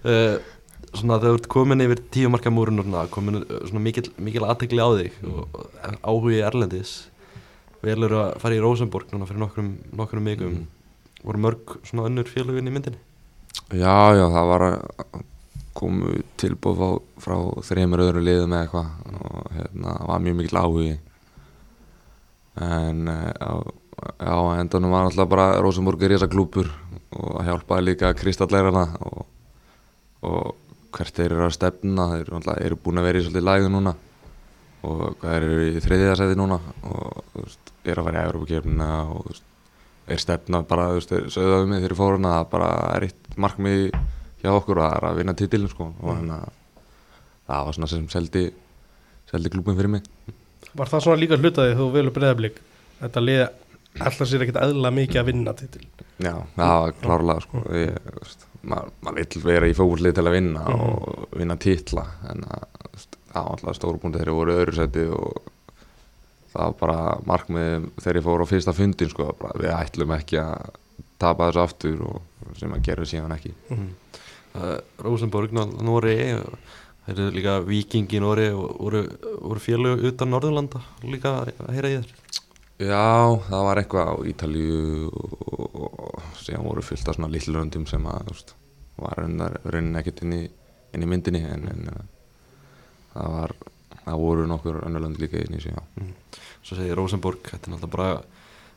uh, 0.05 0.35
Svona 0.91 1.17
þegar 1.21 1.36
þú 1.36 1.39
ert 1.39 1.47
komin 1.54 1.84
yfir 1.86 2.01
tíu 2.12 2.30
marka 2.30 2.51
múrun 2.51 2.82
og 2.84 3.10
komin 3.13 3.41
uh, 3.41 3.62
svona 3.67 3.80
mikil, 3.84 4.10
mikil 4.19 4.43
aðtekli 4.43 4.82
á 4.84 4.89
þig 4.99 5.19
og 5.23 5.56
og 5.56 5.97
áhugi 6.04 6.41
erlendis 6.43 6.95
velur 7.82 8.12
að 8.13 8.39
fara 8.43 8.56
í 8.58 8.62
Rosenborg 8.62 9.10
núna 9.13 9.25
fyrir 9.30 9.41
nokkrum, 9.41 9.71
nokkrum 9.97 10.23
mikum 10.23 10.51
Mhm. 10.51 10.67
voru 11.23 11.38
mörg 11.38 11.77
svona 11.86 12.08
önnur 12.10 12.25
félagin 12.25 12.67
í 12.67 12.71
myndinni? 12.73 12.97
Já, 13.71 14.13
já, 14.17 14.25
það 14.30 14.47
var 14.51 14.63
komu 15.73 16.21
tilbúð 16.38 16.77
frá, 16.77 16.89
frá 17.23 17.38
þreymur 17.63 18.04
öðru 18.04 18.23
liðum 18.25 18.54
eða 18.54 18.65
eitthvað 18.65 18.89
og 19.21 19.51
hérna 19.56 19.97
það 19.97 20.08
var 20.08 20.19
mjög 20.19 20.36
mikill 20.36 20.60
áhugi. 20.62 20.97
En 22.62 23.08
eh, 23.08 23.34
á, 23.39 23.51
á 24.19 24.38
endanum 24.60 24.91
var 24.91 25.08
alltaf 25.08 25.30
bara 25.30 25.62
Rosenborg 25.62 26.04
er 26.04 26.10
risa 26.15 26.27
klúpur 26.27 26.67
og 27.12 27.43
hjálpaði 27.45 27.86
líka 27.91 28.13
kristallerana 28.17 28.88
og, 28.99 29.25
og 30.21 30.56
hvert 30.95 31.17
þeir 31.17 31.36
eru 31.36 31.45
að 31.47 31.56
stefna 31.58 32.08
þeir 32.13 32.32
alltaf, 32.38 32.58
eru 32.62 32.80
búin 32.84 33.01
að 33.01 33.08
vera 33.08 33.21
í 33.21 33.25
svolítið 33.25 33.47
lægu 33.47 33.71
núna. 33.73 33.93
Og 34.82 35.04
hvað 35.21 35.36
þeir 35.36 35.45
eru 35.47 35.67
í 35.67 35.84
þriðja 35.86 36.17
seti 36.19 36.38
núna 36.39 36.58
og 36.89 37.21
þú 37.34 37.45
veist, 37.45 37.73
eru 37.86 38.01
að 38.01 38.10
vera 38.10 38.23
í 38.23 38.30
Európa-kefnina 38.30 38.89
og 39.04 39.19
þú 39.21 39.34
veist, 39.34 39.45
er 40.12 40.23
stefna 40.23 40.63
bara, 40.67 40.88
þú 40.91 41.01
veist, 41.01 41.38
af 41.41 41.67
mig 41.69 41.84
þegar 41.84 41.97
fóruna 41.99 42.34
það 42.38 42.49
bara 42.56 42.71
er 42.95 43.08
eitt 43.08 43.38
markmið 43.38 43.86
hjá 44.41 44.51
okkur 44.56 44.82
og 44.82 44.88
það 44.88 44.97
er 44.97 45.08
að 45.12 45.21
vinna 45.21 45.38
titilin 45.38 45.71
sko. 45.71 45.91
Og 46.01 46.17
þannig 46.17 46.36
að 46.39 46.60
það 47.51 47.69
var 47.69 47.77
svona 47.77 47.91
sem 47.93 48.10
seldi 48.12 48.45
seldi 49.32 49.51
klúbin 49.54 49.77
fyrir 49.77 49.95
mig. 49.95 50.10
Var 50.75 50.89
það 50.91 51.06
svona 51.06 51.21
líka 51.21 51.39
hlutaði 51.39 51.77
þú 51.77 51.88
velur 51.93 52.15
breðablík 52.15 52.60
þetta 53.01 53.23
liði 53.23 53.45
alltaf 53.99 54.30
sér 54.30 54.45
ekkert 54.45 54.62
eðla 54.62 54.91
mikið 54.95 55.21
að 55.21 55.30
vinna 55.32 55.54
titil 55.58 55.84
Já, 56.21 56.36
það 56.57 56.73
var 56.86 56.95
klárlega 57.01 57.41
sko 57.45 57.62
ég, 57.77 57.95
veist, 58.19 58.45
maður, 58.62 58.91
maður 59.01 59.21
vill 59.21 59.43
vera 59.47 59.69
í 59.71 59.77
fókvöldlið 59.77 60.15
til 60.19 60.25
að 60.27 60.36
vinna 60.38 60.65
Mhm. 60.67 60.81
og 60.86 61.39
vinna 61.39 61.55
titla 61.57 62.03
en 62.29 62.43
það 62.45 63.34
var 63.34 63.49
alltaf 63.55 63.77
stóru 63.79 63.99
búndi 64.03 64.19
þegar 64.19 64.31
ég 64.34 64.39
voru 64.41 64.57
öðru 64.60 64.75
seti 64.75 65.05
og 65.07 65.41
það 66.51 66.65
var 66.67 66.75
bara 66.81 66.99
markmið 67.25 67.89
þegar 68.03 68.19
ég 68.19 68.25
fór 68.27 68.43
á 68.43 68.51
fyrsta 68.51 68.73
fundin 68.75 69.10
sko, 69.13 69.29
bara, 69.39 69.55
við 69.62 69.71
ætlum 69.77 70.12
ekki 70.17 70.38
að 70.41 70.69
tapa 71.21 71.47
þessu 71.51 71.63
aftur 71.63 72.01
og 72.10 72.21
sem 72.60 72.73
að 72.75 72.81
gera 72.89 73.05
síðan 73.07 73.36
ekki 73.38 73.53
mm. 73.71 73.89
uh, 74.60 74.77
Rosenborg, 75.05 75.51
Nó- 75.55 75.69
Nóri 75.81 76.15
þeir 77.05 77.15
eru 77.15 77.29
líka 77.34 77.53
Viking 77.65 78.07
í 78.13 78.19
Nóri 78.21 78.49
og 78.53 78.75
voru, 78.81 79.03
voru 79.41 79.60
félög 79.63 80.03
utan 80.12 80.29
Norðurlanda 80.34 80.81
líka 81.07 81.31
að 81.45 81.53
heyra 81.73 81.89
í 81.93 81.97
þér 82.01 82.40
Já, 82.82 83.38
það 83.46 83.67
var 83.67 83.82
eitthvað 83.82 84.10
á 84.10 84.15
Ítalíu 84.32 85.10
og, 85.12 86.24
síðan 86.41 86.65
voru 86.65 86.84
fyllt 86.86 87.12
af 87.12 87.17
svona 87.17 87.30
lilluröndum 87.30 87.86
sem 87.89 88.08
að 88.10 88.32
veist, 88.32 88.56
var 88.98 89.22
raunin 89.22 90.00
ekkert 90.00 90.24
inn 90.26 90.34
inn 90.91 91.06
í 91.06 91.08
myndinni 91.08 91.44
en, 91.48 91.67
en 91.72 91.89
það 93.13 93.36
var 93.36 93.54
það 94.02 94.24
voru 94.24 94.48
nokkur 94.50 94.82
önnurlönd 94.88 95.20
líka 95.22 95.39
inn 95.39 95.58
í 95.58 95.62
sig 95.63 95.76
já. 95.76 95.82
svo 96.65 96.78
segir 96.78 96.98
Rosenborg, 96.98 97.46
þetta 97.48 97.70
er 97.70 97.76
náttúrulega 97.76 97.96
bara 97.96 98.10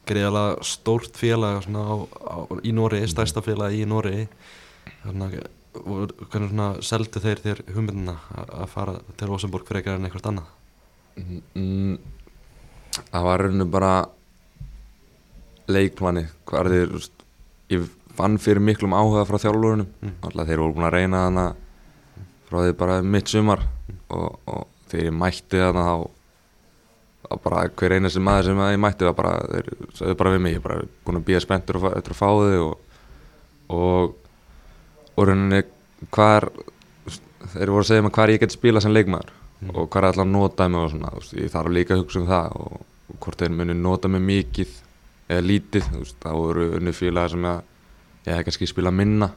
greiðalega 0.05 0.67
stórt 0.69 1.17
félag 1.17 1.65
á, 1.65 1.97
á, 2.05 2.37
í 2.63 2.75
Nóri, 2.77 3.01
stærsta 3.09 3.43
félag 3.45 3.77
í 3.77 3.85
Nóri 3.89 4.27
hvernig 5.05 6.51
svona 6.53 6.69
seldu 6.85 7.23
þeir 7.25 7.41
þér 7.43 7.63
hugmyndina 7.75 8.19
að 8.45 8.69
fara 8.71 8.99
til 9.17 9.31
Rosenborg 9.31 9.67
frekar 9.67 9.99
en 9.99 10.07
eitthvað 10.07 10.31
annað? 10.31 10.53
Mm, 11.59 11.97
Það 13.11 13.25
var 13.29 13.45
rauninu 13.45 13.67
bara 13.71 13.93
leikplani 15.71 16.27
hvað 16.49 16.73
er 16.77 16.91
veist, 16.93 17.13
ég 17.73 17.87
fann 18.15 18.37
fyrir 18.39 18.63
miklum 18.63 18.95
áhuga 18.95 19.25
frá 19.29 19.39
þjálfurunum 19.43 19.87
Mm. 20.05 20.13
alltaf 20.23 20.47
þeir 20.49 20.61
voru 20.63 20.75
búin 20.77 20.87
að 20.89 20.97
reyna 20.99 21.23
þarna 21.25 21.47
frá 22.51 22.59
því 22.61 22.75
bara 22.79 22.99
mitt 23.03 23.29
sumar 23.33 23.63
og, 24.11 24.39
og 24.47 24.67
þegar 24.91 25.09
ég 25.09 25.17
mætti 25.19 25.63
þarna 25.63 25.85
þá 25.89 26.11
þá 27.25 27.39
bara 27.43 27.63
hver 27.73 27.95
einasti 27.97 28.21
maður 28.21 28.45
sem 28.51 28.61
ég 28.69 28.81
mætti 28.85 29.05
var 29.09 29.15
bara, 29.17 29.33
þeir 29.49 29.71
sagði 29.97 30.17
bara 30.21 30.35
við 30.35 30.43
mig 30.45 30.55
ég 30.59 30.63
bara 30.63 30.83
búin 31.07 31.19
að 31.19 31.25
býja 31.31 31.41
spenntur 31.41 31.81
eftir 31.91 32.13
að 32.15 32.21
fá 32.21 32.29
þig 32.45 32.59
og 32.61 32.75
og, 33.75 34.15
og 35.17 35.25
rauninni 35.27 35.63
hvað 36.13 36.35
er 36.37 36.49
þeir 37.55 37.73
voru 37.73 37.81
að 37.81 37.89
segja 37.89 38.05
mig 38.05 38.13
hvað 38.13 38.35
ég 38.35 38.45
get 38.45 38.53
spila 38.53 38.81
sem 38.85 38.93
leikmaður 38.93 39.33
Mm. 39.61 39.71
og 39.71 39.87
hvað 39.89 40.03
er 40.03 40.09
alltaf 40.09 40.25
að 40.25 40.33
nota 40.33 40.67
mig 40.69 40.81
og 40.83 40.91
svona 40.93 41.13
veist, 41.15 41.37
ég 41.39 41.53
þarf 41.53 41.73
líka 41.73 41.95
að 41.95 42.03
hugsa 42.03 42.21
um 42.21 42.27
það 42.29 42.57
og, 42.61 42.81
og 43.13 43.21
hvort 43.23 43.45
þeir 43.45 43.55
muni 43.55 43.77
nota 43.79 44.11
mig 44.11 44.25
mikið 44.25 44.75
eða 45.31 45.45
lítið, 45.47 45.87
veist, 46.01 46.19
það 46.21 46.41
voru 46.43 46.67
unni 46.79 46.93
félagar 46.97 47.33
sem 47.33 47.47
að 47.49 47.61
ég 48.27 48.35
hef 48.35 48.47
kannski 48.49 48.69
spila 48.69 48.93
minna 48.93 49.31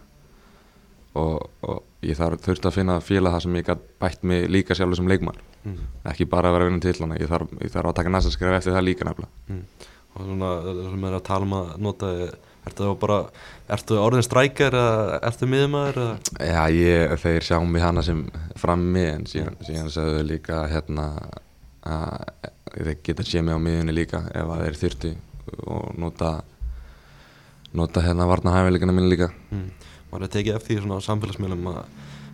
og, 1.18 1.45
og 1.63 1.84
ég 2.05 2.18
þarf 2.18 2.41
þurfti 2.45 2.70
að 2.70 2.76
finna 2.80 2.97
félag 3.03 3.38
það 3.38 3.45
sem 3.45 3.59
ég 3.59 3.70
gætt 3.70 3.86
bætt 4.01 4.26
mig 4.28 4.49
líka 4.51 4.78
sjálfur 4.78 4.99
sem 4.99 5.11
leikmaður 5.13 5.45
mm. 5.63 5.78
ekki 6.11 6.28
bara 6.30 6.51
að 6.51 6.57
vera 6.57 6.70
vinna 6.70 6.84
til 6.84 6.97
hana, 6.99 7.22
ég 7.22 7.32
þarf, 7.32 7.53
ég 7.61 7.74
þarf 7.74 7.91
að 7.91 7.97
taka 8.01 8.13
næsta 8.13 8.34
skref 8.34 8.59
eftir 8.59 8.76
það 8.78 8.88
líka 8.89 9.07
nefnilega 9.07 9.45
Mm. 9.47 9.63
og 10.18 10.26
svona 10.26 10.47
það 10.65 10.84
sem 10.91 11.03
er 11.07 11.13
að 11.15 11.26
tala 11.30 11.47
um 11.47 11.53
að 11.55 11.68
nota 11.88 12.07
ertu 12.68 12.88
þá 12.88 12.99
bara, 13.01 13.20
ertu 13.78 13.99
orðin 14.01 14.26
strækjar 14.26 14.78
eða 14.78 15.20
ertu 15.30 15.49
miðumæður 15.51 16.01
Já, 16.39 16.61
ég, 16.74 17.15
þeir 17.24 17.47
sjá 17.49 17.57
mig 17.63 17.86
hana 17.86 18.03
sem 18.05 18.26
frammi 18.59 19.05
en 19.13 19.26
síðan, 19.30 19.57
síðan 19.68 19.93
sagðu 19.93 20.20
þau 20.20 20.30
líka 20.32 20.61
hérna 20.72 21.07
að 21.88 22.51
þeir 22.78 22.93
geta 23.05 23.26
séð 23.26 23.47
mig 23.47 23.57
á 23.57 23.65
miðunni 23.68 23.95
líka 23.95 24.24
ef 24.36 24.53
að 24.53 24.63
þeir 24.65 24.80
þurfti 24.84 25.13
og 25.63 25.95
nota 25.99 26.34
nota 27.78 28.03
hérna 28.03 28.28
varna 28.28 28.53
hæfileikana 28.55 28.95
mínu 28.95 29.11
líka 29.11 29.30
mm. 29.51 29.68
er 30.18 30.30
tekið 30.32 30.55
eftir 30.57 30.76
því 30.76 30.84
svona 30.84 30.99
á 30.99 31.07
samfélagsmiðlum 31.07 31.72
að 31.72 31.82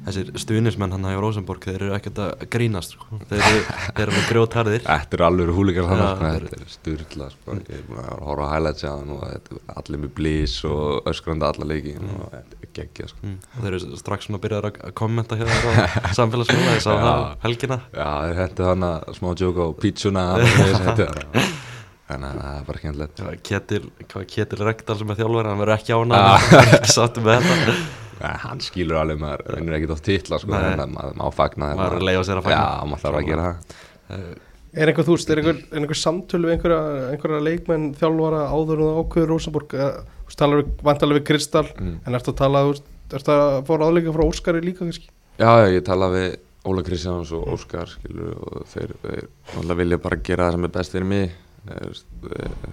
þessir 0.04 0.32
stuðnismenn 0.42 0.94
hann 0.96 1.06
hjá 1.08 1.20
Rosenborg 1.22 1.64
þeir 1.64 1.78
eru 1.78 1.94
ekkert 1.96 2.20
að 2.24 2.44
grínast 2.52 2.96
sko. 2.96 3.20
þeir 3.30 3.44
eru, 3.48 3.62
þeir 3.70 4.04
eru 4.04 4.16
með 4.16 4.26
grjótharðir 4.30 4.84
Þetta 4.84 5.18
eru 5.18 5.26
alveg 5.28 5.52
húlikar 5.58 5.88
þannig, 5.90 6.10
sko, 6.12 6.32
þetta 6.34 6.60
er 6.60 6.74
styrla, 6.74 7.30
sko, 7.34 7.58
ég 7.60 7.72
er 7.78 7.86
búin 7.88 8.02
að 8.04 8.26
horfa 8.28 8.50
á 8.50 8.52
highlights 8.54 8.86
þetta 8.86 9.58
er 9.58 9.80
allir 9.82 10.04
með 10.04 10.14
blís 10.20 10.58
og 10.68 11.10
öskrandi 11.14 11.50
alla 11.50 11.70
leiki 11.72 11.96
og 12.02 12.28
þetta 12.36 12.60
er 12.60 12.72
geggja, 12.80 13.10
sko. 13.14 13.24
mm. 13.24 13.40
þeir 13.56 13.80
eru 13.80 14.00
strax 14.04 14.28
svona 14.28 14.42
að 14.42 14.46
byrja 14.48 14.62
að 14.64 14.94
kommenta 15.00 15.40
hér 15.40 15.52
á 15.54 15.58
samfélagsmiðla 16.20 16.78
ég 16.78 16.84
sá 16.84 16.92
það 16.92 17.26
helgina. 17.48 17.82
Já, 17.94 18.10
þeir 18.28 18.40
hendur 18.44 18.72
hann 18.74 18.88
að 18.90 19.12
smá 19.20 19.30
djóka 19.40 19.68
á 19.68 19.70
pítsuna 19.84 20.28
þannig 22.04 22.28
að 22.28 22.40
það 22.44 22.56
er 22.60 22.66
bara 22.68 22.82
kjænlegt. 22.84 23.22
Já, 23.24 23.28
Ketil, 24.28 24.64
Rekdal 24.68 24.98
sem 25.00 25.14
er 25.14 25.20
þjálfur 25.22 25.48
hann 25.50 25.62
verður 25.64 25.78
ekki 25.80 25.96
ánað 25.96 26.26
hann 26.28 26.58
er 26.60 26.74
ekki 26.78 26.92
sáttu 26.94 27.24
með 27.24 27.48
þetta 27.48 27.78
Hann 28.22 28.60
skilur 28.64 29.00
alveg, 29.02 29.20
maður 29.22 29.44
reynir 29.56 29.78
ekkert 29.80 29.98
á 29.98 30.00
titla, 30.06 30.40
sko, 30.40 30.52
maður 30.54 31.16
má 31.20 31.26
fagna 31.34 31.70
þeim. 31.72 31.80
Maður 31.82 31.96
er 31.98 32.02
að 32.02 32.08
leyfa 32.10 32.24
sér 32.30 32.40
að 32.42 32.48
fagna. 32.48 32.58
Já, 32.64 32.88
maður 32.92 33.04
þarf 33.06 33.20
að 33.22 33.30
gera 33.32 33.46
það. 33.50 33.78
Eh, 34.10 34.34
Er 34.74 34.90
einhver, 34.90 35.06
þú 35.06 35.14
veist, 35.14 35.30
er 35.30 35.38
einhver, 35.38 35.58
er 35.70 35.78
einhver 35.84 35.98
samtölu 36.00 36.48
við 36.50 36.54
einhverja, 36.56 36.78
einhverja 37.14 37.42
leikmenn 37.46 37.84
þjálfara 38.00 38.40
áður 38.50 38.80
en 38.80 38.88
það 38.88 38.96
ákveður 39.04 39.28
Rosenborg 39.30 39.74
Eh, 39.78 40.00
Þú 40.24 40.32
veist, 40.32 40.40
talar 40.40 40.58
við, 40.64 40.72
vantalega 40.88 41.20
við 41.20 41.26
Kristall 41.28 41.68
Mm. 41.78 42.00
En 42.08 42.16
ertu 42.18 42.32
að 42.34 42.38
tala, 42.40 42.64
þú 42.66 42.72
veist, 42.72 42.88
ertu 43.14 43.32
að 43.36 43.58
fóra 43.68 43.86
áleika 43.92 44.14
frá 44.16 44.24
Óskari 44.26 44.62
líka 44.66 44.80
kannski? 44.82 45.10
Já, 45.38 45.52
já, 45.62 45.68
ég 45.78 45.84
tala 45.86 46.10
við 46.10 46.38
Óla 46.66 46.82
Kristjáns 46.88 47.32
og 47.38 47.48
Óskar 47.54 47.86
skilur, 47.92 48.34
og 48.40 48.66
þeir, 48.72 48.94
þeir 49.04 49.76
vilja 49.78 49.98
bara 50.02 50.16
gera 50.24 50.48
það 50.48 50.56
sem 50.58 50.64
er 50.66 50.74
best 50.80 50.92
fyrir 50.96 51.06
mig 51.12 51.32
þeir, 51.68 52.00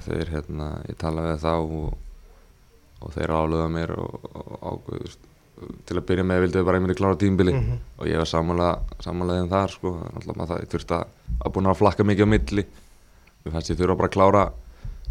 þeir 0.06 0.30
hérna, 0.30 0.68
ég 0.88 0.96
tala 0.96 1.24
við 1.26 1.40
þá 1.44 1.52
og, 1.58 1.98
og 3.02 3.12
þeir 3.16 3.34
áluga 3.34 3.68
mér 3.68 3.92
og, 3.98 4.30
og 4.30 4.56
ákveðu 4.72 5.10
til 5.88 5.96
að 6.00 6.06
byrja 6.10 6.24
með 6.30 6.40
vildi 6.44 6.58
þau 6.60 6.66
bara 6.70 6.80
myndi 6.80 6.96
klára 6.98 7.18
tímbili 7.20 7.52
Mhm. 7.54 7.78
og 7.98 8.06
ég 8.10 8.16
var 8.20 8.30
sammálaðið 8.30 9.42
um 9.44 9.48
þar 9.52 9.70
sko, 9.74 9.92
náttúrulega 10.14 10.38
maður 10.40 10.52
það, 10.54 10.68
þurfti 10.74 10.94
að, 10.98 11.04
að 11.44 11.52
búin 11.56 11.70
að 11.70 11.78
flakka 11.80 12.04
mikið 12.08 12.26
á 12.26 12.32
milli 12.34 12.64
mér 13.44 13.52
fannst 13.54 13.70
ég 13.70 13.78
þurfa 13.80 13.96
bara 14.00 14.08
að 14.10 14.16
klára 14.18 14.44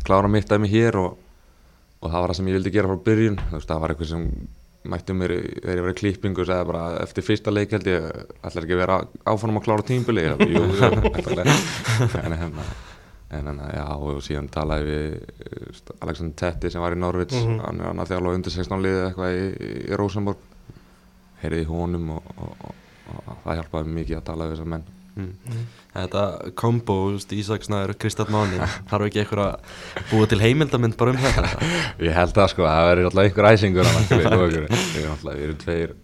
klára 0.06 0.28
mitt 0.32 0.48
dæmi 0.50 0.70
hér 0.72 0.96
og, 1.02 1.18
og 2.02 2.12
það 2.12 2.22
var 2.22 2.30
það 2.34 2.36
sem 2.40 2.48
ég 2.48 2.58
vildi 2.60 2.72
gera 2.78 2.88
frá 2.94 3.04
byrjun 3.10 3.38
þú 3.50 3.56
veist, 3.58 3.68
það 3.70 3.80
var 3.84 3.90
eitthvað 3.94 4.10
sem 4.14 4.26
mætti 4.90 5.14
mér 5.14 5.32
þegar 5.60 5.76
ég 5.76 5.84
var 5.84 5.92
í 5.92 5.98
klippingu 6.00 6.40
og 6.42 6.48
segði 6.48 6.68
bara 6.70 6.84
eftir 7.04 7.26
fyrsta 7.28 7.52
leik 7.52 7.74
held 7.76 7.90
ég 7.92 8.06
ætlar 8.48 8.64
ekki 8.64 8.78
að 8.78 8.84
vera 8.86 9.00
áfram 9.28 9.58
að 9.60 9.66
klára 9.68 9.84
tímbili 9.90 10.24
jú, 10.24 10.38
jú, 10.48 10.64
ætlaði. 11.20 11.58
en 13.30 13.48
en 13.48 13.60
hérna, 13.60 13.70
já, 13.76 13.86
og 13.94 14.22
síðan 14.26 14.48
talaði 14.50 14.86
við 14.90 15.18
veist, 15.68 15.92
Alexander 16.02 16.36
Tetti 16.42 16.72
sem 16.74 16.82
var 16.82 16.96
í 16.96 17.00
Norvits 17.00 17.36
Mhm. 17.38 17.60
hann 17.66 17.80
er 17.82 17.86
hann 17.92 18.00
að 18.04 18.14
þjálfa 18.14 18.36
undir 18.36 18.56
16 18.56 18.82
liðið 18.86 19.04
eitthvað 19.08 19.36
í, 19.38 19.44
í 19.90 19.98
Rosenborg 20.00 20.38
heyrði 21.44 21.62
í 21.62 21.68
honum 21.70 22.10
og, 22.18 22.32
og, 22.38 22.56
og, 22.70 22.74
og 23.28 23.44
það 23.44 23.60
hjálpaði 23.62 23.94
mikið 24.00 24.18
að 24.18 24.26
tala 24.32 24.48
við 24.48 24.56
þessar 24.56 24.72
menn 24.74 24.88
mm. 25.16 25.62
Þetta 25.94 26.24
kombo, 26.56 26.96
Ísaksnæður, 27.18 27.96
Kristall 28.02 28.30
Máni 28.34 28.60
þarf 28.90 29.08
ekki 29.08 29.24
eitthvað 29.24 29.46
að 29.56 30.04
búa 30.12 30.28
til 30.30 30.40
heimildamind 30.44 30.98
bara 31.00 31.14
um 31.16 31.22
þetta 31.24 31.70
Ég 32.10 32.14
held 32.18 32.38
að 32.38 32.52
sko, 32.54 32.66
það 32.68 32.90
verður 32.90 33.10
alltaf 33.10 33.24
einhver 33.26 33.50
æsingur. 33.50 33.90
Við 34.10 34.28
erum 34.30 35.16
alltaf, 35.16 35.34
við 35.34 35.46
erum 35.48 35.62
tveir 35.64 35.96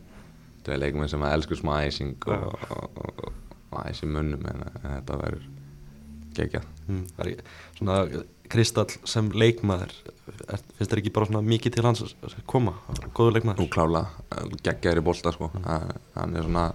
tveir 0.66 0.82
leikmenn 0.82 1.12
sem 1.12 1.22
að 1.26 1.36
elsku 1.38 1.58
smá 1.60 1.76
æsing 1.86 2.16
og, 2.26 2.56
og, 2.74 3.02
og, 3.06 3.28
og 3.70 3.84
æsi 3.86 4.10
munnum 4.10 4.42
en, 4.50 4.64
en 4.82 4.96
þetta 4.96 5.20
verður 5.22 5.46
geggjað. 6.38 6.66
Mm. 6.88 7.04
Svona 7.80 8.24
Kristall 8.52 8.94
sem 9.10 9.30
leikmaður 9.34 9.94
er, 10.46 10.62
finnst 10.78 10.92
þér 10.92 11.02
ekki 11.02 11.14
bara 11.16 11.30
svona 11.30 11.42
mikið 11.46 11.76
til 11.76 11.86
hans 11.88 12.04
að 12.06 12.36
koma, 12.50 12.76
góður 13.18 13.32
Nú 13.32 13.36
leikmaður 13.40 13.70
klála, 13.74 14.04
geggjaður 14.62 15.02
í 15.02 15.06
bolta 15.06 15.34
sko. 15.34 15.50
Hann- 15.66 15.96
hann 16.16 16.36
er 16.36 16.46
svona 16.46 16.66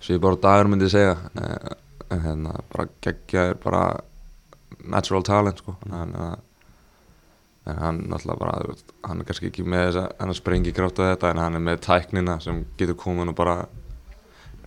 svipar 0.00 0.38
á 0.40 0.42
dagur 0.46 0.70
myndi 0.72 0.88
ég 0.88 0.94
segja 0.94 1.16
eh, 1.36 1.74
en 2.10 2.22
hérna 2.24 2.54
bara 2.72 2.88
geggjaður 3.04 3.60
bara 3.64 3.82
natural 4.84 5.22
talent 5.22 5.60
sko. 5.60 5.76
Hann, 5.90 6.16
en 7.66 7.76
hann 7.78 7.98
náttúrulega 8.08 8.38
bara 8.40 8.74
hann 9.04 9.20
er 9.20 9.28
kannski 9.28 9.50
ekki 9.50 9.64
með 9.68 9.86
þess 9.90 10.00
að 10.02 10.12
hann 10.22 10.34
sprengi 10.38 10.72
grátt 10.76 11.00
að 11.00 11.10
þetta 11.12 11.30
en 11.34 11.42
hann 11.44 11.58
er 11.58 11.64
með 11.66 11.82
tæknina 11.86 12.38
sem 12.40 12.62
getur 12.80 12.96
komið 12.98 13.28
nú 13.28 13.34
bara 13.36 13.56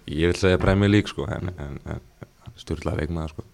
ég 0.05 0.29
vil 0.29 0.37
segja 0.39 0.61
Premier 0.61 0.91
League 0.91 1.09
sko 1.09 1.25
en, 1.31 1.49
en, 1.57 1.79
en 1.89 2.59
styrla 2.59 2.93
leikmaður 2.99 3.33
sko 3.33 3.47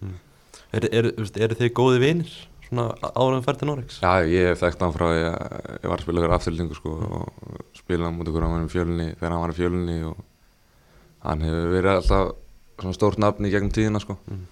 Eru 0.70 0.90
er, 0.94 1.10
er, 1.42 1.54
þið 1.58 1.72
góði 1.74 2.02
vinir 2.02 2.34
svona 2.70 2.84
en 3.34 3.42
færð 3.42 3.58
til 3.60 3.68
Norex? 3.70 3.98
Já, 4.04 4.12
ég 4.30 4.52
hef 4.52 4.60
þekkt 4.62 4.84
hann 4.84 4.94
frá 4.94 5.06
því 5.10 5.22
að 5.26 5.40
ég 5.74 5.88
var 5.90 5.96
að 5.96 6.04
spila 6.04 6.22
fyrir 6.22 6.34
afturlendingu 6.36 6.78
sko 6.78 6.92
og 7.00 7.64
spila 7.74 8.12
mútið 8.14 8.36
hvernig 8.36 8.52
hann 8.52 8.60
var 8.60 8.68
í 8.68 8.74
fjölunni 8.74 9.08
þegar 9.16 9.34
hann 9.34 9.42
var 9.42 9.54
í 9.54 9.58
fjölunni 9.58 9.96
og 10.06 10.20
hann 11.26 11.44
hefur 11.46 11.74
verið 11.74 11.96
alltaf 11.96 12.30
svona 12.80 12.96
stórt 12.96 13.20
nafn 13.20 13.48
í 13.48 13.52
gegnum 13.52 13.74
tíðina 13.74 14.02
sko. 14.02 14.16
Mm. 14.30 14.46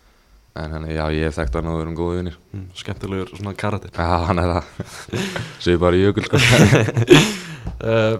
en 0.58 0.74
hann, 0.74 0.88
já, 0.90 1.04
ég 1.14 1.28
hef 1.28 1.38
þekkt 1.38 1.60
hann 1.60 1.70
og 1.70 1.76
við 1.78 1.84
erum 1.84 1.96
góði 1.98 2.18
vinnir 2.18 2.36
Mm, 2.48 2.66
skemmtilegur 2.74 3.30
svona 3.36 3.54
karakter. 3.54 3.92
Já, 3.94 4.24
hann 4.26 4.42
er 4.42 4.50
það. 4.56 4.64
Sér 5.62 5.78
bara 5.78 5.94
í 5.94 6.02
jökul 6.02 6.24
sko. 6.26 6.40
Uh, 7.78 8.18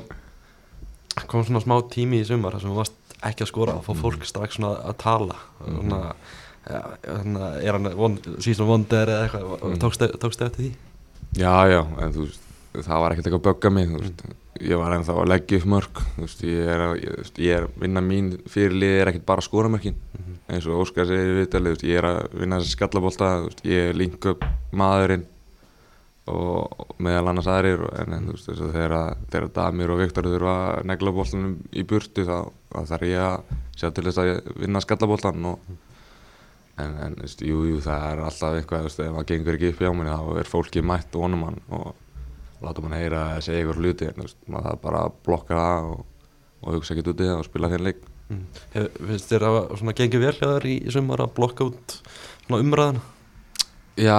kom 1.31 1.43
svona 1.43 1.65
smá 1.65 1.81
tími 1.91 2.23
í 2.23 2.29
sumar 2.29 2.55
þar 2.55 2.63
sem 2.63 2.71
þú 2.71 2.79
varst 2.79 3.17
ekki 3.27 3.43
að 3.43 3.51
skora 3.51 3.75
að 3.75 3.89
fá 3.89 4.03
fólk 4.05 4.27
strax 4.29 4.59
svona 4.59 4.77
að 4.87 4.99
tala. 5.03 5.39
Svona, 5.65 6.13
ja, 6.69 6.83
svona 7.05 7.49
er 7.63 7.79
hann 7.79 8.19
síðan 8.45 8.69
vonder 8.69 9.15
eða 9.15 9.25
eitthvað 9.29 9.65
Mm. 9.69 9.79
tókstu, 9.83 10.09
tókstu 10.23 10.45
eftir 10.49 10.65
því? 10.65 10.75
Já, 11.39 11.55
já, 11.69 11.81
en 12.03 12.13
þú 12.15 12.27
veist 12.27 12.45
það 12.85 13.01
var 13.03 13.13
ekkert 13.15 13.27
eitthvað 13.27 13.41
að 13.41 13.49
bögga 13.49 13.71
mig 13.75 13.89
þú 13.89 14.01
veist, 14.03 14.23
ég 14.69 14.79
var 14.81 14.95
ennþá 14.97 15.15
að 15.23 15.31
leggja 15.33 15.59
upp 15.59 15.67
mörg 15.73 16.01
veist, 16.19 16.43
ég 16.47 16.69
er, 16.75 16.85
að, 16.85 16.95
ég, 17.05 17.33
ég 17.47 17.57
er 17.59 17.67
vinna 17.81 18.03
mín 18.05 18.31
fyrirlið 18.51 18.95
er 19.01 19.11
ekkert 19.13 19.27
bara 19.27 19.43
að 19.43 19.49
skora 19.49 19.73
mörkin. 19.73 19.97
Eins 20.49 20.65
og 20.67 20.81
Óskar 20.85 21.05
segir 21.09 21.35
viðtalið, 21.43 21.83
ég 21.85 21.99
er 22.01 22.07
að 22.09 22.21
vinna 22.41 22.59
þessi 22.61 22.77
skallabólta, 22.77 23.33
ég 23.69 23.91
er 23.91 23.99
link 23.99 24.25
upp 24.31 24.47
maðurinn 24.73 25.27
og 26.29 26.95
meðal 27.01 27.31
annars 27.31 27.49
aðrir 27.49 27.83
en, 28.03 28.13
en 28.19 28.31
veist, 28.33 28.49
að 28.53 28.73
þegar, 28.77 29.49
Damir 29.57 29.93
og 29.95 30.01
Viktor 30.03 30.29
þurfa 30.29 30.55
að 30.79 30.89
negla 30.91 31.13
bóltanum 31.17 31.55
í 31.73 31.85
burtu 31.89 32.25
þá, 32.29 32.37
þarf 32.91 33.07
ég 33.09 33.23
að 33.25 33.55
sjá 33.81 33.91
til 33.97 34.05
þess 34.09 34.21
að 34.25 34.33
vinna 34.61 34.83
skallabóltan 34.85 35.47
og 35.53 35.77
en, 36.83 36.99
en 37.07 37.17
veist, 37.23 37.43
jú, 37.45 37.63
jú, 37.69 37.81
það 37.85 38.05
er 38.11 38.23
alltaf 38.27 38.59
eitthvað, 38.59 38.85
veist, 38.89 39.01
ef 39.05 39.15
maður 39.15 39.31
gengur 39.33 39.59
ekki 39.59 39.73
upp 39.73 39.83
hjá 39.85 39.91
minni 39.95 40.19
þá 40.19 40.43
er 40.43 40.53
fólki 40.53 40.85
mætt 40.85 41.17
og 41.19 41.27
honum 41.27 41.49
hann 41.49 41.59
og 41.79 41.89
láta 42.65 42.83
mann 42.85 42.99
heyra 42.99 43.25
að 43.37 43.43
segja 43.47 43.65
ykkur 43.65 43.83
hluti 43.83 44.11
en 44.11 44.23
veist, 44.25 44.39
maður 44.47 44.71
þarf 44.71 44.85
bara 44.87 45.03
blokka 45.27 45.59
það 45.65 45.91
og, 45.95 46.07
og 46.63 46.79
hugsa 46.79 46.95
ekkert 46.95 47.13
út 47.15 47.25
í 47.25 47.29
það 47.29 47.43
og 47.43 47.51
spila 47.51 47.73
þeirn 47.75 47.91
leik 47.91 48.07
Mm. 48.29 48.43
Finnst 49.09 49.31
þér 49.31 49.45
að 49.49 49.55
svona 49.81 49.95
gengið 49.97 50.25
vel 50.27 50.35
hjá 50.37 50.49
þér 50.51 50.67
í, 50.69 50.75
í 50.85 50.93
sumar 50.93 51.23
að 51.25 51.31
blokka 51.39 51.69
út 51.71 51.95
svona 52.45 52.59
umræðina? 52.61 53.05
Já, 53.99 54.19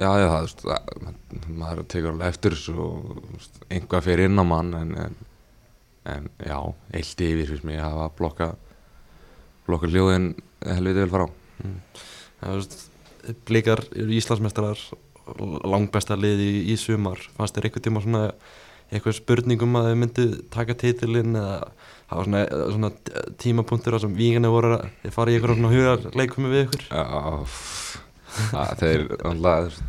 já, 0.00 0.08
já, 0.18 0.26
það, 0.32 0.38
veist, 0.46 0.62
það, 0.64 1.42
maður 1.60 1.82
tekur 1.92 2.14
alveg 2.14 2.32
eftir 2.32 2.56
og 2.72 3.10
veist, 3.34 3.60
einhvað 3.68 4.06
fyrir 4.08 4.30
inn 4.30 4.40
á 4.40 4.44
mann 4.48 4.72
en, 4.78 4.94
en, 5.04 5.18
en 6.14 6.30
já, 6.40 6.56
eilt 6.96 7.24
yfir 7.28 7.52
fyrir 7.52 7.68
mig 7.68 7.82
að 7.84 8.00
blokka 8.18 8.48
blokka 9.68 9.92
hljóðin 9.92 10.32
helviti 10.64 11.04
vel 11.04 11.12
frá 11.12 11.26
Ja, 11.62 12.48
þú 12.48 12.58
veist, 12.58 12.76
Blikar 13.46 13.84
eru 13.94 14.16
Íslandsmeistarar 14.18 14.80
langbesta 15.68 16.18
liði 16.18 16.48
í, 16.50 16.60
í 16.74 16.76
sumar. 16.80 17.20
Fannst 17.36 17.56
þér 17.56 17.68
einhvern 17.68 17.86
tíma 17.86 18.02
svona 18.02 18.22
eitthvað 18.92 19.16
spurningum 19.20 19.78
að 19.78 19.88
þau 19.88 19.98
myndu 20.02 20.26
taka 20.52 20.76
titilinn 20.78 21.38
eða 21.38 21.54
það 22.12 22.18
var 22.18 22.26
svona, 22.26 22.42
svona 22.74 22.90
tímapunktur 23.40 23.98
sem 24.02 24.16
víginni 24.18 24.50
voru 24.52 24.74
að 24.76 24.88
þið 25.04 25.14
farið 25.14 25.32
í 25.32 25.38
eitthvað 25.38 25.56
svona 25.56 25.72
hugar 25.72 26.18
leikumi 26.20 26.52
við 26.52 26.64
ykkur? 26.66 26.84
Já, 26.90 27.04
þeir 28.82 29.06
alltaf 29.30 29.80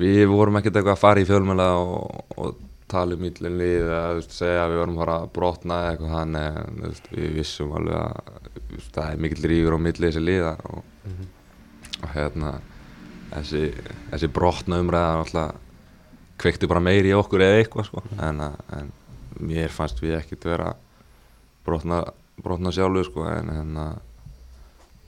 við 0.00 0.24
vorum 0.30 0.58
ekkert 0.58 0.78
eitthvað 0.78 0.96
að 0.96 1.02
fara 1.02 1.22
í 1.22 1.28
fjölmjöla 1.28 1.68
og, 1.78 2.24
og 2.34 2.56
tala 2.94 3.16
um 3.18 3.24
ítlinn 3.28 3.58
lið 3.60 3.84
eða 3.84 4.22
segja 4.30 4.64
að 4.64 4.72
við 4.74 4.80
vorum 4.82 5.00
að 5.04 5.26
brotna 5.36 5.78
eða 5.82 5.92
eitthvað 5.94 6.14
þannig 6.18 6.60
en 6.62 6.80
veist, 6.86 7.10
við 7.14 7.34
vissum 7.40 7.74
alveg 7.78 7.98
að 8.00 8.38
veist, 8.74 8.90
það 8.96 9.10
er 9.14 9.22
mikill 9.26 9.48
ríkur 9.52 9.76
á 9.76 9.84
milli 9.88 10.08
þessi 10.10 10.22
liða 10.24 10.54
og, 10.70 10.80
og 12.02 12.08
hérna 12.14 12.54
þessi, 13.34 13.62
þessi 14.12 14.30
brotna 14.40 14.80
umræða 14.82 15.20
alltaf 15.24 15.60
kveikti 16.42 16.66
bara 16.70 16.82
meiri 16.82 17.12
í 17.12 17.16
okkur 17.18 17.44
eða 17.46 17.60
eitthvað 17.62 17.86
sko. 17.90 18.02
en, 18.18 18.40
að- 18.48 18.64
en 18.78 18.90
mér 19.50 19.70
fannst 19.74 20.00
við 20.02 20.16
ekkert 20.18 20.44
vera 20.46 20.72
brotna, 21.66 22.02
brotna 22.42 22.70
sjálfu 22.74 23.04
sko, 23.08 23.24
en 23.30 23.48
hérna 23.54 23.84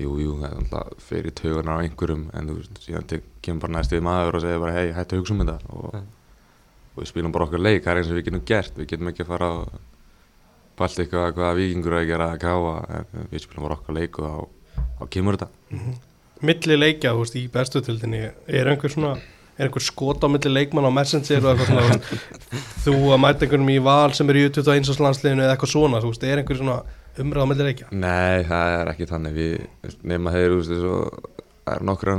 jú, 0.01 0.15
jú, 0.21 0.37
það 0.41 0.47
er 0.51 0.57
alltaf 0.61 1.05
fyrir 1.09 1.35
taugunar 1.39 1.79
á 1.79 1.83
einhverjum 1.85 2.27
en 2.37 2.49
þú 2.51 2.57
veist, 2.61 2.81
síðan 2.85 3.07
kemur 3.45 3.63
bara 3.67 3.77
næst 3.79 3.95
við 3.95 4.03
maður 4.07 4.39
og 4.39 4.45
segir 4.45 4.63
bara 4.63 4.75
hei, 4.77 4.91
hættu 4.97 5.17
að 5.17 5.23
hugsa 5.23 5.35
um 5.37 5.43
þetta 5.45 5.75
og, 5.79 5.87
Nei. 5.97 6.03
Og 6.97 7.05
við 7.05 7.13
spilum 7.13 7.35
bara 7.35 7.47
okkar 7.47 7.63
leik 7.63 7.85
það 7.85 7.93
er 7.93 8.01
eins 8.01 8.11
og 8.11 8.19
við 8.19 8.27
getum 8.31 8.45
gert, 8.49 8.75
við 8.81 8.91
getum 8.93 9.13
ekki 9.13 9.25
að 9.27 9.33
fara 9.35 9.53
að 9.53 9.63
pælt 10.77 11.01
eitthvað 11.05 11.37
hvaða 11.37 11.55
vikingur 11.61 11.95
er 11.95 12.03
að 12.03 12.11
gera 12.11 12.27
að 12.33 12.43
káa, 12.43 13.05
við 13.31 13.45
spilum 13.45 13.69
bara 13.69 13.79
okkar 13.79 13.97
leik 13.97 14.19
og 14.21 14.27
þá, 14.77 15.05
kemur 15.13 15.39
þetta. 15.39 15.49
Milli 16.45 16.77
leikja, 16.77 17.15
þú 17.17 17.23
veist, 17.23 17.37
í 17.41 17.47
bestu 17.49 17.81
tildinni 17.81 18.27
Er 18.29 18.69
einhver 18.69 18.93
svona 18.93 19.15
er 19.57 19.71
einhver 19.71 19.85
skot 19.85 20.21
á 20.21 20.29
milli 20.29 20.51
leikmann 20.53 20.85
á 20.85 20.93
Messenger 20.93 21.41
og 21.41 21.55
eitthvað 21.55 21.71
svona 21.71 21.85
þú 21.87 21.93
veist, 21.97 22.09
þú 22.85 22.97
að 23.15 23.23
mæta 23.25 23.47
einhverjum 23.47 23.73
í 23.73 23.79
val 23.87 24.13
sem 24.17 24.29
er 24.33 24.41
í 24.41 24.45
21. 24.51 25.01
landsliðinu 25.07 25.45
eða 25.47 25.55
eitthvað 25.55 25.73
svona, 25.73 26.03
þú 26.05 26.11
veist, 26.13 26.27
er 26.29 26.43
einhver 26.43 26.61
svona 26.61 26.77
umræða 27.17 27.47
á 27.49 27.51
milli 27.53 27.69
leikja? 27.71 27.89
Nei, 27.97 28.37
það 28.51 28.75
er 28.75 28.87
ekki 28.93 29.09
þannig. 29.09 29.33
Við, 29.39 29.55
nema 30.13 30.35
þeir, 30.35 30.51
þú 30.53 30.59
veist, 30.61 30.73
eins 30.77 30.87
og 30.93 31.01
það 31.67 31.73
er 31.73 31.83
nokkur 31.89 32.13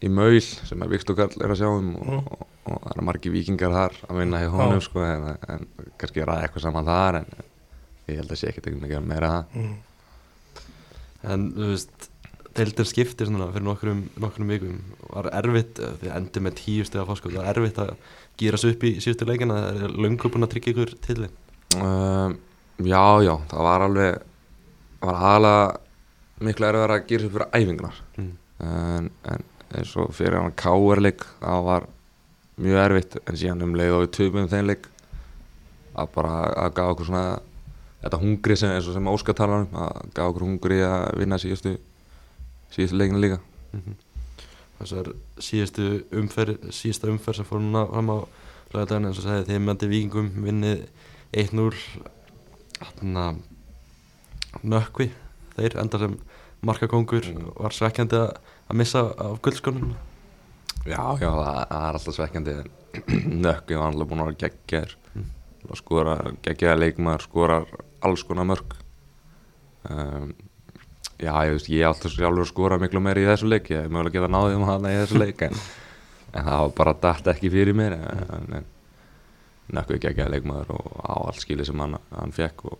í 0.00 0.08
blikum 0.08 0.46
sem 0.68 0.80
er 0.80 0.86
að 0.86 0.90
að 0.90 0.94
Viktor 0.94 1.18
Karl 1.18 1.44
er 1.44 1.52
að 1.54 1.60
sjá 1.60 1.68
um 1.68 1.90
og, 1.96 2.06
Mhm. 2.06 2.18
og, 2.18 2.46
og 2.70 2.82
það 2.86 2.96
er 2.96 3.06
margi 3.08 3.32
vikingar 3.34 3.74
þar 3.76 3.98
að 4.08 4.20
vinna 4.20 4.42
í 4.44 4.50
honum 4.52 4.80
sko 4.84 5.02
en, 5.04 5.26
en 5.48 5.66
kannski 6.00 6.22
er 6.22 6.30
það 6.32 6.44
eitthvað 6.44 6.66
saman 6.66 6.88
þar 6.88 7.20
en 7.20 7.26
ég 8.08 8.16
held 8.20 8.30
að 8.30 8.40
sé 8.40 8.48
ekkert 8.50 8.66
eitthvað 8.70 8.84
mikið 8.86 9.08
meira 9.10 9.32
það 9.34 9.60
mm. 9.60 9.76
En 11.30 11.42
þú 11.52 11.66
veist, 11.68 12.06
deildin 12.56 12.88
skiptir 12.88 13.28
svona 13.28 13.50
fyrir 13.52 13.66
nokkrum, 13.66 13.98
nokkrum 14.22 14.48
vikum 14.48 14.78
Var 15.10 15.26
erfitt, 15.36 15.78
eh, 15.84 15.98
þið 16.00 16.14
endur 16.16 16.44
með 16.46 16.54
tíu 16.62 16.86
steg 16.88 17.02
að 17.02 17.10
fórskot 17.10 17.36
Var 17.36 17.50
erfitt 17.52 17.80
að 17.82 17.92
gýra 18.40 18.60
sig 18.62 18.72
upp 18.72 18.86
í 18.88 18.94
síðustu 19.04 19.28
leikina 19.28 19.58
Það 19.66 19.84
er 19.84 19.96
löngu 20.06 20.30
búin 20.32 20.46
að 20.46 20.52
tryggja 20.54 20.72
ykkur 20.72 20.94
til 21.04 21.18
um, 21.76 22.38
Já, 22.80 23.04
já, 23.20 23.34
það 23.52 23.66
var 23.68 23.84
alveg 23.84 24.22
var 25.00 25.18
aðalega 25.20 25.80
miklu 26.48 26.66
erfið 26.70 26.84
að 26.86 27.06
gera 27.10 27.22
sér 27.26 27.32
fyrir 27.34 27.50
æfingunar 27.60 28.00
mm. 28.16 28.32
en, 28.64 29.10
en 29.34 29.44
eins 29.76 29.92
og 30.00 30.10
fyrir 30.16 30.40
hann 30.40 30.56
káerleik 30.58 31.24
það 31.40 31.66
var 31.68 31.86
mjög 32.60 32.82
erfitt 32.84 33.16
en 33.24 33.38
síðan 33.38 33.64
um 33.66 33.76
leið 33.78 33.94
og 33.96 34.04
við 34.04 34.12
töfum 34.18 34.50
þeim 34.50 34.66
leik 34.70 34.90
að 35.98 36.12
bara 36.16 36.34
að 36.64 36.74
gaf 36.76 36.92
okkur 36.94 37.10
svona 37.10 37.24
þetta 38.00 38.20
hungri 38.20 38.56
sem, 38.56 38.74
eins 38.74 38.88
og 38.88 38.96
sem 38.96 39.10
Óskar 39.12 39.36
talar 39.38 39.66
um 39.66 39.80
að 39.86 40.12
gaf 40.16 40.30
okkur 40.30 40.46
hungri 40.46 40.80
að 40.86 41.08
vinna 41.20 41.38
síðustu 41.40 41.76
síðustu 42.70 43.00
leikinu 43.00 43.24
líka. 43.24 43.42
Mm 43.74 43.98
Þessar 44.80 45.10
síðustu 45.44 45.86
umferð 46.16 46.70
Síðusta 46.72 47.10
umferð 47.12 47.42
sem 47.42 47.48
fór 47.48 47.60
núna 47.60 47.82
fram 47.90 48.12
á 48.16 48.18
Laugardaginn 48.72 49.10
eins 49.10 49.18
og 49.20 49.26
sagði 49.26 49.50
þeim 49.50 49.66
mætti 49.68 49.88
vikingum 49.90 50.30
Vinnið 50.40 50.86
1-0 51.36 51.66
Þannig 52.80 53.20
að 53.26 54.62
Nökkvi 54.72 55.10
Þeir 55.58 55.76
enda 55.82 56.00
sem 56.00 56.16
markakongur 56.64 57.28
Mm. 57.28 57.52
Var 57.56 57.76
svekkjandi 57.76 58.16
að, 58.16 58.30
að 58.70 58.78
missa 58.80 59.04
af 59.26 59.40
guldskónum 59.44 59.92
Já, 60.88 61.02
já, 61.20 61.28
það, 61.28 61.56
það 61.68 61.82
er 61.84 61.96
alltaf 61.98 62.14
svekkjandi. 62.16 62.52
En 63.14 63.34
nökki 63.44 63.76
var 63.76 63.90
alltaf 63.90 64.08
búin 64.10 64.22
að 64.24 64.30
vera 64.30 64.40
geggjar 64.46 64.96
Mm. 65.10 65.26
skora 65.76 66.14
geggjaða 66.44 66.78
leikmaður 66.78 67.24
skorar 67.26 67.64
alls 68.06 68.22
konar 68.24 68.46
mörg 68.48 68.76
um, 69.90 70.30
Já, 71.20 71.34
ég 71.44 71.52
veist, 71.56 71.68
ég 71.68 71.84
alltaf 71.84 72.14
sjálfur 72.14 72.44
að 72.46 72.48
skora 72.48 72.78
miklu 72.80 73.02
meir 73.04 73.18
í 73.20 73.26
þessu 73.28 73.50
leik 73.50 73.68
ég 73.68 73.82
hef 73.82 73.90
mögulega 73.92 74.14
getað 74.16 74.32
náðið 74.36 74.56
um 74.56 74.64
hana 74.68 74.92
í 74.94 75.00
þessu 75.02 75.20
leik 75.20 75.42
en, 75.44 75.58
en 76.34 76.46
það 76.46 76.62
var 76.62 76.72
bara 76.78 76.94
dætt 77.02 77.32
ekki 77.34 77.50
fyrir 77.52 77.76
mér 77.76 77.98
en, 77.98 78.54
en, 78.60 78.68
nökki 79.76 80.00
geggjaða 80.06 80.32
leikmaður 80.36 80.72
og 80.78 80.96
á 81.04 81.14
allt 81.28 81.42
skili 81.44 81.66
sem 81.68 81.82
hann, 81.84 81.98
hann 82.14 82.32
fekk 82.34 82.64
og, 82.70 82.78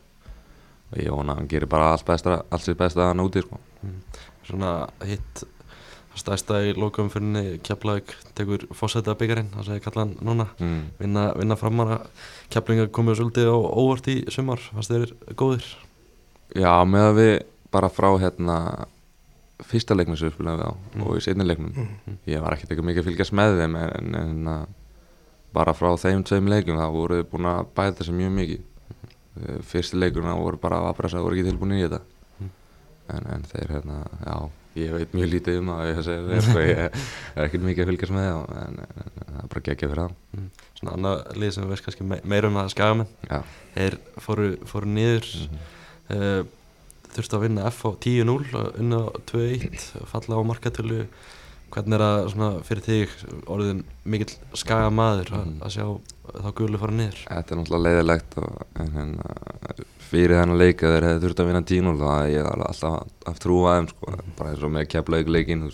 og 0.90 0.96
ég 1.02 1.12
vona 1.12 1.34
að 1.34 1.42
hann 1.42 1.50
gerir 1.52 1.70
bara 1.70 1.92
allt, 1.92 2.06
bestra, 2.08 2.40
allt 2.48 2.64
sitt 2.64 2.80
besta 2.80 3.04
að 3.04 3.12
hann 3.12 3.26
úti 3.26 3.44
sko. 3.44 3.60
Svona 4.48 4.72
hitt 5.06 5.44
Stærsta 6.18 6.58
í 6.66 6.72
lokaumfyrinni 6.74 7.60
Keflavík 7.62 8.14
tekur 8.34 8.64
fósæta 8.74 9.14
byggarinn 9.18 9.52
Það 9.54 9.68
segir 9.68 9.84
kallan 9.84 10.16
núna 10.26 10.48
mm. 10.58 10.80
Vinna, 10.98 11.28
vinna 11.38 11.56
framara 11.56 12.00
Keflinga 12.50 12.88
komið 12.90 13.20
svolítið 13.20 13.50
á 13.52 13.56
óvart 13.56 14.08
í 14.10 14.16
sumar 14.34 14.58
Fannst 14.72 14.90
þeir 14.90 15.12
góðir 15.38 15.68
Já, 16.58 16.72
með 16.84 17.04
að 17.06 17.18
við 17.20 17.32
bara 17.70 17.88
frá 17.94 18.08
hérna 18.18 18.56
fyrsta 19.70 19.94
leiknum 19.94 20.16
sem 20.18 20.30
við 20.30 20.34
spilaðum 20.34 20.60
við 20.64 20.66
á 20.66 20.72
Mm. 20.90 21.02
og 21.06 21.16
í 21.16 21.20
setni 21.22 21.44
leiknum 21.46 21.70
Mm. 21.76 22.16
ég 22.26 22.40
var 22.42 22.56
ekkert 22.56 22.70
eitthvað 22.72 22.88
mikið 22.88 23.02
að 23.04 23.08
fylgjast 23.10 23.34
með 23.38 23.58
þeim 23.60 23.76
en, 23.78 24.14
en 24.18 24.48
að 24.50 24.66
bara 25.54 25.74
frá 25.78 25.92
þeim 26.00 26.24
tveim 26.26 26.48
leikum 26.50 26.78
þá 26.80 26.86
voru 26.90 27.20
þið 27.20 27.28
búin 27.30 27.46
að 27.52 27.60
bæta 27.76 27.98
þessu 28.02 28.16
mjög 28.18 28.34
mikið 28.40 28.66
Eh, 29.40 29.60
fyrsti 29.62 29.94
leikurna 29.96 30.32
voru 30.34 30.58
bara 30.58 30.80
að 30.90 30.96
pressa 30.98 31.20
voru 31.22 31.36
ekki 31.38 31.46
tilbúin 31.52 31.76
í 31.78 31.84
þetta 31.84 32.00
Mm. 32.40 32.48
en, 33.14 33.26
en 33.36 33.42
þeir 33.46 33.68
hérna, 33.76 34.00
já 34.26 34.34
ég 34.78 34.92
veit 34.94 35.14
mjög 35.16 35.30
lítið 35.34 35.58
um 35.60 35.70
það 35.72 35.88
ég, 35.90 36.00
sko, 36.46 36.60
ég 36.62 36.78
er 36.84 37.44
ekkert 37.46 37.64
mikið 37.66 37.82
að 37.84 37.90
fylgjast 37.90 38.14
með 38.14 38.28
þeim 38.28 38.60
en, 38.60 38.78
en, 38.84 39.02
en 39.02 39.34
það 39.34 39.42
er 39.42 39.50
bara 39.54 39.64
geggja 39.70 39.88
fyrir 39.90 40.02
það 40.04 40.46
Svona 40.80 40.94
annað 40.96 41.24
lið 41.42 41.50
sem 41.56 41.64
við 41.66 41.72
veist 41.74 41.84
kannski 41.88 42.06
me 42.08 42.20
meira 42.32 42.48
um 42.48 42.56
það 42.60 42.70
skagamenn 42.76 43.10
Já, 43.28 43.40
Þeir 43.74 43.98
fóru, 44.24 44.48
fóru 44.70 44.92
niður 44.94 45.28
Mhm. 45.40 45.60
uh, 46.14 46.42
Þurftu 47.10 47.34
að 47.36 47.42
vinna 47.42 47.66
F 47.72 47.80
á 47.82 47.90
10-0 47.98 48.54
og 48.54 48.76
Unna 48.78 48.98
á 49.02 49.08
2-1 49.26 49.88
Falla 50.06 50.38
á 50.38 50.42
markatölu 50.46 51.00
Hvernig 51.70 51.94
er 51.96 52.02
það 52.02 52.28
svona 52.32 52.48
fyrir 52.66 52.82
þig 52.86 53.12
orðin 53.46 53.84
mikill 54.04 54.32
skagamaður 54.58 55.28
að, 55.36 55.44
Mhm. 55.46 55.60
að 55.62 55.74
sjá 55.76 55.86
þá 56.30 56.50
gulu 56.58 56.78
fara 56.78 56.92
niður 56.92 57.20
Þetta 57.28 57.54
er 57.54 57.58
náttúrulega 57.60 57.86
leiðilegt 57.86 58.36
og, 58.38 58.62
en, 58.82 58.90
en, 59.02 59.12
uh, 59.18 59.84
fyrir 60.10 60.36
þennan 60.40 60.58
leik 60.58 60.82
að 60.82 60.94
þeir 60.94 61.06
hefði 61.08 61.22
þurft 61.24 61.40
að 61.40 61.50
vinna 61.50 61.62
10-0 61.70 61.96
þá 62.00 62.06
hafði 62.10 62.34
ég 62.34 62.48
alveg 62.50 62.68
alltaf 62.70 62.94
að 63.30 63.40
þeim 63.44 63.88
sko, 63.90 64.14
bara 64.38 64.50
eins 64.50 64.64
og 64.66 64.72
með 64.74 64.88
keflaug 64.94 65.30
leikin 65.30 65.66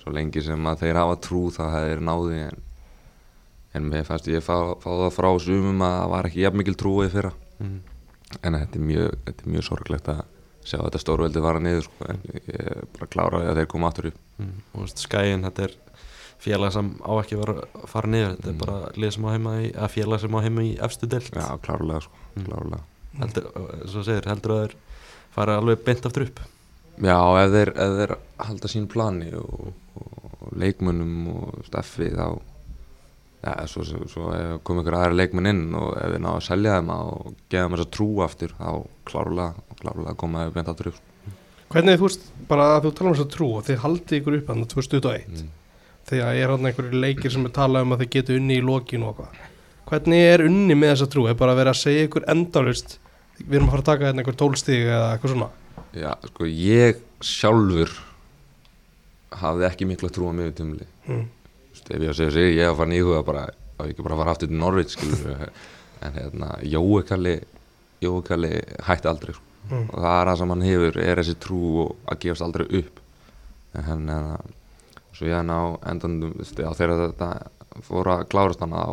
svo 0.00 0.12
lengi 0.16 0.42
sem 0.44 0.66
að 0.66 0.82
þeir 0.84 1.00
hafa 1.00 1.20
trú 1.20 1.42
hefði 1.52 1.70
þeir 1.90 2.04
náði 2.08 2.40
en, 2.48 2.60
en 3.74 3.88
mér 3.92 4.04
fannst 4.08 4.28
ég 4.28 4.44
fá, 4.44 4.56
fá 4.80 4.90
það 4.90 5.16
frá 5.16 5.30
sumum 5.40 5.84
að 5.86 5.96
það 6.00 6.12
var 6.14 6.28
ekki 6.30 6.44
jafn 6.44 6.60
mikil 6.60 6.76
trúið 6.80 7.14
fyrra 7.16 7.32
mm. 7.60 7.78
en 8.42 8.60
þetta 8.60 8.80
er 8.80 8.86
mjög, 8.90 9.18
er 9.26 9.50
mjög 9.56 9.66
sorglegt 9.68 10.08
að 10.12 10.22
sjá 10.64 10.78
þetta 10.82 11.00
stórveldi 11.00 11.40
fara 11.44 11.60
niður 11.62 11.86
sko, 11.88 12.08
en 12.12 12.18
ég 12.36 12.50
er 12.60 12.82
bara 12.96 13.06
kláraði 13.14 13.48
að 13.50 13.60
þeir 13.60 13.70
koma 13.74 13.88
aftur 13.92 14.10
upp 14.12 14.18
Mm. 14.40 14.52
Og 14.80 14.86
skæin, 14.96 15.42
þetta 15.44 15.64
er 15.66 15.72
félag 16.40 16.72
sem 16.72 16.86
á 17.04 17.12
ekki 17.20 17.36
að 17.36 17.40
vera 17.42 17.54
að 17.76 17.88
fara 17.92 18.08
niður 18.08 18.30
Þetta 18.38 18.48
er 18.48 18.54
Mm. 18.54 18.60
bara 18.64 19.88
félag 19.92 20.20
sem 20.20 20.32
á 20.32 20.40
heima 20.40 20.62
í 20.64 20.70
efstu 20.80 21.06
deild 21.06 21.28
Já, 21.36 21.58
klárlega 21.60 22.00
sko, 22.06 22.16
Mm. 22.36 22.44
klárlega 22.46 22.80
heldur, 23.20 23.50
svo 23.90 24.02
segir, 24.06 24.24
heldur 24.30 24.50
að 24.54 24.62
þeir 24.64 24.74
fara 25.34 25.56
alveg 25.60 25.84
beint 25.84 26.06
aftur 26.06 26.22
upp 26.28 26.40
Já, 27.00 27.18
ef 27.44 27.50
þeir, 27.52 27.68
ef 27.76 27.92
þeir 28.00 28.16
halda 28.38 28.68
sín 28.68 28.86
plani 28.88 29.32
og, 29.34 29.72
og 29.96 30.52
leikmönnum 30.56 31.28
og 31.34 31.64
staffi 31.66 32.08
þá 32.16 32.40
ja, 33.44 33.54
svo, 33.66 33.84
svo, 33.84 34.30
kom 34.64 34.80
ykkur 34.82 34.96
aðra 34.98 35.16
leikmenn 35.16 35.46
inn 35.48 35.74
og 35.74 35.94
ef 35.96 36.10
þeir 36.12 36.20
ná 36.24 36.30
að 36.34 36.42
selja 36.48 36.74
þeim 36.80 36.90
og 36.96 37.34
gefa 37.48 37.66
þeim 37.68 37.76
þessa 37.76 37.90
trú 37.96 38.08
aftur 38.24 38.52
þá 38.58 38.86
klárlega, 39.08 39.54
klárlega 39.80 40.16
koma 40.20 40.44
þeir 40.44 40.56
beint 40.56 40.72
aftur 40.72 40.92
upp 40.92 41.06
Hvernig 41.70 42.00
þú 42.00 42.06
veist, 42.08 42.24
bara 42.50 42.64
að 42.74 42.88
þú 42.88 42.90
tala 42.98 43.10
um 43.10 43.14
þess 43.14 43.24
að 43.24 43.34
trú 43.36 43.48
og 43.54 43.66
þið 43.68 43.76
haldið 43.84 44.16
ykkur 44.18 44.36
upp 44.40 44.48
hann 44.50 44.64
2021 44.72 45.28
mm. 45.30 45.52
þegar 46.10 46.40
er 46.40 46.52
hann 46.54 46.70
einhverju 46.70 47.02
leikir 47.04 47.34
sem 47.34 47.46
er 47.46 47.54
talað 47.54 47.86
um 47.86 47.94
að 47.94 48.02
þið 48.02 48.12
getur 48.16 48.40
unni 48.40 48.58
í 48.58 48.64
lokinu 48.66 49.10
og 49.12 49.20
hvað 49.20 49.46
Hvernig 49.90 50.22
er 50.22 50.44
unni 50.46 50.74
með 50.78 50.92
þessa 50.92 51.06
trú? 51.10 51.24
Er 51.26 51.38
bara 51.38 51.56
verið 51.58 51.72
að 51.72 51.80
segja 51.80 52.06
ykkur 52.06 52.26
endalust 52.30 52.98
við 53.40 53.56
erum 53.58 53.70
að 53.70 53.72
fara 53.74 53.82
að 53.82 53.88
taka 53.88 54.10
einhver 54.12 54.38
tólstíg 54.38 54.86
eða 54.86 55.08
eitthvað 55.14 55.34
svona 55.34 55.50
Já, 55.90 56.10
sko 56.28 56.46
ég 56.46 57.00
sjálfur 57.26 57.94
hafði 59.40 59.66
ekki 59.68 59.88
mikla 59.90 60.10
trú 60.14 60.30
á 60.30 60.32
mig 60.34 60.54
tímli 60.58 60.86
mm. 61.06 61.24
ef 61.80 61.90
ég 61.96 62.10
á 62.10 62.12
að 62.12 62.18
segja 62.18 62.34
sig, 62.34 62.48
ég 62.56 62.64
hef 62.66 62.74
að 62.74 62.80
fara 62.82 62.92
nýhuga 62.92 63.22
bara, 63.26 63.44
á 63.50 63.80
ekki 63.86 64.04
bara 64.06 64.16
að 64.16 64.22
fara 64.22 64.34
aftur 64.34 64.50
til 64.50 64.90
skilur 64.94 65.44
en 66.04 66.16
hérna, 66.16 66.50
Jói 66.62 67.02
Kalli 67.06 67.36
Jói 68.00 68.22
Kalli 68.26 68.52
hætti 68.86 69.10
aldrei 69.10 69.34
sko. 69.36 69.49
Mm. 69.70 69.84
og 69.90 70.00
það 70.02 70.16
er 70.20 70.30
það 70.30 70.38
sem 70.40 70.52
hann 70.54 70.64
hefur 70.66 70.96
er 71.04 71.20
þessi 71.20 71.36
trú 71.44 71.60
og 71.84 71.90
að 72.10 72.18
gefast 72.24 72.42
aldrei 72.46 72.66
upp 72.80 73.00
en 73.78 73.86
hann 73.86 74.08
er 74.10 74.24
að 74.34 74.48
svo 75.14 75.28
ég 75.28 75.36
hann 75.36 75.52
á 75.52 75.60
já, 76.58 76.70
þegar 76.74 76.94
þetta 77.04 77.30
fór 77.86 78.10
að 78.16 78.24
klárast 78.32 78.60
hann 78.64 78.74
á 78.74 78.86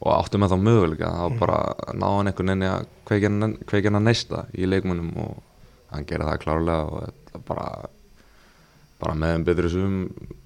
og 0.00 0.10
áttu 0.16 0.40
með 0.40 0.54
þá 0.54 0.58
möguleika 0.64 1.10
þá 1.12 1.38
bara 1.38 1.58
náða 1.92 2.16
hann 2.16 2.30
einhvern 2.30 2.50
veginn 2.52 2.66
að 2.70 2.86
kveikja 3.06 3.30
hann- 3.30 4.00
að 4.00 4.06
neista 4.08 4.44
í 4.56 4.66
leikmunum 4.66 5.10
og 5.20 5.42
hann 5.92 6.06
gera 6.08 6.30
það 6.30 6.42
klárlega 6.44 6.86
og 6.88 7.02
þetta 7.06 7.42
bara 7.46 7.66
bara 9.00 9.14
með 9.16 9.34
þeim 9.34 9.44
betri 9.48 9.70
sum 9.72 9.94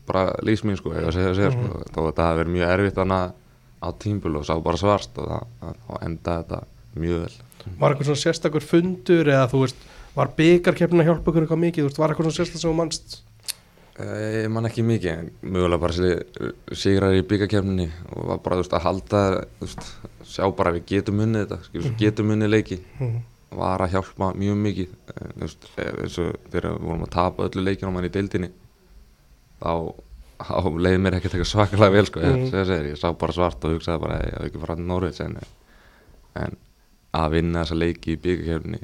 bara 0.06 0.34
lífsmín 0.46 0.76
sko, 0.78 0.92
að 0.94 1.12
segja, 1.16 1.34
segja 1.34 1.50
sko. 1.54 1.80
þó 1.90 1.98
að 2.02 2.08
þetta 2.10 2.28
hafi 2.28 2.40
verið 2.42 2.54
mjög 2.54 2.72
erfitt 2.74 3.00
hann 3.02 3.14
á 3.14 3.88
tímbul 4.00 4.36
og 4.38 4.46
sá 4.46 4.54
bara 4.62 4.80
svart 4.80 5.18
og 5.22 5.30
það, 5.30 5.74
það 5.88 6.04
enda 6.08 6.36
þetta 6.42 6.60
mjög 6.94 7.24
vel 7.24 7.34
Var 7.80 7.90
eitthvað 7.94 8.08
svona 8.10 8.22
sérstakur 8.24 8.62
fundur 8.64 9.26
eða 9.32 9.48
þú 9.52 9.60
veist, 9.64 9.76
var 10.14 10.28
byggarkeppnin 10.36 11.00
að 11.02 11.08
hjálpa 11.10 11.30
ykkur 11.32 11.42
eitthvað 11.46 11.62
mikið, 11.66 11.84
þú 11.84 11.88
veist, 11.88 11.98
var 12.02 12.08
eitthvað 12.14 12.28
svona 12.28 12.38
sérstak 12.40 12.60
sem 12.62 12.70
þú 12.70 12.76
manst? 12.80 13.20
Eh, 13.94 14.42
Ég 14.44 14.50
man 14.50 14.66
ekki 14.66 14.82
mikið, 14.82 15.12
en 15.18 15.30
mögulega 15.54 15.80
bara 15.80 15.92
sig- 15.92 16.24
sigrar 16.74 17.14
í 17.14 17.22
byggakefninni 17.22 17.88
og 18.16 18.26
var 18.26 18.38
bara 18.42 18.56
þú 18.56 18.64
veist, 18.64 18.72
að 18.74 18.82
halda, 18.88 19.20
þú 19.60 19.68
veist, 19.68 19.84
sjá 20.24 20.48
bara 20.56 20.70
að 20.72 20.80
við 20.80 20.86
getum 20.90 21.20
unnið 21.22 21.44
þetta, 21.46 21.58
skilur, 21.68 21.90
mm 21.92 21.96
getum 22.02 22.30
unnið 22.34 22.50
leiki, 22.50 22.78
mm. 23.00 23.20
var 23.54 23.78
að 23.84 23.92
hjálpa 23.94 24.32
mjög 24.34 24.56
mikið, 24.66 24.88
Eh, 25.14 25.28
þú 25.36 25.40
veist, 25.46 25.68
eh, 25.78 25.92
eins 26.02 26.18
og 26.18 26.34
þegar 26.50 26.70
við 26.74 26.80
vorum 26.88 27.04
að 27.06 27.10
tapa 27.14 27.42
öllu 27.48 27.62
leikinu 27.64 27.90
á 27.90 27.94
mann 27.94 28.04
í 28.04 28.10
deildinni, 28.10 28.50
þá, 29.62 29.94
þá 30.42 30.54
leiði 30.74 30.98
mér 31.04 31.14
ekkert 31.20 31.34
eitthvað 31.36 31.52
svakalega 31.54 31.92
vel, 31.94 32.06
sko, 32.06 32.20
Mhm. 32.20 32.50
ég, 32.50 32.50
segja, 32.66 32.82
ég 32.90 32.98
sá 32.98 33.12
bara 33.16 33.32
svart 33.32 33.64
og 33.64 33.78
hugsaði 33.78 34.00
bara, 34.00 34.18
ég 34.26 34.32
hef 34.34 34.48
ekki 34.50 34.60
farað 34.64 34.76
til 34.82 34.86
Norveits, 34.90 35.20
en, 35.20 35.38
en 36.34 36.56
að 37.14 37.36
vinna 37.36 37.62
þessa 37.62 37.78
leiki 37.78 38.14
í 38.14 38.20
byggakefninni 38.24 38.80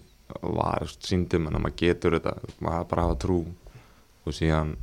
var, 0.57 0.87
síndum 1.03 1.49
en 1.49 1.59
að 1.59 1.65
maður 1.65 1.79
getur 1.81 2.17
þetta, 2.19 2.35
maður 2.63 2.89
bara 2.93 3.07
hafa 3.09 3.19
trú. 3.25 3.39
Og 4.29 4.37
síðan, 4.37 4.75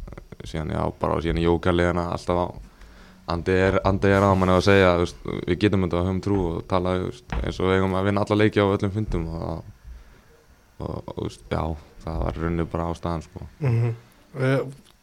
síðan 0.43 0.73
já, 0.75 0.81
bara 0.99 1.19
síðan 1.23 1.41
í 1.41 1.45
jókaliðina 1.45 2.07
alltaf 2.15 2.41
á. 2.41 2.47
Andi 3.31 3.55
er, 3.59 3.79
andi 3.87 4.11
er 4.11 4.23
á 4.23 4.31
manni 4.39 4.55
að 4.55 4.65
segja 4.69 4.91
veist, 5.01 5.17
við 5.25 5.57
getum 5.63 5.83
þetta 5.83 5.99
að 5.99 6.05
höfum 6.07 6.21
trú 6.23 6.37
og 6.47 6.61
tala 6.71 6.93
veist, 7.01 7.25
eins 7.41 7.59
og 7.59 7.73
eigum 7.73 7.97
að 7.99 8.07
vinna 8.07 8.23
alla 8.23 8.37
leiki 8.39 8.63
á 8.63 8.67
öllum 8.71 8.93
fundum 8.93 9.25
og, 9.35 9.65
og, 10.79 10.93
og 11.11 11.25
veist, 11.25 11.43
já, 11.51 11.63
það 12.05 12.21
var 12.23 12.39
runnið 12.43 12.69
bara 12.71 12.87
á 12.87 12.91
staðan 12.95 13.25
sko. 13.27 13.47
mm 13.63 13.95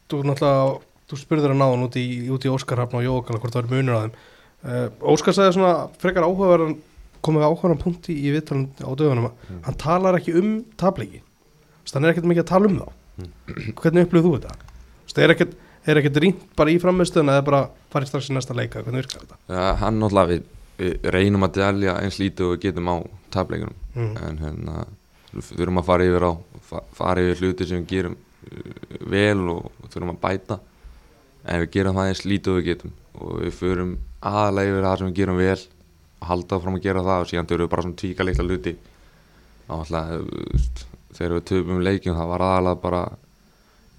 Þú 0.05 0.19
náttúrulega, 0.21 0.65
þú 1.09 1.17
spurður 1.17 1.51
að 1.55 1.57
náðan 1.59 1.85
út 1.87 1.95
í, 1.97 2.03
í 2.29 2.49
Óskarhafn 2.53 2.99
og 2.99 3.05
Jókala 3.05 3.39
hvort 3.41 3.55
það 3.55 3.63
er 3.63 3.71
munur 3.71 3.95
á 3.97 4.01
þeim. 4.03 4.19
Uh, 4.65 4.85
Óskar 5.13 5.33
sagði 5.37 5.55
svona 5.55 5.71
frekar 6.01 6.25
áhugaverðan 6.25 6.75
komið 7.25 7.45
áhugaverðan 7.47 7.81
punkt 7.83 8.09
í, 8.11 8.15
í 8.15 8.31
viðtalum 8.35 8.65
á 8.81 8.89
dögunum 8.95 9.29
Mm. 9.49 9.61
hann 9.67 9.77
talar 9.81 10.17
ekki 10.19 10.35
um 10.39 10.49
tapleiki 10.77 11.21
hann 11.93 12.03
er 12.05 12.13
ekkert 12.13 12.25
mikið 12.29 12.43
að 12.45 12.51
tala 12.53 12.69
um 12.71 12.79
þá 12.81 12.87
Mm. 13.15 13.29
hvernig 13.79 14.05
upplifðu 14.09 14.27
þú 14.27 14.39
þetta? 14.41 14.55
Veist, 15.05 15.19
er 15.23 15.31
ekkert, 15.35 15.51
er 15.87 15.99
ekkert 16.01 16.17
rýnt 16.19 16.41
bara 16.59 16.71
í 16.73 16.79
framistöðuna 16.83 17.37
eða 17.37 17.45
bara 17.47 17.61
farið 17.93 18.09
strax 18.09 18.27
í 18.29 18.33
næsta 18.35 18.55
leika, 18.57 18.81
hvernig 18.83 19.05
virkar 19.05 19.21
þetta? 19.23 19.37
ja, 19.55 19.69
hann 19.79 19.99
náttúrulega 20.01 20.31
við, 20.33 20.41
við 20.81 21.05
reynum 21.15 21.45
að 21.47 21.53
dælja 21.61 21.93
eins 22.01 22.17
lítið 22.19 22.45
og 22.49 22.51
við 22.57 22.61
getum 22.67 22.89
á 22.91 22.95
tapleikunum 23.31 23.77
Mm. 23.95 24.17
en 24.27 24.37
hérna 24.43 24.73
við 25.31 25.47
þurfum 25.55 25.79
að 25.79 25.85
fara 25.87 26.03
yfir 26.09 26.25
á 26.27 26.31
fa- 26.67 26.83
fara 26.91 27.21
yfir 27.23 27.39
hluti 27.45 27.67
sem 27.69 27.79
við 27.85 27.87
gerum 27.93 28.17
uh, 28.17 28.97
vel 29.15 29.45
og 29.53 29.71
þurfum 29.93 30.11
að 30.11 30.19
bæta 30.25 30.57
en 31.45 31.61
við 31.63 31.71
gerum 31.77 31.95
það 31.95 32.09
eins 32.11 32.25
lítið 32.27 32.51
og 32.51 32.57
við 32.59 32.67
getum 32.73 32.91
og 33.15 33.31
við 33.45 33.55
förum 33.61 33.93
aðalega 34.25 34.73
yfir 34.73 34.87
það 34.89 34.97
sem 34.99 35.07
við 35.13 35.17
gerum 35.21 35.39
vel 35.39 35.61
halda 36.29 36.59
fram 36.63 36.77
að 36.77 36.85
gera 36.87 37.03
það 37.05 37.23
og 37.23 37.29
síðan 37.31 37.49
þurfum 37.49 37.65
við 37.65 37.71
bara 37.73 37.85
svona 37.85 37.99
tvíka 38.01 38.27
og 39.65 39.83
alltaf 39.83 40.85
þegar 41.15 41.35
við 41.37 41.45
töfum 41.51 41.83
leikjum 41.85 42.17
það 42.17 42.31
var 42.33 42.45
aðalega 42.45 42.81
bara 42.83 43.03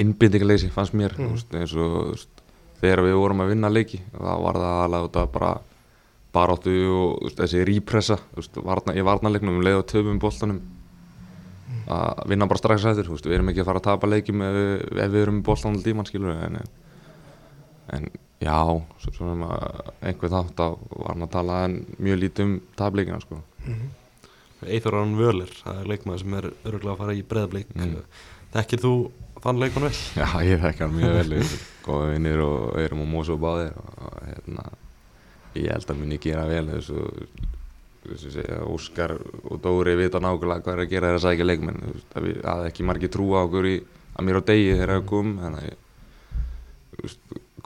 innbyndingaleysi 0.03 0.73
fannst 0.75 0.95
mér 0.95 1.17
Mm. 1.17 1.25
mm. 1.25 1.33
veist, 1.33 1.55
eins 1.55 1.75
og 1.75 1.97
veist, 2.11 2.45
þegar 2.83 3.05
við 3.07 3.19
vorum 3.21 3.43
að 3.43 3.53
vinna 3.55 3.73
leiki 3.73 4.03
þá 4.13 4.33
var 4.45 4.61
það 4.61 4.73
aðalega 4.73 5.27
bara 5.33 5.53
baráttu 6.37 6.75
og 6.93 7.23
veist, 7.25 7.39
þessi 7.41 7.65
veist, 8.37 8.59
varna, 8.63 8.95
í 8.95 9.05
varnarleiknum 9.07 9.57
um 9.57 9.65
leið 9.65 9.81
og 9.81 9.87
töfum 9.93 10.21
boltanum 10.21 10.61
að 11.87 12.23
vinna 12.31 12.49
bara 12.51 12.59
strax 12.59 12.85
eftir 12.91 13.09
við 13.29 13.39
erum 13.39 13.51
ekki 13.53 13.63
að 13.63 13.69
fara 13.71 13.81
að 13.81 13.89
tapa 13.89 14.11
leikjum 14.11 14.43
ef 14.43 14.57
við, 14.57 14.73
ef 15.05 15.11
við 15.13 15.23
erum 15.23 15.39
í 15.39 15.45
boltan 15.47 15.79
alltaf 15.83 16.27
við, 16.27 16.43
en, 16.47 16.57
en 17.97 18.09
já 18.43 18.57
svo, 19.01 19.13
svona 19.17 19.51
að 19.57 19.93
einhver 20.11 20.33
þátt 20.33 20.65
að 20.65 20.75
var 20.93 21.13
hann 21.15 21.27
að 21.27 21.35
tala 21.37 21.61
en 21.67 21.77
mjög 22.03 22.19
lítið 22.23 22.47
um 22.47 22.57
tapleikina 22.77 23.21
sko. 23.25 23.41
Eithor 24.67 24.97
Aron 24.97 25.17
Völer, 25.19 25.53
það 25.63 25.81
er 25.83 25.91
leikmaður 25.93 26.23
sem 26.23 26.35
er 26.39 26.49
öruglega 26.65 26.95
að 26.95 27.01
fara 27.05 27.15
í 27.17 27.23
breðablik 27.29 27.73
Mm. 27.77 27.99
Þekkir 28.57 28.81
þú 28.81 28.93
þann 29.45 29.61
leikmann 29.61 29.87
vel? 29.89 29.99
Já, 30.21 30.29
ég 30.47 30.63
þekki 30.63 30.85
hann 30.85 30.95
mjög 30.97 31.15
vel, 31.19 31.29
við 31.35 31.55
góða 31.85 32.07
vinnir 32.15 32.43
og 32.45 32.79
erum 32.81 33.03
á 33.05 33.07
Mósu 33.11 33.35
og 33.35 33.43
báðir 33.43 33.75
og 33.77 34.15
hérna, 34.25 34.65
ég 35.59 35.69
held 35.75 35.93
að 35.93 36.01
muni 36.01 36.19
gera 36.23 36.47
vel 36.49 36.65
þessu, 36.71 37.03
þessu 38.07 38.33
segja, 38.37 38.63
Óskar 38.71 39.17
og 39.19 39.61
Dóri 39.65 39.97
vita 39.99 40.23
nákvæmlega 40.23 40.65
hvað 40.65 40.77
er 40.77 40.85
að 40.87 40.93
gera 40.95 41.11
þeirra 41.11 41.25
sækja 41.27 41.49
leikmenn, 41.51 41.83
þú 41.83 41.93
veist, 41.97 42.15
að 42.17 42.29
við 42.29 42.41
hafði 42.49 42.71
ekki 42.71 42.89
margir 42.89 43.13
trú 43.13 43.29
á 43.37 43.41
okkur 43.43 43.69
í 43.69 43.77
að 44.17 44.29
mér 44.29 44.41
á 44.41 44.43
degi 44.49 44.73
þegar 44.73 44.95
það 44.95 45.07
kom, 45.13 45.35
en 45.45 45.59
að 45.61 45.69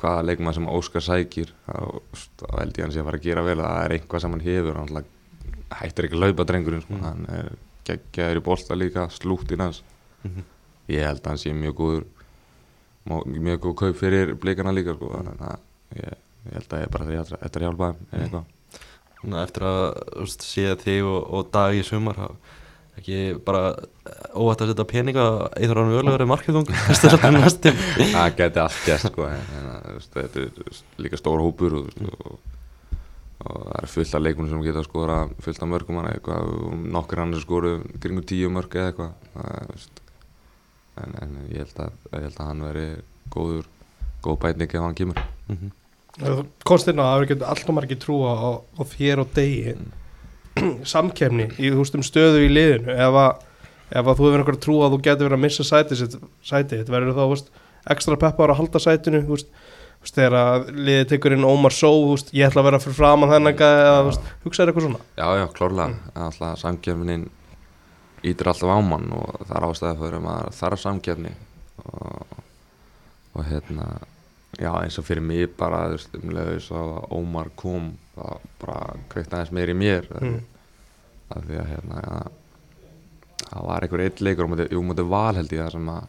hvaða 0.00 0.24
leikmann 0.26 0.54
sem 0.56 0.68
Óskar 0.72 1.04
sækir, 1.04 1.50
þá 1.66 1.74
held 2.58 2.78
ég 2.78 2.84
hann 2.86 2.92
sé 2.94 3.00
að 3.02 3.08
fara 3.10 3.18
að 3.20 3.26
gera 3.26 3.42
vel, 3.46 3.58
að 3.60 3.68
það 3.70 3.84
er 3.84 3.94
einhvað 3.98 4.20
sem 4.24 4.36
hann 4.36 4.44
hefur, 4.46 4.78
hann 4.80 5.04
hættir 5.80 6.06
ekki 6.08 6.16
að 6.18 6.24
laupa 6.24 6.46
drengurinn, 6.48 6.82
sko, 6.86 6.94
Mm. 6.94 7.02
hann 7.04 7.26
er 7.30 7.50
geggjaður 7.90 8.40
í 8.40 8.44
bolta 8.46 8.74
líka, 8.78 9.08
slúttinn 9.10 9.60
hans 9.64 9.82
Mhm. 10.24 10.42
ég 10.88 11.04
held 11.06 11.20
að 11.22 11.26
hann 11.30 11.38
sé 11.38 11.52
mjög 11.52 11.74
góður 11.74 12.04
mjög 13.26 13.60
góð 13.64 13.74
kaup 13.76 13.96
fyrir 13.96 14.34
blikana 14.38 14.72
líka 14.74 14.94
sko. 14.94 15.08
þannig 15.08 15.40
að 15.40 15.58
ég, 15.96 16.14
ég 16.46 16.52
held 16.52 16.68
að 16.68 16.82
ég 16.84 16.90
bara 16.90 17.04
því 17.08 17.18
að 17.20 17.30
þetta 17.40 17.56
er 17.60 17.64
hjálpa 17.66 17.90
þeim 17.90 18.06
eða 18.12 18.24
eitthvað 18.24 18.44
Svona 19.20 19.42
eftir 19.44 19.62
að 19.68 19.80
þú 20.14 20.20
veist, 20.24 20.42
sé 20.48 20.62
þig 20.80 21.02
og, 21.04 21.32
og 21.36 21.50
dag 21.52 21.74
í 21.76 21.82
sumar 21.84 22.14
þá 22.16 22.28
ekki 23.00 23.18
bara 23.46 23.74
óvægt 24.34 24.62
að 24.64 24.72
setja 24.72 24.86
peninga 24.88 25.26
Eithor 25.58 25.80
Aron 25.80 25.94
Völer 25.94 26.16
verið 26.16 26.30
næstum 27.34 27.80
það 28.12 28.36
geti 28.38 28.62
allt 28.62 28.80
gæst 28.86 29.10
sko. 29.10 29.28
þetta 30.14 30.44
er 30.44 30.48
veist, 30.60 30.86
líka 31.00 31.20
stór 31.20 31.42
hópur 31.42 31.78
og, 31.80 31.90
og, 32.06 32.36
og 33.40 33.64
það 33.64 33.80
er 33.80 33.90
fullt 33.94 34.14
af 34.18 34.24
leikunum 34.24 34.52
sem 34.52 34.62
geta 34.68 34.84
skora 34.86 35.18
fullt 35.42 35.64
af 35.64 35.72
mörgum 35.72 36.00
eitthvað 36.04 36.54
og 36.54 36.86
nokkur 36.98 37.24
hann 37.24 37.36
skoru 37.42 37.74
kringu 38.02 38.24
tíu 38.26 38.52
mörg 38.52 38.76
eða 38.76 38.92
eitthvað. 38.92 39.90
En, 41.00 41.14
en 41.22 41.36
ég 41.48 41.62
held 41.62 41.84
að, 41.86 42.00
ég 42.12 42.26
held 42.26 42.40
að 42.40 42.48
hann 42.50 42.64
veri 42.66 42.88
góður 43.32 43.68
góð 44.24 44.40
bætning 44.42 44.74
ef 44.74 44.84
hann 44.84 44.98
kemur. 44.98 45.22
Mhm. 45.48 45.76
Konstina 46.66 47.04
að 47.04 47.10
það 47.10 47.16
er 47.16 47.24
ekki 47.24 47.48
alltaf 47.48 47.74
margir 47.74 47.98
trúa 48.02 48.32
á, 48.36 48.50
á 48.60 48.82
þér 48.90 49.22
og 49.22 49.30
degi 49.36 49.74
samkefni 50.94 51.50
í 51.58 51.72
þú 51.72 51.80
veist 51.82 51.98
um 51.98 52.04
stöðu 52.06 52.44
í 52.46 52.52
liðinu. 52.52 52.94
Ef 52.94 53.18
að, 53.24 53.42
ef 53.90 54.04
að 54.04 54.20
þú 54.20 54.28
hefur 54.28 54.44
einhver 54.44 54.60
trú 54.66 54.78
að 54.84 54.94
þú 54.94 55.02
getur 55.08 55.28
verið 55.28 55.38
að 55.38 55.44
missa 55.46 55.66
sætið 55.66 56.72
þitt, 56.74 56.92
verður 56.92 57.18
þá 57.18 57.24
veist, 57.34 57.52
ekstra 57.90 58.18
peppar 58.20 58.52
að 58.52 58.60
halda 58.60 58.82
sætinu 58.82 59.22
þú 59.24 59.36
veist, 59.36 59.52
þegar 60.10 60.36
að 60.40 60.70
liðið 60.76 61.10
tekur 61.12 61.36
inn 61.36 61.48
Ómar 61.48 61.74
Só, 61.76 61.90
veist, 62.08 62.32
ég 62.36 62.48
ætla 62.48 62.62
að 62.62 62.70
vera 62.70 62.80
fyrir 62.82 62.98
þennan 63.34 63.58
gæði 63.58 63.82
eða 63.84 63.98
þú 64.00 64.08
veist, 64.10 64.30
hugsaður 64.44 64.72
eitthvað 64.72 64.86
svona? 64.86 65.02
Já, 65.16 65.26
já, 65.40 65.46
klárlega, 65.56 65.88
mm. 65.90 66.22
alltaf 66.26 66.60
samkefnin 66.60 67.26
ítir 68.26 68.50
alltaf 68.50 68.68
á 68.68 68.78
mann 68.84 69.10
og 69.16 69.44
það 69.46 69.56
er 69.56 69.66
ástæði 69.68 69.98
fyrir 70.00 70.18
að 70.18 70.24
maður 70.26 70.56
þarf 70.58 70.82
samkefni 70.82 71.34
og, 71.84 72.38
og 73.34 73.46
hérna 73.48 73.86
já 74.60 74.70
eins 74.74 74.98
og 75.00 75.06
fyrir 75.06 75.24
mig 75.24 75.54
bara 75.58 75.86
þú 75.88 75.96
veist, 75.96 76.18
um 76.18 76.34
leiðis 76.36 76.70
að 76.76 76.92
Ómar 77.16 77.52
kom 77.56 77.92
það 78.20 78.46
bara 78.60 78.94
kveikt 79.12 79.34
aðeins 79.34 79.52
meir 79.56 79.72
í 79.72 79.74
mér 79.74 80.06
Mm. 80.20 80.40
af 81.30 81.44
því 81.46 81.58
að 81.60 81.68
hérna 81.72 82.00
ja, 82.04 82.22
það 83.50 83.66
var 83.66 83.82
einhver 83.86 84.00
eitt 84.04 84.20
leikur 84.20 84.48
móti, 84.50 84.68
jú, 84.72 84.82
móti 84.82 85.04
val 85.08 85.34
held 85.36 85.52
ég 85.54 85.60
það 85.64 85.72
sem 85.76 85.88
að 85.88 86.08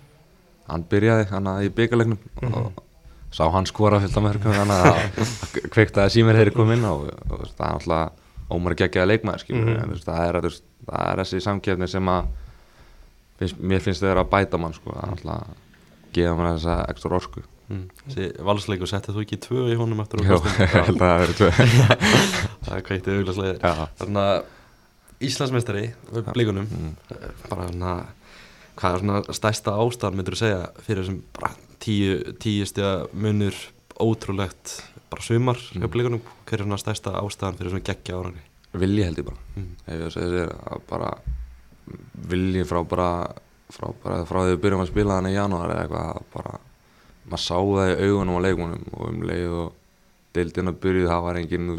hann 0.71 0.83
byrjaði 0.89 1.27
hann 1.29 1.47
í 1.65 1.69
byggarleiknum 1.69 2.19
Mhm. 2.41 2.53
og 2.53 2.83
sá 3.31 3.49
hann 3.51 3.65
skora 3.65 3.97
af 3.97 4.15
mörgum 4.23 4.53
þannig 4.53 4.81
að 4.81 4.95
það 5.21 5.69
kveikti 5.71 6.01
að 6.03 6.09
símir 6.15 6.35
þeirri 6.35 6.53
kom 6.55 6.71
inn 6.71 6.83
á 6.85 6.91
og, 6.91 7.09
og 7.31 7.45
það 7.57 7.67
er 7.67 7.73
alltaf 7.79 8.11
Ómar 8.51 8.73
geggjaði 8.75 9.07
leikmaður 9.07 9.39
skilur 9.39 9.63
Mhm. 9.63 9.83
en 9.91 9.99
það, 10.03 10.27
er, 10.27 10.35
þú 10.41 10.49
veist, 10.49 10.63
það 10.85 11.11
er 11.11 11.17
þessi 11.21 11.39
samkefni 11.41 11.87
sem 11.87 12.05
að 12.11 12.25
finnst, 13.39 13.57
mér 13.61 13.79
finnst 13.79 14.01
þau 14.03 14.17
að 14.19 14.29
bæta 14.29 14.57
mann 14.59 14.73
sko, 14.73 14.91
það 14.91 15.03
er 15.03 15.11
alltaf 15.15 15.35
að 15.41 15.47
gefa 16.13 16.35
mann 16.35 16.57
þessa 16.57 16.75
ekstra 16.89 17.15
orku 17.15 17.41
Mm. 17.71 17.83
Þessi 18.05 18.25
valsleiku 18.47 18.87
settið 18.89 19.15
þú 19.17 19.21
ekki 19.25 19.37
tvö 19.45 19.65
í 19.71 19.77
honum 19.79 20.01
eftir 20.03 20.23
Jó, 20.27 20.37
ég 20.59 20.73
held 20.75 20.97
að 20.97 21.03
það 21.03 21.21
verið 21.21 21.37
tvö. 21.39 21.51
Það 22.65 22.73
er 22.75 23.13
auðvitað 23.15 23.61
Já, 23.61 23.73
Þannig 24.01 24.25
að 24.25 24.41
Íslandsmeistari 25.21 25.83
við 26.11 26.31
blíkunum 26.33 26.67
mm. 26.67 26.93
bara 27.47 27.67
svona 27.69 27.93
hvað 28.79 28.95
er 28.95 29.03
svona 29.03 29.35
stærsta 29.37 29.75
ástæðan 29.83 30.17
myndur 30.17 30.35
þú 30.37 30.41
segja 30.41 30.61
fyrir 30.81 31.03
þessum 31.03 31.19
bara 31.37 31.51
tíu, 31.83 32.15
tíu 32.41 32.65
stiga 32.69 32.93
munur 33.13 33.57
ótrúlegt 34.01 34.79
bara 35.11 35.25
sumar 35.25 35.59
hjá 35.61 35.83
Mm. 35.85 35.91
blíkunum 35.93 36.23
hver 36.49 36.59
er 36.63 36.65
svona 36.65 36.79
stærsta 36.81 37.13
ástæðan 37.21 37.59
fyrir 37.59 37.71
þessum 37.71 37.85
geggja 37.91 38.17
árangri? 38.17 38.43
Vilji 38.81 39.03
held 39.05 39.19
ég 39.21 39.27
bara. 39.27 39.37
Mm. 39.55 39.71
ef 39.85 40.01
ég 40.01 40.13
segja 40.15 40.33
þér 40.35 40.51
að 40.73 40.83
bara 40.89 41.11
vilji 42.31 42.65
frá 42.67 42.81
bara 42.87 43.09
frá, 43.71 43.87
bara, 44.03 44.21
frá 44.27 44.41
því 44.43 44.55
við 44.55 44.61
byrjum 44.65 44.83
að 44.83 44.91
spila 44.91 45.17
þannig 45.19 45.35
í 45.35 45.37
janúar 45.37 45.73
eða 45.73 45.85
eitthvað 45.85 46.11
að 46.11 46.27
bara 46.35 46.59
maður 47.31 47.45
sá 47.45 47.55
það 47.57 47.93
í 47.93 48.09
augunum 48.09 48.37
á 48.37 48.45
leikunum 48.45 48.85
og 48.91 49.07
um 49.07 49.23
leið 49.29 49.57
og 49.63 49.73
deildin 50.35 50.71
að 50.71 50.79
byrju 50.83 51.09
það 51.09 51.25
var 51.25 51.39
engin 51.41 51.71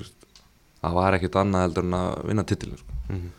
það 0.82 0.98
var 0.98 1.16
ekkert 1.16 1.38
annað 1.42 1.66
heldur 1.66 1.88
en 1.88 1.98
að 1.98 2.10
vinna 2.28 2.46
titilin 2.48 2.80
sko. 2.80 2.98
Mm. 3.12 3.30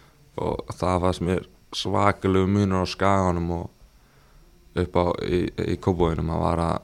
og 0.43 0.74
það 0.78 1.05
fannst 1.05 1.26
mér 1.28 1.47
svakalegu 1.74 2.49
munur 2.49 2.86
á 2.86 2.88
skaganum 2.88 3.51
og 3.57 3.70
upp 4.84 4.97
á 4.97 5.05
í, 5.26 5.45
í 5.74 5.78
kópóinum 5.82 6.32
að 6.34 6.43
var 6.43 6.61
að 6.64 6.82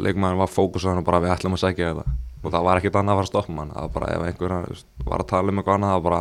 leikmæðin 0.00 0.40
var 0.40 0.50
fókusaðan 0.50 1.02
og 1.02 1.06
bara 1.06 1.20
við 1.24 1.34
ætlum 1.34 1.56
að 1.56 1.64
segja 1.64 1.92
þetta. 1.92 2.16
Og 2.38 2.52
það 2.54 2.66
var 2.68 2.80
ekkert 2.80 2.98
annað 3.00 3.12
að 3.12 3.18
fara 3.18 3.26
að 3.26 3.30
stoppa 3.32 3.54
mann. 3.54 3.72
Það 3.74 3.86
var 3.86 3.94
bara 3.96 4.10
ef 4.14 4.26
einhver 4.28 4.54
var 5.08 5.24
að 5.24 5.30
tala 5.32 5.52
um 5.52 5.60
eitthvað 5.60 5.78
annað 5.78 5.92
það 5.92 5.98
var 5.98 6.06
bara, 6.08 6.20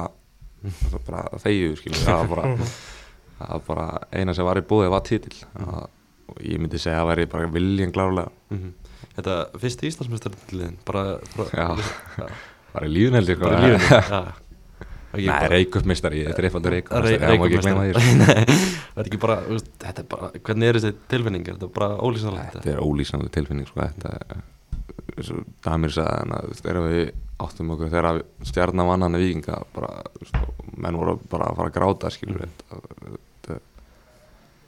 það 0.67 0.95
var 0.95 1.03
bara 1.07 1.41
þegju 1.43 1.93
það 1.93 2.21
var 2.21 2.31
bara, 2.33 2.55
það 3.37 3.53
var 3.53 3.65
bara 3.67 3.87
eina 4.11 4.35
sem 4.35 4.47
var 4.47 4.59
í 4.59 4.65
búið 4.71 4.91
var 4.95 5.05
titil 5.07 5.35
það, 5.43 5.87
og 6.27 6.41
ég 6.43 6.59
myndi 6.61 6.79
segja 6.81 6.97
að 6.97 7.03
það 7.05 7.09
væri 7.13 7.25
bara 7.33 7.51
viljum 7.55 7.93
klárlega. 7.95 8.31
Mm. 8.53 8.73
Þetta 9.17 9.35
fyrsti 9.61 9.89
Íslandsmeistarliðin 9.91 10.75
bara, 10.85 11.05
bara 11.37 11.49
Já. 11.57 11.87
já, 12.21 12.27
bara 12.73 12.89
í 12.89 12.91
lífun 12.93 13.17
held 13.17 13.31
ég 13.33 13.39
bara 13.41 13.61
í. 13.63 13.77
Ekki 15.17 15.29
Nei, 15.31 15.47
reykupmistari, 15.53 16.25
þetta 16.27 16.41
er 16.43 16.47
eitthvað 16.49 16.67
Rey- 16.67 16.83
reykupmistari 16.83 17.21
það 17.23 17.39
má 17.39 17.45
ekki 17.47 17.61
gleyma 17.63 17.85
sko. 17.87 17.95
Reykjavík 17.97 18.75
Það 18.97 19.01
er 19.03 19.09
ekki 19.11 19.19
bara, 19.23 19.37
þetta 19.85 20.03
er 20.03 20.07
bara 20.11 20.29
hvernig 20.49 20.69
er 20.71 20.77
þessi 20.81 20.91
tilfinning, 21.13 21.47
er 21.47 21.57
þetta 21.57 21.69
bara 21.77 21.89
ólýsanlegt? 22.01 22.55
Þetta 22.57 22.71
er 22.75 22.81
ólýsanlega 22.83 23.33
tilfinning 23.37 23.69
sko, 23.69 23.87
þetta 23.87 24.41
og 25.17 25.45
Damir 25.65 25.93
sagði 25.95 26.17
þannig 26.21 26.37
að 26.37 26.59
þegar 26.61 26.79
við 26.83 27.07
áttum 27.47 27.71
okkur 27.73 27.89
þegar 27.93 28.19
stjarnan 28.49 28.89
vann 28.89 29.05
hann 29.05 29.17
í 29.17 29.21
vikinga 29.23 29.55
menn 30.77 30.97
voru 30.99 31.15
bara 31.31 31.47
að 31.51 31.57
fara 31.61 31.71
að 31.71 31.75
gráta 31.77 32.11
skilur 32.13 32.43
þetta, 32.43 32.81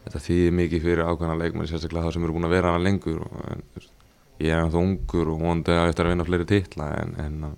þetta, 0.09 0.25
þýðir 0.25 0.59
mikið 0.59 0.85
fyrir 0.85 1.05
ákveðna 1.05 1.37
leikmenn 1.39 1.69
sérstaklega 1.69 2.07
það 2.07 2.15
sem 2.15 2.27
eru 2.27 2.35
búin 2.35 2.49
að 2.49 2.53
vera 2.55 2.73
hana 2.73 2.83
lengur 2.83 3.23
og, 3.23 3.39
en, 3.53 3.63
veist, 3.77 3.95
ég 4.39 4.53
er 4.53 4.61
ennþá 4.63 4.83
ungur 4.83 5.33
og 5.33 5.41
vonandi 5.43 5.75
að 5.75 5.89
eftir 5.91 6.07
að 6.07 6.13
vinna 6.15 6.27
fleiri 6.27 6.47
titla 6.49 6.91
en, 6.99 7.15
en 7.21 7.47
að, 7.49 7.57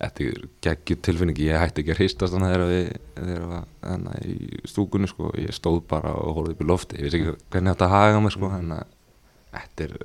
þetta 0.00 0.26
er 0.26 0.46
geggjur 0.66 1.02
tilfinningi 1.06 1.48
ég 1.50 1.60
hætti 1.60 1.82
ekki 1.82 1.94
að 1.94 2.00
hristast 2.00 2.34
þannig 2.34 2.54
þegar 2.54 2.70
við 2.72 3.66
hana 3.84 4.14
í 4.24 4.62
stúkunni 4.64 5.10
sko. 5.10 5.28
Ég 5.36 5.52
stóð 5.52 5.82
bara 5.90 6.14
og 6.16 6.38
horfði 6.38 6.54
upp 6.56 6.62
í 6.64 6.68
lofti 6.70 6.96
ég 6.96 7.06
vissi 7.06 7.20
ekki 7.20 7.34
hvernig 7.52 7.74
þetta 7.74 7.90
haga 7.92 8.22
mig 8.24 8.32
sko 8.32 8.48
en 8.56 8.72
að 8.78 8.94
þetta 9.50 9.86
er 9.86 9.98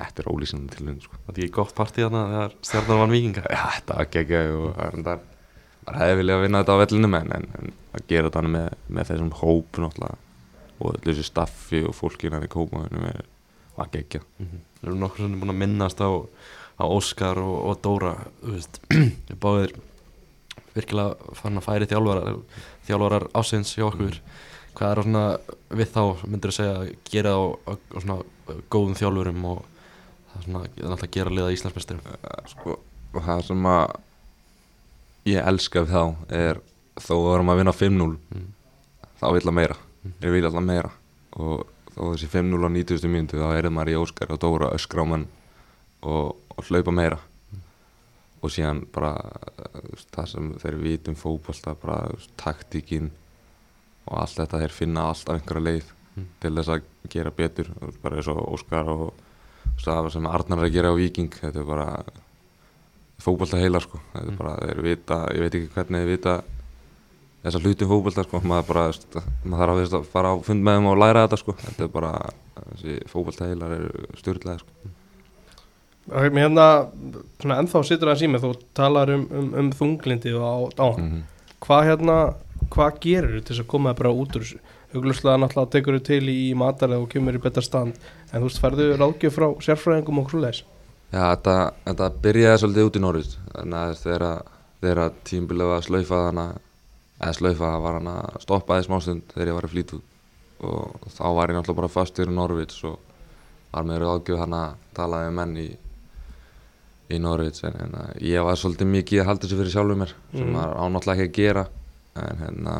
þetta 0.00 0.22
er 0.22 0.30
ólýsandi 0.32 0.74
tilfinning 0.74 1.04
sko. 1.04 1.20
Þetta 1.28 1.38
er 1.38 1.46
ekki 1.46 1.56
gott 1.60 1.76
partí 1.78 2.02
þarna 2.02 2.24
þegar 2.32 2.56
stjarnar 2.66 3.00
vann 3.04 3.14
vikinga 3.14 3.44
Já, 3.46 3.62
þetta 3.76 4.00
var 4.00 4.10
geggja 4.16 4.42
og 4.56 4.80
það 4.80 5.12
var 5.86 6.00
hefði 6.00 6.18
viljað 6.20 6.42
vinna 6.44 6.64
þetta 6.64 6.74
á 6.74 6.80
vellinu 6.82 7.12
en, 7.20 7.32
en, 7.38 7.72
að 7.94 8.04
gera 8.10 8.30
þetta 8.30 8.52
með, 8.56 8.68
með 8.90 9.10
þessum 9.12 9.32
hóp 9.40 9.80
náttúrulega 9.84 10.18
og 10.80 10.94
öllu 10.96 11.12
þessu 11.12 11.26
staffi 11.28 11.82
og 11.86 11.94
fólkinu 11.96 12.40
í 12.44 12.50
kópaðinu 12.50 13.04
var 13.76 13.90
geggja 13.94 14.20
Við 14.40 14.88
erum 14.88 15.00
nokkur 15.04 15.22
svona 15.24 15.40
búin 15.40 15.52
að 15.54 15.60
minnast 15.60 16.00
á, 16.00 16.08
á 16.80 16.84
Óskar 16.88 17.38
og, 17.40 17.56
og 17.70 17.80
Dóra 17.84 18.14
þú 18.40 18.56
við 18.56 19.38
báðir 19.44 19.74
virkilega 20.74 21.34
fann 21.36 21.58
að 21.58 21.66
færi 21.66 21.88
þjálfarar 21.90 22.38
þjálfarar 22.86 23.26
ásins 23.36 23.72
hjá 23.76 23.84
okkur. 23.88 24.20
Hvað 24.78 24.92
er 24.94 25.00
svona 25.04 25.22
við 25.80 25.88
þá 25.90 26.02
myndir 26.30 26.52
að 26.52 26.56
segja 26.56 26.76
að 26.78 26.92
gera 27.10 27.32
á, 27.34 27.42
á, 27.66 27.72
á 27.74 27.96
svona 27.98 28.18
góðum 28.70 28.94
þjálfurum 29.00 29.44
og 29.50 29.64
það 30.30 30.38
er 30.38 30.44
svona 30.46 30.62
það 30.62 30.78
er 30.84 30.86
alltaf 30.92 31.06
að 31.08 31.14
gera 31.16 31.34
liða 31.34 31.54
Íslandsmeisturum? 31.56 32.14
Sko, 32.54 32.76
og 33.10 33.26
það 33.26 33.42
sem 33.50 33.66
að 33.74 33.96
ég 35.34 35.50
elska 35.52 35.82
við 35.84 35.94
þá 35.96 36.04
er 36.40 36.62
þó 37.00 37.12
að 37.18 37.26
varum 37.28 37.52
að 37.52 37.60
vinna 37.62 37.76
5-0 37.76 38.10
Mm. 38.30 38.46
þá 39.20 39.26
vil 39.34 39.42
að 39.50 39.56
meira 39.58 39.76
ég 40.04 40.30
vil 40.32 40.44
alltaf 40.48 40.64
meira 40.64 40.90
og 41.36 41.66
þó 41.94 42.02
þessi 42.14 42.28
5-0 42.32 42.64
á 42.64 42.70
90. 42.70 43.08
mínútu 43.12 43.40
þá 43.40 43.48
er 43.58 43.68
maður 43.70 43.92
í 43.92 43.98
Óskar 44.00 44.32
og 44.34 44.40
Dóra 44.42 44.70
öskra 44.76 45.04
á 45.04 45.10
mann 45.10 45.26
og, 46.02 46.36
og 46.56 46.64
hlaupa 46.70 46.94
meira 46.94 47.18
og 48.40 48.48
síðan 48.54 48.86
bara 48.94 49.10
það 50.14 50.28
sem 50.32 50.52
þeir 50.62 50.76
vitum 50.80 51.16
fótbolta 51.18 51.74
bara 51.76 52.08
taktíkin 52.40 53.10
og 54.08 54.14
allt 54.22 54.38
þetta 54.40 54.62
þeir 54.62 54.72
finna 54.78 55.08
alltaf 55.10 55.36
einhverja 55.40 55.66
leið 55.70 55.96
Mm. 56.18 56.24
til 56.42 56.50
þess 56.56 56.68
að 56.74 56.80
gera 57.12 57.30
betur 57.30 57.68
bara 58.02 58.16
eins 58.18 58.26
og 58.32 58.40
Óskar 58.50 58.88
og 58.90 59.12
það 59.78 60.08
sem 60.10 60.24
Arnar 60.26 60.58
er 60.58 60.66
að 60.66 60.72
gera 60.74 60.90
á 60.90 60.98
Viking 60.98 61.28
þetta 61.30 61.60
er 61.62 61.68
bara 61.68 61.84
fótbolta 63.22 63.60
heila 63.60 63.78
sko 63.84 64.00
þetta 64.12 64.24
er 64.24 64.32
Mm. 64.32 64.38
bara 64.40 64.54
þeir 64.58 64.80
vita, 64.82 65.18
ég 65.36 65.40
veit 65.44 65.54
ekki 65.54 65.70
hvernig 65.76 66.02
þeir 66.02 66.10
vita 66.10 66.34
þessa 67.44 67.62
hluti 67.64 67.90
fótbolta 67.90 68.24
sko. 68.26 68.40
Maður 68.44 68.70
bara, 68.70 68.86
maður 69.44 69.62
þarf 69.64 69.74
að, 69.74 69.98
að 69.98 70.08
fara 70.14 70.32
á 70.32 70.34
fund 70.46 70.66
með 70.66 70.78
þeim 70.78 70.88
og 70.92 71.02
læra 71.02 71.26
þetta 71.26 71.40
sko. 71.40 71.56
Þetta 71.64 71.86
er 71.86 71.92
bara, 71.96 72.14
þessi 72.60 72.96
fótbolta 73.10 73.50
heilar 73.50 73.76
eru 73.78 74.06
styrlaði 74.20 74.62
sko. 74.64 74.94
Mér 76.10 76.48
hérna, 76.48 76.64
svona 77.38 77.60
ennþá 77.60 77.84
situr 77.86 78.10
það 78.10 78.22
sími 78.24 78.40
þú 78.42 78.54
talar 78.74 79.12
um, 79.14 79.28
um, 79.36 79.52
um 79.60 79.68
þunglindi 79.76 80.32
og 80.34 80.72
á, 80.74 80.88
hann 80.96 81.04
mm 81.04 81.28
hvað 81.64 81.86
hérna, 81.90 82.18
hvað 82.72 83.00
gerir 83.04 83.34
þú 83.34 83.40
til 83.40 83.54
þess 83.54 83.64
að 83.64 83.70
koma 83.72 83.96
bara 83.96 84.12
út 84.14 84.36
úr 84.36 84.44
þessu? 84.44 84.60
Hugluslega 84.90 85.38
náttúrulega 85.38 85.72
tekur 85.76 85.98
þú 85.98 86.02
til 86.08 86.32
í 86.32 86.38
matarið 86.58 87.04
og 87.04 87.10
kemur 87.12 87.36
í 87.38 87.42
betra 87.42 87.62
stand. 87.62 87.98
En 88.30 88.40
þú 88.40 88.48
veist, 88.48 88.62
færðu 88.62 88.86
ráðgjöf 88.98 89.36
frá 89.36 89.46
sérfræðingum 89.66 90.22
og 90.22 90.32
svoleiðis? 90.32 90.64
Já, 91.10 91.20
þetta, 91.20 91.54
þetta 91.86 92.08
byrjaði 92.24 92.62
svolítið 92.62 92.88
út 92.88 92.98
í 92.98 93.04
Norris 93.04 93.36
þannig 93.54 93.78
að 93.84 93.94
var 95.70 95.78
að 95.78 95.86
slaufa 95.86 96.24
hana 96.28 96.46
eða 97.20 97.36
slaufa 97.36 97.70
var 97.84 97.98
hann 97.98 98.08
að 98.14 98.40
stoppa 98.44 98.78
því 98.80 98.86
smástund 98.88 99.22
þegar 99.34 99.50
ég 99.52 99.58
var 99.58 99.68
í 99.68 99.72
flýtút 99.74 100.02
og 100.60 101.06
þá 101.16 101.24
var 101.36 101.50
ég 101.52 101.56
náttúrulega 101.58 101.80
bara 101.80 101.88
fastur 101.92 102.28
í 102.28 102.34
Norvits 102.36 102.82
og 102.84 102.98
var 103.72 103.84
með 103.88 104.02
ráðgjöf 104.04 104.40
hann 104.42 104.56
að 104.56 104.74
tala 104.96 105.20
með 105.26 105.36
menn 105.38 105.54
í, 105.62 105.68
í 107.10 107.18
Norvits 107.22 107.64
en, 107.68 107.76
en 107.84 107.94
að 108.00 108.22
ég 108.28 108.44
var 108.46 108.58
svolítið 108.60 108.90
mikið 108.94 109.22
að 109.22 109.28
halda 109.30 109.46
þessu 109.46 109.58
fyrir 109.60 109.74
sjálfur 109.74 110.00
mér 110.02 110.12
sem 110.32 110.42
Mhm. 110.46 110.52
maður 110.56 110.74
ánáttúrulega 110.84 111.24
ekki 111.24 111.30
að 111.30 111.38
gera. 111.44 111.66
En 112.20 112.40
hérna 112.42 112.74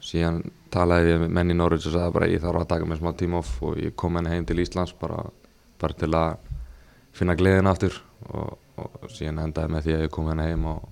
síðan 0.00 0.38
talaði 0.72 1.10
ég 1.12 1.20
við 1.20 1.30
menn 1.36 1.50
í 1.52 1.56
Norvits 1.56 1.86
og 1.86 1.92
sagði 1.94 2.14
bara 2.16 2.28
ég 2.30 2.40
þarf 2.42 2.60
að 2.62 2.68
taka 2.72 2.86
mig 2.88 2.98
smá 2.98 3.12
tíma 3.16 3.38
off. 3.42 3.62
Og 3.62 3.76
ég 3.76 3.94
kom 3.96 4.16
henni 4.16 4.30
heim 4.32 4.46
til 4.48 4.56
Íslands 4.62 4.94
bara, 5.00 5.24
bara 5.80 5.92
til 6.00 6.08
að 6.16 6.36
finna 7.12 7.36
gleðin 7.36 7.68
aftur. 7.70 8.00
Og, 8.32 8.56
og 8.80 9.10
síðan 9.12 9.42
endaði 9.44 9.72
með 9.74 9.84
því 9.86 9.94
að 9.96 10.02
ég 10.06 10.10
kom 10.16 10.28
henni 10.32 10.48
heim 10.48 10.64
og, 10.72 10.88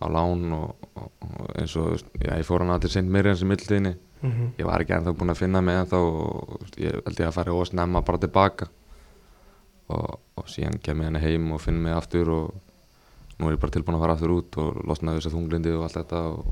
á 0.00 0.06
lán 0.10 0.52
og, 0.52 0.88
og, 0.94 1.10
og 1.22 1.52
eins 1.58 1.76
og 1.76 1.98
já, 2.18 2.34
ég 2.38 2.46
fór 2.46 2.64
hann 2.64 2.74
að 2.74 2.84
til 2.84 2.94
St. 2.94 3.10
Mirjans 3.10 3.42
í 3.44 3.48
mildtíðinni 3.48 3.94
mm 3.94 4.30
-hmm. 4.30 4.48
ég 4.58 4.66
var 4.66 4.80
ekki 4.80 4.94
ennþá 4.96 5.12
búinn 5.12 5.30
að 5.30 5.42
finna 5.42 5.60
mig 5.60 5.76
ennþá 5.76 5.98
og 5.98 6.60
ég 6.76 6.92
held 7.06 7.20
ég 7.20 7.26
að 7.28 7.36
fara 7.38 7.52
og 7.52 7.66
snemma 7.66 8.02
bara 8.02 8.18
tilbaka 8.18 8.66
og, 9.88 10.20
og 10.36 10.44
síðan 10.48 10.80
kem 10.82 11.00
ég 11.00 11.04
henni 11.04 11.20
heim 11.20 11.52
og 11.52 11.60
finn 11.60 11.82
mig 11.82 11.92
aftur 11.92 12.28
og 12.28 12.54
nú 13.38 13.48
er 13.48 13.56
ég 13.56 13.60
bara 13.60 13.70
tilbúinn 13.70 13.96
að 13.96 14.00
fara 14.00 14.12
aftur 14.12 14.30
út 14.30 14.56
og 14.56 14.84
losnaði 14.88 15.18
þessu 15.18 15.34
þunglindi 15.34 15.74
og 15.76 15.82
allt 15.82 15.98
þetta 16.00 16.20
og, 16.28 16.44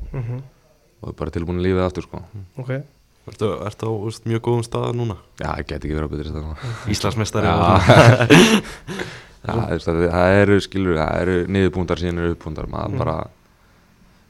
og 1.03 1.09
er 1.09 1.18
bara 1.18 1.30
tilbúinn 1.30 1.59
að 1.59 1.66
lífið 1.66 1.86
aftur 1.86 2.03
sko 2.03 2.22
ok 2.57 2.82
Ertu, 3.22 3.47
ertu 3.62 3.86
á 3.86 3.93
úst, 4.03 4.24
mjög 4.26 4.40
góðum 4.43 4.64
stað 4.66 4.97
núna? 4.99 5.16
já, 5.38 5.55
ég 5.59 5.66
get 5.66 5.84
ekki 5.84 5.95
verið 5.95 6.09
á 6.11 6.12
betri 6.12 6.30
stað 6.32 6.43
núna. 6.43 6.57
Íslandsmeistari 6.90 7.47
Veist, 9.43 9.86
það, 9.88 10.03
það 10.12 10.40
eru 10.43 10.59
skilur, 10.62 10.99
það 11.01 11.20
eru 11.22 11.36
niðurpúntar 11.51 11.99
síðan 12.03 12.20
eru 12.22 12.34
uppúntar 12.36 12.68
maður 12.70 12.93
Mm. 12.93 12.99
bara 13.03 13.16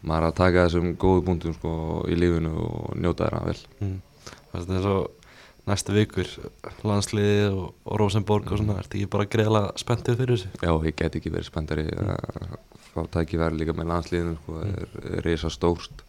maður 0.02 0.28
að 0.30 0.38
taka 0.38 0.62
þessum 0.66 0.94
góðu 0.98 1.24
púntum 1.26 1.54
sko, 1.58 1.72
í 2.08 2.16
lífinu 2.18 2.52
og 2.58 2.94
njóta 2.96 3.26
þeirra 3.28 3.42
vel 3.46 3.58
Mm. 3.80 3.98
Það 4.52 4.72
er 4.78 4.86
og 4.92 5.10
næstu 5.68 5.92
vikur 5.94 6.28
landsliði 6.82 7.44
og, 7.52 7.74
og 7.86 7.98
Rosenborg 8.00 8.50
og 8.50 8.58
svona, 8.58 8.78
ertu 8.82 8.98
ekki 8.98 9.10
bara 9.12 9.28
greiðlega 9.30 9.72
spenntið 9.78 10.16
fyrir 10.18 10.34
þessu? 10.36 10.48
já, 10.62 10.72
ég 10.88 10.96
get 10.96 11.14
ekki 11.20 11.30
verið 11.30 11.46
spenntari 11.52 11.84
að 11.92 12.56
fá 12.92 13.04
tækifæri 13.14 13.60
líka 13.60 13.72
með 13.76 13.92
landsliðinu 13.92 14.34
sko, 14.40 14.56
það 14.58 14.80
er, 14.82 14.96
er 15.18 15.22
risa 15.28 15.50
stórt 15.54 16.02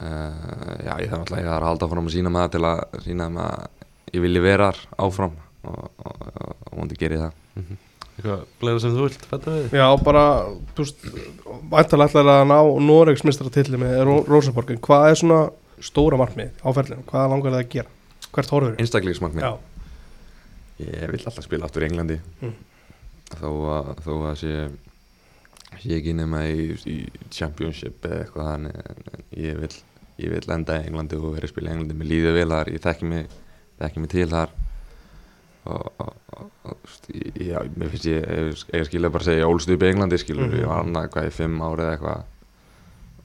uh, 0.00 0.80
já, 0.86 0.94
ég 1.02 1.10
þarf 1.10 1.22
náttúrulega 1.22 1.42
ég 1.42 1.50
þarf 1.50 1.60
að 1.62 1.68
halda 1.68 1.90
fram 1.92 2.08
að 2.08 2.16
sína 2.16 2.34
það 2.38 2.50
til 2.56 2.64
að 2.70 2.82
sína 3.04 3.28
að 3.44 3.68
ég 4.16 4.24
vilji 4.24 4.42
vera 4.44 4.70
áfram 5.06 5.36
og, 5.68 5.78
og, 6.02 6.16
og, 6.24 6.56
og 6.72 6.76
vondi 6.80 6.98
geri 7.00 7.20
það 7.20 7.38
Eitthvað 7.56 8.42
fleira 8.60 8.80
sem 8.82 8.92
þú 8.92 9.06
vilt 9.06 9.24
fætta 9.30 9.54
við? 9.56 9.72
Já, 9.78 9.86
bara, 10.04 10.22
ætlar 11.80 12.02
að 12.28 12.44
ná 12.50 12.58
Noregs 12.84 13.24
mistratilli 13.24 13.78
með 13.80 14.02
Ró- 14.08 14.22
Rosenborg 14.28 14.70
en 14.74 14.80
hvað 14.84 15.06
er 15.10 15.18
svona 15.22 15.40
stóra 15.82 16.18
markmið 16.20 16.50
á 16.60 16.68
ferlinu? 16.76 17.04
Hvað 17.08 17.30
langar 17.32 17.54
það 17.56 17.62
að 17.64 17.70
gera? 17.72 17.88
Hvert 18.32 18.52
horfur 18.54 18.76
Já, 19.42 19.52
Ég 20.82 21.10
vil 21.12 21.20
alltaf 21.22 21.44
spila 21.44 21.66
aftur 21.68 21.84
í 21.84 21.88
Englandi 21.90 22.16
Mm. 22.42 22.54
þó 23.32 23.48
að, 23.76 23.90
þó 24.04 24.12
að 24.28 24.36
sé, 24.40 24.52
sé 25.82 25.96
ekki 25.98 26.14
nema 26.16 26.40
í, 26.48 26.72
í 26.88 26.96
Championship 27.30 28.02
eða 28.08 28.24
eitthvað 28.24 28.54
en 28.54 28.72
ég, 29.36 29.56
vil, 29.60 29.70
ég 30.18 30.32
vil 30.34 30.42
enda 30.56 30.80
í 30.80 30.86
Englandi 30.88 31.16
og 31.20 31.34
vera 31.36 31.46
að 31.46 31.52
spila 31.54 31.70
í 31.70 31.72
Englandi 31.76 31.94
mér 32.00 32.10
líður 32.12 32.36
vel 32.40 32.48
þar, 32.50 32.72
ég 32.74 32.82
þekki 32.84 33.08
mig, 33.12 33.26
þekki 33.80 34.00
mig 34.04 34.10
til 34.10 34.28
þar 34.32 34.52
já, 37.38 37.58
mér 37.76 37.90
finnst 37.92 38.06
ég 38.10 38.24
ég, 38.26 38.86
skilja 38.88 39.10
bara 39.12 39.22
að 39.22 39.28
segja, 39.28 39.42
ég 39.44 39.50
ólst 39.52 39.70
upp 39.70 39.82
í 39.84 39.90
Englandi 39.90 40.18
skilur, 40.18 40.48
Mhm. 40.48 40.58
ég 40.60 40.66
var 40.66 40.82
annað 40.84 41.10
hvað 41.12 41.26
í 41.28 41.32
fimm 41.32 41.60
ári 41.62 41.82
eða 41.84 41.92
eitthvað 41.96 42.22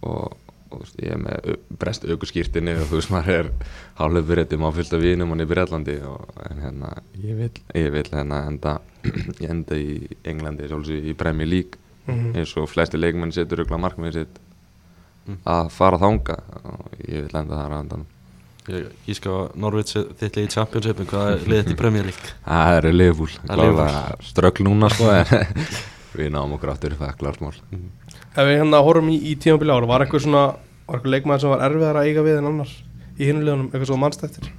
og, 0.03 0.37
og 0.71 0.79
veist, 0.81 0.97
ég 1.01 1.11
er 1.11 1.17
með 1.17 1.57
brest 1.79 2.05
aukurskýrtinni 2.05 2.75
og 2.77 2.87
þú 2.91 2.99
veist 2.99 3.11
maður 3.13 3.33
er 3.39 3.51
hálfur 3.97 4.27
byrjandi, 4.29 4.57
maður 4.61 4.75
fyllt 4.81 4.93
af 4.93 5.01
vinum 5.01 5.29
hann 5.33 5.41
í 5.41 5.49
Breitlandi 5.49 5.97
og 6.05 6.27
en 6.49 6.61
hérna 6.61 6.93
ég 7.23 7.35
vil, 7.37 7.51
ég 7.73 7.91
vil 7.91 8.03
hérna 8.11 8.43
enda 8.47 8.79
ég 9.41 9.49
enda 9.49 9.75
í 9.75 10.07
Englandi 10.25 10.67
sjálfsög 10.67 11.05
í 11.13 11.15
Premier 11.17 11.47
League 11.47 11.79
Mhm. 12.07 12.35
eins 12.39 12.53
og 12.57 12.69
flesti 12.69 12.97
leikmenn 12.97 13.33
setur 13.33 13.65
ögla 13.65 13.77
markmið 13.79 14.13
sitt 14.13 14.39
Mm. 15.27 15.37
að 15.45 15.71
fara 15.71 15.97
þanga 15.99 16.37
og 16.63 16.91
ég 17.03 17.25
vil 17.27 17.35
enda 17.35 17.55
þar 17.57 17.71
að 17.75 17.79
endan 17.81 18.05
Ég, 18.67 18.87
að 19.07 19.55
Norvits 19.63 19.93
þitt 19.95 20.35
liði 20.35 20.47
í 20.49 20.51
Championship 20.51 20.99
en 20.99 21.07
hvað 21.07 21.27
er 21.37 21.45
liðið 21.47 21.69
í 21.71 21.77
Premier 21.79 22.07
League? 22.09 22.31
það 22.43 22.77
eru 22.81 22.89
er 22.91 22.97
klálega 23.61 24.01
ströggl 24.27 24.65
núna 24.67 24.89
sko 24.91 25.07
en 25.13 25.45
við 26.19 26.31
náum 26.35 26.55
okkur 26.57 26.73
aftur 26.73 26.95
það 26.99 27.13
er 27.13 27.19
klart 27.21 27.41
mál 27.45 27.53
ef 27.55 28.43
við 28.49 28.55
hérna 28.59 28.81
horfum 28.83 29.07
í, 29.13 29.17
í 29.31 29.35
tímabili 29.39 29.71
ára 29.71 29.87
var 29.89 30.03
eitthvað 30.03 30.25
svona, 30.27 30.43
var 30.87 30.99
eitthvað 30.99 31.13
leikmaður 31.15 31.43
sem 31.45 31.53
var 31.55 31.63
erfiðar 31.69 31.99
að 32.01 32.09
eiga 32.11 32.25
við 32.27 32.39
en 32.41 32.49
annar 32.51 32.73
í 33.17 33.29
hinulegunum, 33.31 33.69
eitthvað 33.71 33.89
svo 33.93 33.99
mannstættir 34.03 34.51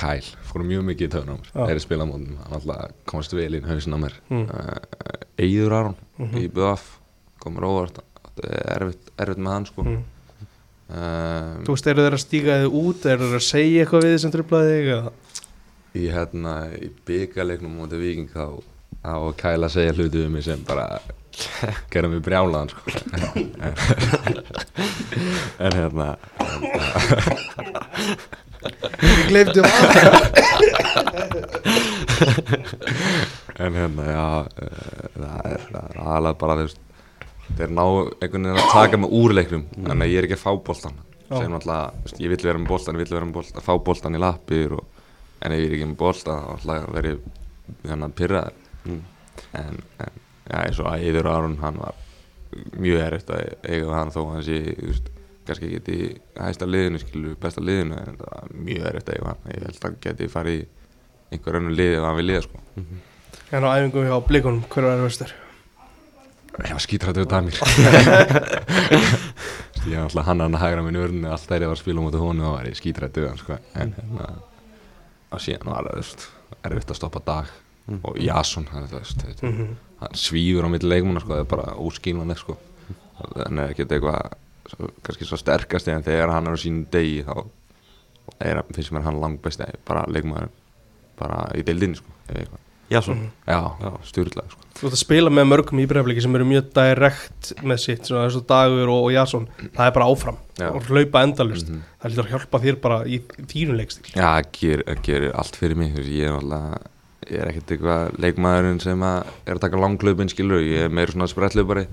Kæl, 0.00 0.22
fórum 0.46 0.68
mjög 0.70 0.84
mikið 0.86 1.08
í 1.08 1.10
töðunum 1.12 1.40
Já. 1.48 1.64
þeirri 1.66 1.82
spilamótum, 1.82 2.36
hann 2.44 2.54
alltaf 2.60 2.92
komast 3.10 3.32
vel 3.34 3.50
inn 3.58 3.66
hausin 3.68 3.96
á 3.96 3.98
mér 4.04 4.14
Mm. 4.30 4.44
uh, 4.46 4.78
Eyður 5.40 5.72
Aron 5.80 5.96
Mhm. 6.20 6.36
í 6.38 6.46
BF 6.52 6.84
komur 7.42 7.66
óvart 7.66 7.98
erfitt 9.18 9.40
með 9.42 9.52
hann 9.56 9.66
sko 9.66 9.82
mm. 9.84 9.98
Um, 10.90 11.64
Þú 11.66 11.74
veist, 11.74 11.90
eru 11.92 12.06
þeir 12.06 12.18
að 12.18 12.24
stíga 12.24 12.60
þið 12.62 12.78
út, 12.82 13.06
eru 13.06 13.30
þeir 13.30 13.40
að 13.40 13.48
segja 13.48 13.84
eitthvað 13.84 14.06
við 14.06 14.14
þið 14.14 14.22
sem 14.24 14.34
trublaði 14.36 14.78
þig 14.78 14.88
í 15.96 16.06
hérna 16.10 16.52
í 16.78 16.90
byggaleiknum 17.06 17.72
mútið 17.80 18.04
viking 18.04 18.28
þá 18.30 18.44
á 19.02 19.14
Kæla 19.38 19.66
að 19.66 19.74
segja 19.74 19.96
hluti 19.96 20.18
um 20.26 20.32
mig 20.36 20.44
sem 20.46 20.60
bara 20.66 20.86
gerði 21.92 22.08
mig 22.14 22.22
brjálaðan 22.26 22.70
sko. 22.70 22.80
en, 23.16 23.74
en 25.66 25.72
hérna. 25.78 26.08
Gleifdu 29.30 29.60
en 33.60 33.72
hérna, 33.76 34.04
já 34.10 34.26
uh, 34.44 34.46
það 35.16 35.40
er, 35.48 35.60
aðalega 35.96 36.40
bara 36.42 36.56
þú 36.60 36.64
veist, 36.68 36.80
þeir 37.58 37.72
ná 37.76 37.82
einhvern 38.20 38.46
veginn 38.48 38.60
að 38.62 38.72
taka 38.72 38.96
mig 39.00 39.10
úr 39.20 39.34
leiknum. 39.36 39.64
Þannig 39.76 40.04
að 40.06 40.12
ég 40.12 40.18
er 40.22 40.28
ekki 40.28 40.38
að 40.38 40.44
fá 40.44 40.52
boltan 40.70 40.96
Já. 41.30 41.36
sem 41.38 41.54
alltaf, 41.54 42.14
ég 42.18 42.30
vill 42.32 42.42
vera 42.46 42.58
með 42.58 42.68
boltan 42.72 42.96
ég 42.96 43.04
vill 43.04 43.14
vera 43.16 43.26
með 43.28 43.36
boltan, 43.38 43.62
fá 43.62 43.72
boltan 43.86 44.16
í 44.18 44.20
lappir 44.22 44.72
og, 44.74 44.84
en 45.40 45.52
ef 45.54 45.60
ég 45.62 45.68
er 45.70 45.76
ekki 45.78 45.88
með 45.92 45.98
boltan 46.00 46.40
þá 46.40 46.48
alltaf 46.56 46.88
verið 46.96 47.20
þannig 47.86 48.08
að 48.10 48.16
pyrra 48.22 48.42
Mm. 48.80 49.00
en, 49.52 49.74
en 50.00 50.14
já, 50.48 50.54
eins 50.64 50.78
og 50.80 50.86
að 50.88 51.02
Eður 51.04 51.26
Aron 51.28 51.58
hann 51.60 51.76
var 51.76 51.94
mjög 52.80 53.02
erfitt 53.04 53.28
að 53.36 53.50
eiga 53.68 53.92
hann 53.98 54.12
þó 54.14 54.18
að 54.22 54.30
hann 54.32 54.44
sé, 54.46 54.56
þú 54.78 54.86
veist, 54.88 55.10
kannski 55.46 55.68
ekki 55.76 55.96
í 56.00 56.06
hæsta 56.40 56.68
liðinu, 56.70 57.00
skilur, 57.02 57.34
besta 57.42 57.60
liðinu 57.60 57.98
en 58.00 58.16
það 58.16 58.30
var 58.32 58.54
mjög 58.56 58.86
erfitt 58.88 59.10
að 59.12 59.18
eiga 59.18 59.28
hann. 59.34 59.42
Ég 59.52 59.66
held 59.66 59.76
að 59.76 59.84
hann 59.84 59.98
geti 60.06 60.28
farið 60.32 60.56
í 60.62 60.64
einhver 61.36 61.58
önnur 61.60 61.76
liði 61.76 61.98
ef 62.00 62.06
hann 62.08 62.18
vil 62.22 62.26
liða 62.30 62.42
sko 62.46 62.62
En 63.52 63.66
á 63.66 63.70
æfingum 63.76 64.08
hjá 64.08 64.16
blikunum, 64.30 64.64
hver 64.72 64.88
var 64.88 64.96
erfistur? 65.04 65.36
Var 66.60 66.82
skítrættu 66.84 67.22
við 67.24 67.30
Damir 67.30 67.56
Ég 69.88 69.96
var 69.96 70.04
alltaf 70.10 70.26
hann 70.28 70.42
að 70.44 70.58
hægra 70.60 70.82
minn 70.84 70.98
urnu 71.00 71.30
Alltaf 71.32 71.54
er 71.56 71.64
ég 71.64 71.70
var 71.70 71.76
að 71.78 71.82
spila 71.82 72.02
mútið 72.04 72.20
honu 72.24 72.44
og 72.50 72.56
var 72.58 72.68
ég 72.68 72.76
skítrættu 72.78 73.22
við 73.24 73.30
hann 73.30 73.40
sko. 73.40 73.56
En 73.80 73.94
hérna 73.96 74.26
Og 75.30 75.40
síðan 75.44 75.70
var 75.72 75.88
það, 75.88 76.26
erfitt 76.68 76.92
að 76.92 76.98
stoppa 77.00 77.22
dag 77.26 77.46
Og 78.06 78.18
Jason, 78.22 78.66
hann, 78.70 78.84
þetta- 78.90 79.48
Mhm. 79.48 79.70
hann 80.00 80.14
svífur 80.14 80.64
á 80.66 80.70
milli 80.70 80.88
leikmuna 80.92 81.20
sko, 81.20 81.32
það 81.32 81.40
er 81.40 81.48
bara 81.50 81.74
óskínvanleg 81.74 82.38
sko. 82.38 82.54
Þannig 83.34 83.62
er 83.64 83.70
ekkert 83.74 83.92
eitthvað 83.96 84.20
kannski 85.02 85.26
svo 85.26 85.36
sterkast 85.40 85.88
en 85.88 86.02
þegar 86.06 86.30
hann 86.30 86.46
er 86.46 86.54
á 86.54 86.58
sínum 86.60 86.84
degi 86.90 87.24
þá 87.26 87.46
er, 88.40 88.62
finnst 88.72 88.92
mér 88.92 89.02
hann 89.02 89.18
langbesti 89.20 89.64
bara 89.84 90.04
leikmaður 90.06 90.48
bara 91.18 91.50
í 91.58 91.64
deildinni 91.66 91.96
sko, 91.98 92.06
ef 92.28 92.36
eitthvað. 92.36 92.60
Já, 93.48 93.90
svo 94.06 94.59
Þú 94.80 94.86
ert 94.88 94.96
að 94.96 95.00
spila 95.02 95.30
með 95.30 95.48
mörgum 95.50 95.80
íbreyfliki 95.82 96.22
sem 96.24 96.34
eru 96.38 96.44
mjög 96.48 96.70
direkt 96.72 97.50
með 97.62 97.80
sitt, 97.82 98.06
svona 98.08 98.26
og 98.32 98.46
Dagur 98.48 98.88
og, 98.88 99.02
og 99.04 99.10
Jason 99.12 99.48
það 99.76 99.82
er 99.86 99.92
bara 99.98 100.06
áfram 100.08 100.38
Já. 100.56 100.70
og 100.72 100.86
hlaupa 100.88 101.22
endalust 101.26 101.68
Mhm. 101.68 101.82
það 102.00 102.10
lítur 102.14 102.24
að 102.24 102.32
hjálpa 102.34 102.60
þér 102.64 102.80
bara 102.80 102.98
í 103.04 103.20
þínum 103.50 103.76
leikstíl 103.76 104.14
Já, 104.16 104.24
það 104.40 104.48
gerir, 104.60 104.84
það 104.88 105.02
gerir 105.02 105.34
allt 105.36 105.56
fyrir 105.60 105.76
mig 105.76 105.92
ég 106.00 106.24
er 106.26 106.38
alltaf 106.38 106.80
ég 107.30 107.38
er 107.42 107.50
ekkert 107.52 107.70
eitthvað 107.76 108.16
leikmaðurinn 108.24 108.80
sem 108.80 109.00
að 109.04 109.26
er 109.46 109.54
að 109.54 109.60
taka 109.60 109.76
langlaupin 109.76 110.28
skilur, 110.32 110.64
ég 110.64 110.86
er 110.86 110.88
meira 110.88 111.12
svona 111.12 111.28
sprettlaupari 111.28 111.86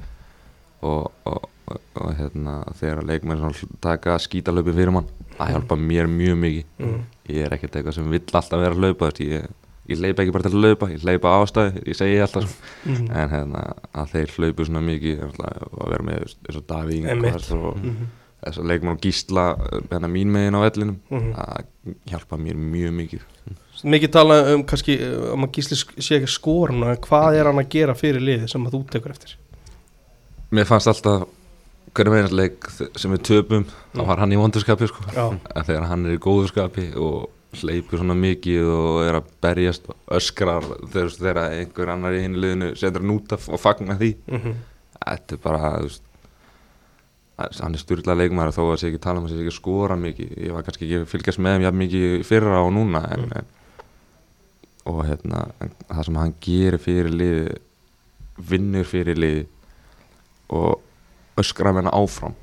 og, 0.81 1.11
og, 1.27 1.49
og, 1.97 2.09
hérna, 2.17 2.63
þegar 2.79 3.03
leikmaður 3.09 3.61
taka 3.83 4.15
skítalaupi 4.23 4.73
fyrir 4.73 4.93
mann 4.95 5.09
það 5.37 5.51
hjálpa 5.57 5.75
mér 5.77 6.07
mjög 6.07 6.37
mikið 6.41 6.65
Mhm. 6.79 7.01
ég 7.29 7.43
er 7.45 7.49
ekkert 7.57 7.75
eitthvað 7.75 7.93
sem 7.99 8.09
vill 8.09 8.21
alltaf 8.31 8.59
vera 8.61 8.73
að 8.73 8.79
laupa 8.87 9.11
þú 9.11 9.11
veist, 9.11 9.21
ég, 9.27 9.47
ég 9.89 9.99
leipa 10.03 10.23
ekki 10.23 10.33
bara 10.35 10.43
til 10.49 10.53
að 10.57 10.63
laupa 10.67 10.89
ég 10.91 11.03
leipa 11.07 11.27
á 11.31 11.35
ástæði, 11.45 11.83
ég 11.87 11.95
segi 11.97 12.19
alltaf 12.23 12.43
sko. 12.49 12.61
Mhm. 12.85 13.11
en 13.11 13.29
hérna, 13.29 13.63
að 13.93 14.11
þeir 14.13 14.33
hlaupu 14.37 14.65
svona 14.67 14.81
mikið 14.83 15.21
að 15.23 15.89
vera 15.91 16.03
með 16.03 16.23
eins 16.47 16.57
og 16.57 16.65
Davíð. 16.67 17.09
Ingvars 17.13 17.51
og 17.51 17.77
Mhm. 17.77 18.07
þess 18.43 18.57
að 18.61 18.67
leikmaður 18.71 18.91
og 18.97 19.01
gísla 19.01 19.45
hérna 19.89 20.07
mín 20.11 20.27
megin 20.31 20.55
á 20.55 20.61
vellinum 20.65 20.97
Mhm. 21.09 21.33
það 21.33 21.63
hjálpa 22.11 22.37
mér 22.37 22.55
mjög 22.55 22.93
mikið 22.93 23.21
Mikið 23.83 24.11
tala 24.11 24.53
um 24.55 24.63
kannski 24.63 24.95
uh, 24.99 25.33
um 25.33 25.43
að 25.45 25.51
gísli 25.53 25.75
sé 26.01 26.15
ekki 26.17 26.27
skorun 26.27 26.83
en 26.83 26.97
hvað 26.97 27.35
er 27.37 27.45
hann 27.45 27.59
að 27.61 27.69
gera 27.69 27.93
fyrir 27.93 28.19
liðið 28.21 28.49
sem 28.49 28.65
að 28.65 28.71
þú 28.73 28.85
tekur 28.89 29.11
eftir 29.11 29.35
Mér 30.51 30.65
fannst 30.65 30.87
alltaf 30.87 31.27
hvernig 31.93 32.13
með 32.13 32.23
eins 32.23 32.31
leik 32.31 32.67
sem 32.97 33.11
við 33.11 33.21
töpum 33.23 33.65
þá 33.93 34.05
var 34.07 34.17
hann 34.19 34.31
í 34.33 34.37
vondurskapi 34.37 34.87
sko. 34.87 35.03
En 35.55 35.63
þegar 35.63 35.85
hann 35.87 36.05
er 36.05 36.15
í 36.17 36.19
góðurskapi 36.21 36.95
og 36.95 37.29
hleypur 37.55 37.97
svona 38.01 38.15
mikið 38.19 38.67
og 38.73 38.97
er 39.07 39.17
að 39.21 39.29
berjast 39.41 39.87
og 39.89 39.95
öskrar 40.17 40.65
þegar, 40.91 41.39
einhver 41.55 41.89
annar 41.93 42.13
í 42.17 42.21
hinn 42.25 42.35
liðinu 42.41 42.73
setur 42.77 43.01
hann 43.05 43.13
út 43.15 43.31
af 43.37 43.47
og 43.49 43.59
fagnar 43.61 43.97
því. 44.01 44.11
Mhm, 44.27 44.55
þetta 45.05 45.33
er 45.37 45.41
bara 45.43 45.71
veist, 45.81 46.03
hann 47.61 47.73
er 47.77 47.81
styrlað 47.81 48.17
leikmaður 48.23 48.55
þó 48.57 48.63
að 48.73 48.79
sé 48.81 48.89
ekki 48.91 49.01
tala 49.03 49.19
um 49.21 49.25
að 49.29 49.35
sé 49.35 49.41
ekki 49.45 49.55
skora 49.59 49.95
mikið. 49.99 50.33
Ég 50.47 50.51
var 50.55 50.63
kannski 50.67 50.87
ekki 50.89 51.05
fylgjast 51.11 51.39
með 51.39 51.61
jafn 51.67 51.77
mikið 51.83 52.25
fyrra 52.25 52.63
og 52.65 52.73
núna 52.73 53.03
en, 53.13 53.27
Mm. 53.27 53.37
en, 53.37 53.45
og 54.87 55.03
hérna 55.05 55.45
það 55.89 56.03
sem 56.05 56.15
hann 56.15 56.35
gerir 56.41 56.77
fyrir 56.79 57.11
liði 57.11 57.57
vinnur 58.37 58.85
fyrir 58.87 59.17
liði 59.19 59.47
og 60.49 60.79
öskra 61.37 61.73
með 61.73 61.83
hann 61.89 61.93
áfram 62.03 62.35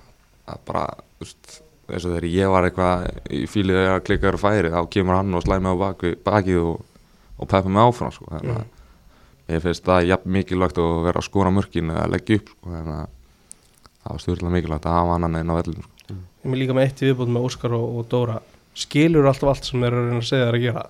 það 0.47 0.55
er 0.55 0.65
bara 0.67 0.87
þú 1.19 1.25
veist, 1.25 1.63
eins 1.89 2.05
og 2.07 2.13
þegar 2.15 2.27
ég 2.33 2.53
var 2.55 2.67
eitthvað 2.69 3.09
í 3.37 3.43
fílið 3.51 3.81
að 3.91 4.03
klikka 4.07 4.27
þér 4.29 4.39
og 4.39 4.43
færi 4.45 4.71
þá 4.75 4.81
kemur 4.95 5.19
hann 5.19 5.35
og 5.39 5.45
slæði 5.45 5.65
mig 5.67 5.75
á 5.77 5.83
baki, 5.85 6.13
bakið 6.25 6.61
og, 6.63 6.81
og 7.39 7.51
peppa 7.51 7.69
mig 7.75 7.83
áfram 7.85 8.13
sko. 8.15 8.29
þannig 8.33 8.57
að 8.57 9.55
ég 9.55 9.63
finnst 9.67 9.85
það 9.85 10.07
jafn 10.09 10.33
mikilvægt 10.39 10.79
að 10.81 11.03
vera 11.05 11.21
að 11.21 11.29
skora 11.29 11.51
mörkin 11.53 11.91
eða 11.93 12.07
leggja 12.15 12.39
upp 12.41 12.49
sko. 12.55 12.71
þannig 12.73 12.95
að 12.99 13.09
það 14.05 14.13
var 14.15 14.23
stjórnlega 14.25 14.55
mikilvægt 14.59 14.87
að 14.89 14.97
hafa 14.99 15.17
hann 15.19 15.41
inn 15.43 15.53
á 15.53 15.59
vellinu 15.61 15.85
sko. 15.85 16.19
ég 16.45 16.53
er 16.55 16.61
líka 16.63 16.77
með 16.77 16.87
eitt 16.89 17.03
í 17.05 17.09
viðbúð 17.11 17.35
með 17.37 17.49
Óskar 17.51 17.77
og, 17.77 17.85
og 18.01 18.09
Dóra 18.13 18.39
skilur 18.75 19.29
alltaf 19.31 19.53
allt 19.53 19.69
sem 19.69 19.81
þeir 19.85 19.93
eru 19.93 20.01
að 20.03 20.09
reyna 20.09 20.23
að 20.25 20.31
segja 20.31 20.47
þér 20.49 20.59
að 20.61 20.65
gera 20.69 20.87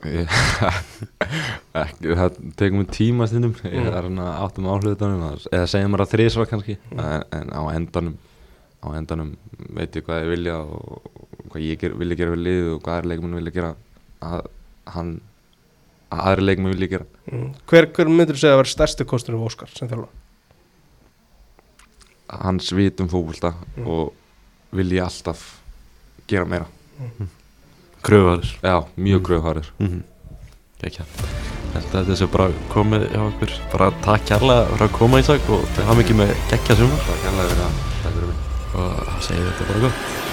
ekki, 1.76 2.14
það 2.16 2.36
tekur 2.56 2.78
mér 2.80 2.86
tíma 2.96 3.26
stundum 3.28 3.52
ég 3.66 3.74
Mm. 3.76 3.88
er 3.92 4.06
að 4.08 4.20
áttum 4.46 4.68
áhlutunum 4.72 5.24
eða 5.52 5.66
segja 5.68 5.88
mér 5.92 6.02
að 6.06 6.12
þrísva 6.14 6.46
kannski 6.48 6.76
Mm. 6.90 7.00
en, 7.04 7.24
en 7.36 7.50
á 7.52 7.60
endanum 7.76 8.14
á 8.80 8.86
endanum 8.96 9.34
veit 9.76 9.96
ég 9.96 10.04
hvað 10.06 10.22
ég 10.24 10.30
vilja 10.34 10.56
og 10.60 11.02
hvað 11.50 11.66
ég 11.66 11.80
ger, 11.82 11.94
vilja 12.00 12.16
gera 12.20 12.34
við 12.34 12.44
liðið 12.46 12.70
og 12.74 12.80
hvað 12.84 12.96
aðri 12.96 13.08
leikmenn 13.12 13.38
vilja 13.40 13.56
gera 13.58 13.74
að 14.20 14.46
hann 14.94 15.12
að 16.10 16.24
aðri 16.30 16.46
leikmenn 16.46 16.74
vilja 16.74 16.92
gera 16.94 17.06
mm. 17.30 17.50
hver, 17.70 17.86
hver 17.96 18.08
myndir 18.08 18.34
þú 18.36 18.40
segja 18.44 18.54
að 18.56 18.62
vera 18.62 18.72
stærsti 18.74 19.06
kostunum 19.10 19.44
Óskar 19.46 19.70
sem 19.74 19.88
þjálfa? 19.90 20.08
hans 22.30 22.70
vit 22.72 23.00
um 23.00 23.08
fókvölda 23.10 23.54
Mm. 23.76 23.86
og 23.86 24.12
vilja 24.72 25.04
alltaf 25.04 25.58
gera 26.28 26.44
meira 26.44 26.66
Kröfuharður 28.02 28.50
já, 28.62 28.84
mjög 28.96 29.20
Mm. 29.20 29.26
gröðhárir 29.26 29.66
mm 29.78 29.86
-hmm. 29.88 30.02
Ekki 30.82 31.02
að 31.74 31.84
þetta 31.92 32.16
sé 32.16 32.26
bara 32.26 32.52
komið 32.72 33.10
hjá 33.12 33.20
okkur 33.26 33.50
Bara 33.72 33.90
takk 34.02 34.24
kærlega 34.26 34.66
fyrir 34.66 34.88
að 34.88 34.92
koma 34.98 35.18
í 35.18 35.22
sak 35.22 35.40
Og 35.50 35.60
það 35.76 35.84
hafa 35.84 36.00
mikið 36.00 36.16
með 36.16 36.34
geggja 36.50 36.76
sumar 36.76 36.98
það 36.98 37.14
er 37.14 37.22
kærlega 37.24 37.48
takk 37.48 37.58
fyrir 37.58 37.68
mig 37.68 37.99
Og 38.74 39.00
það 39.06 39.24
segir 39.26 39.48
þetta 39.50 39.70
bara 39.72 39.86
gott 39.88 40.29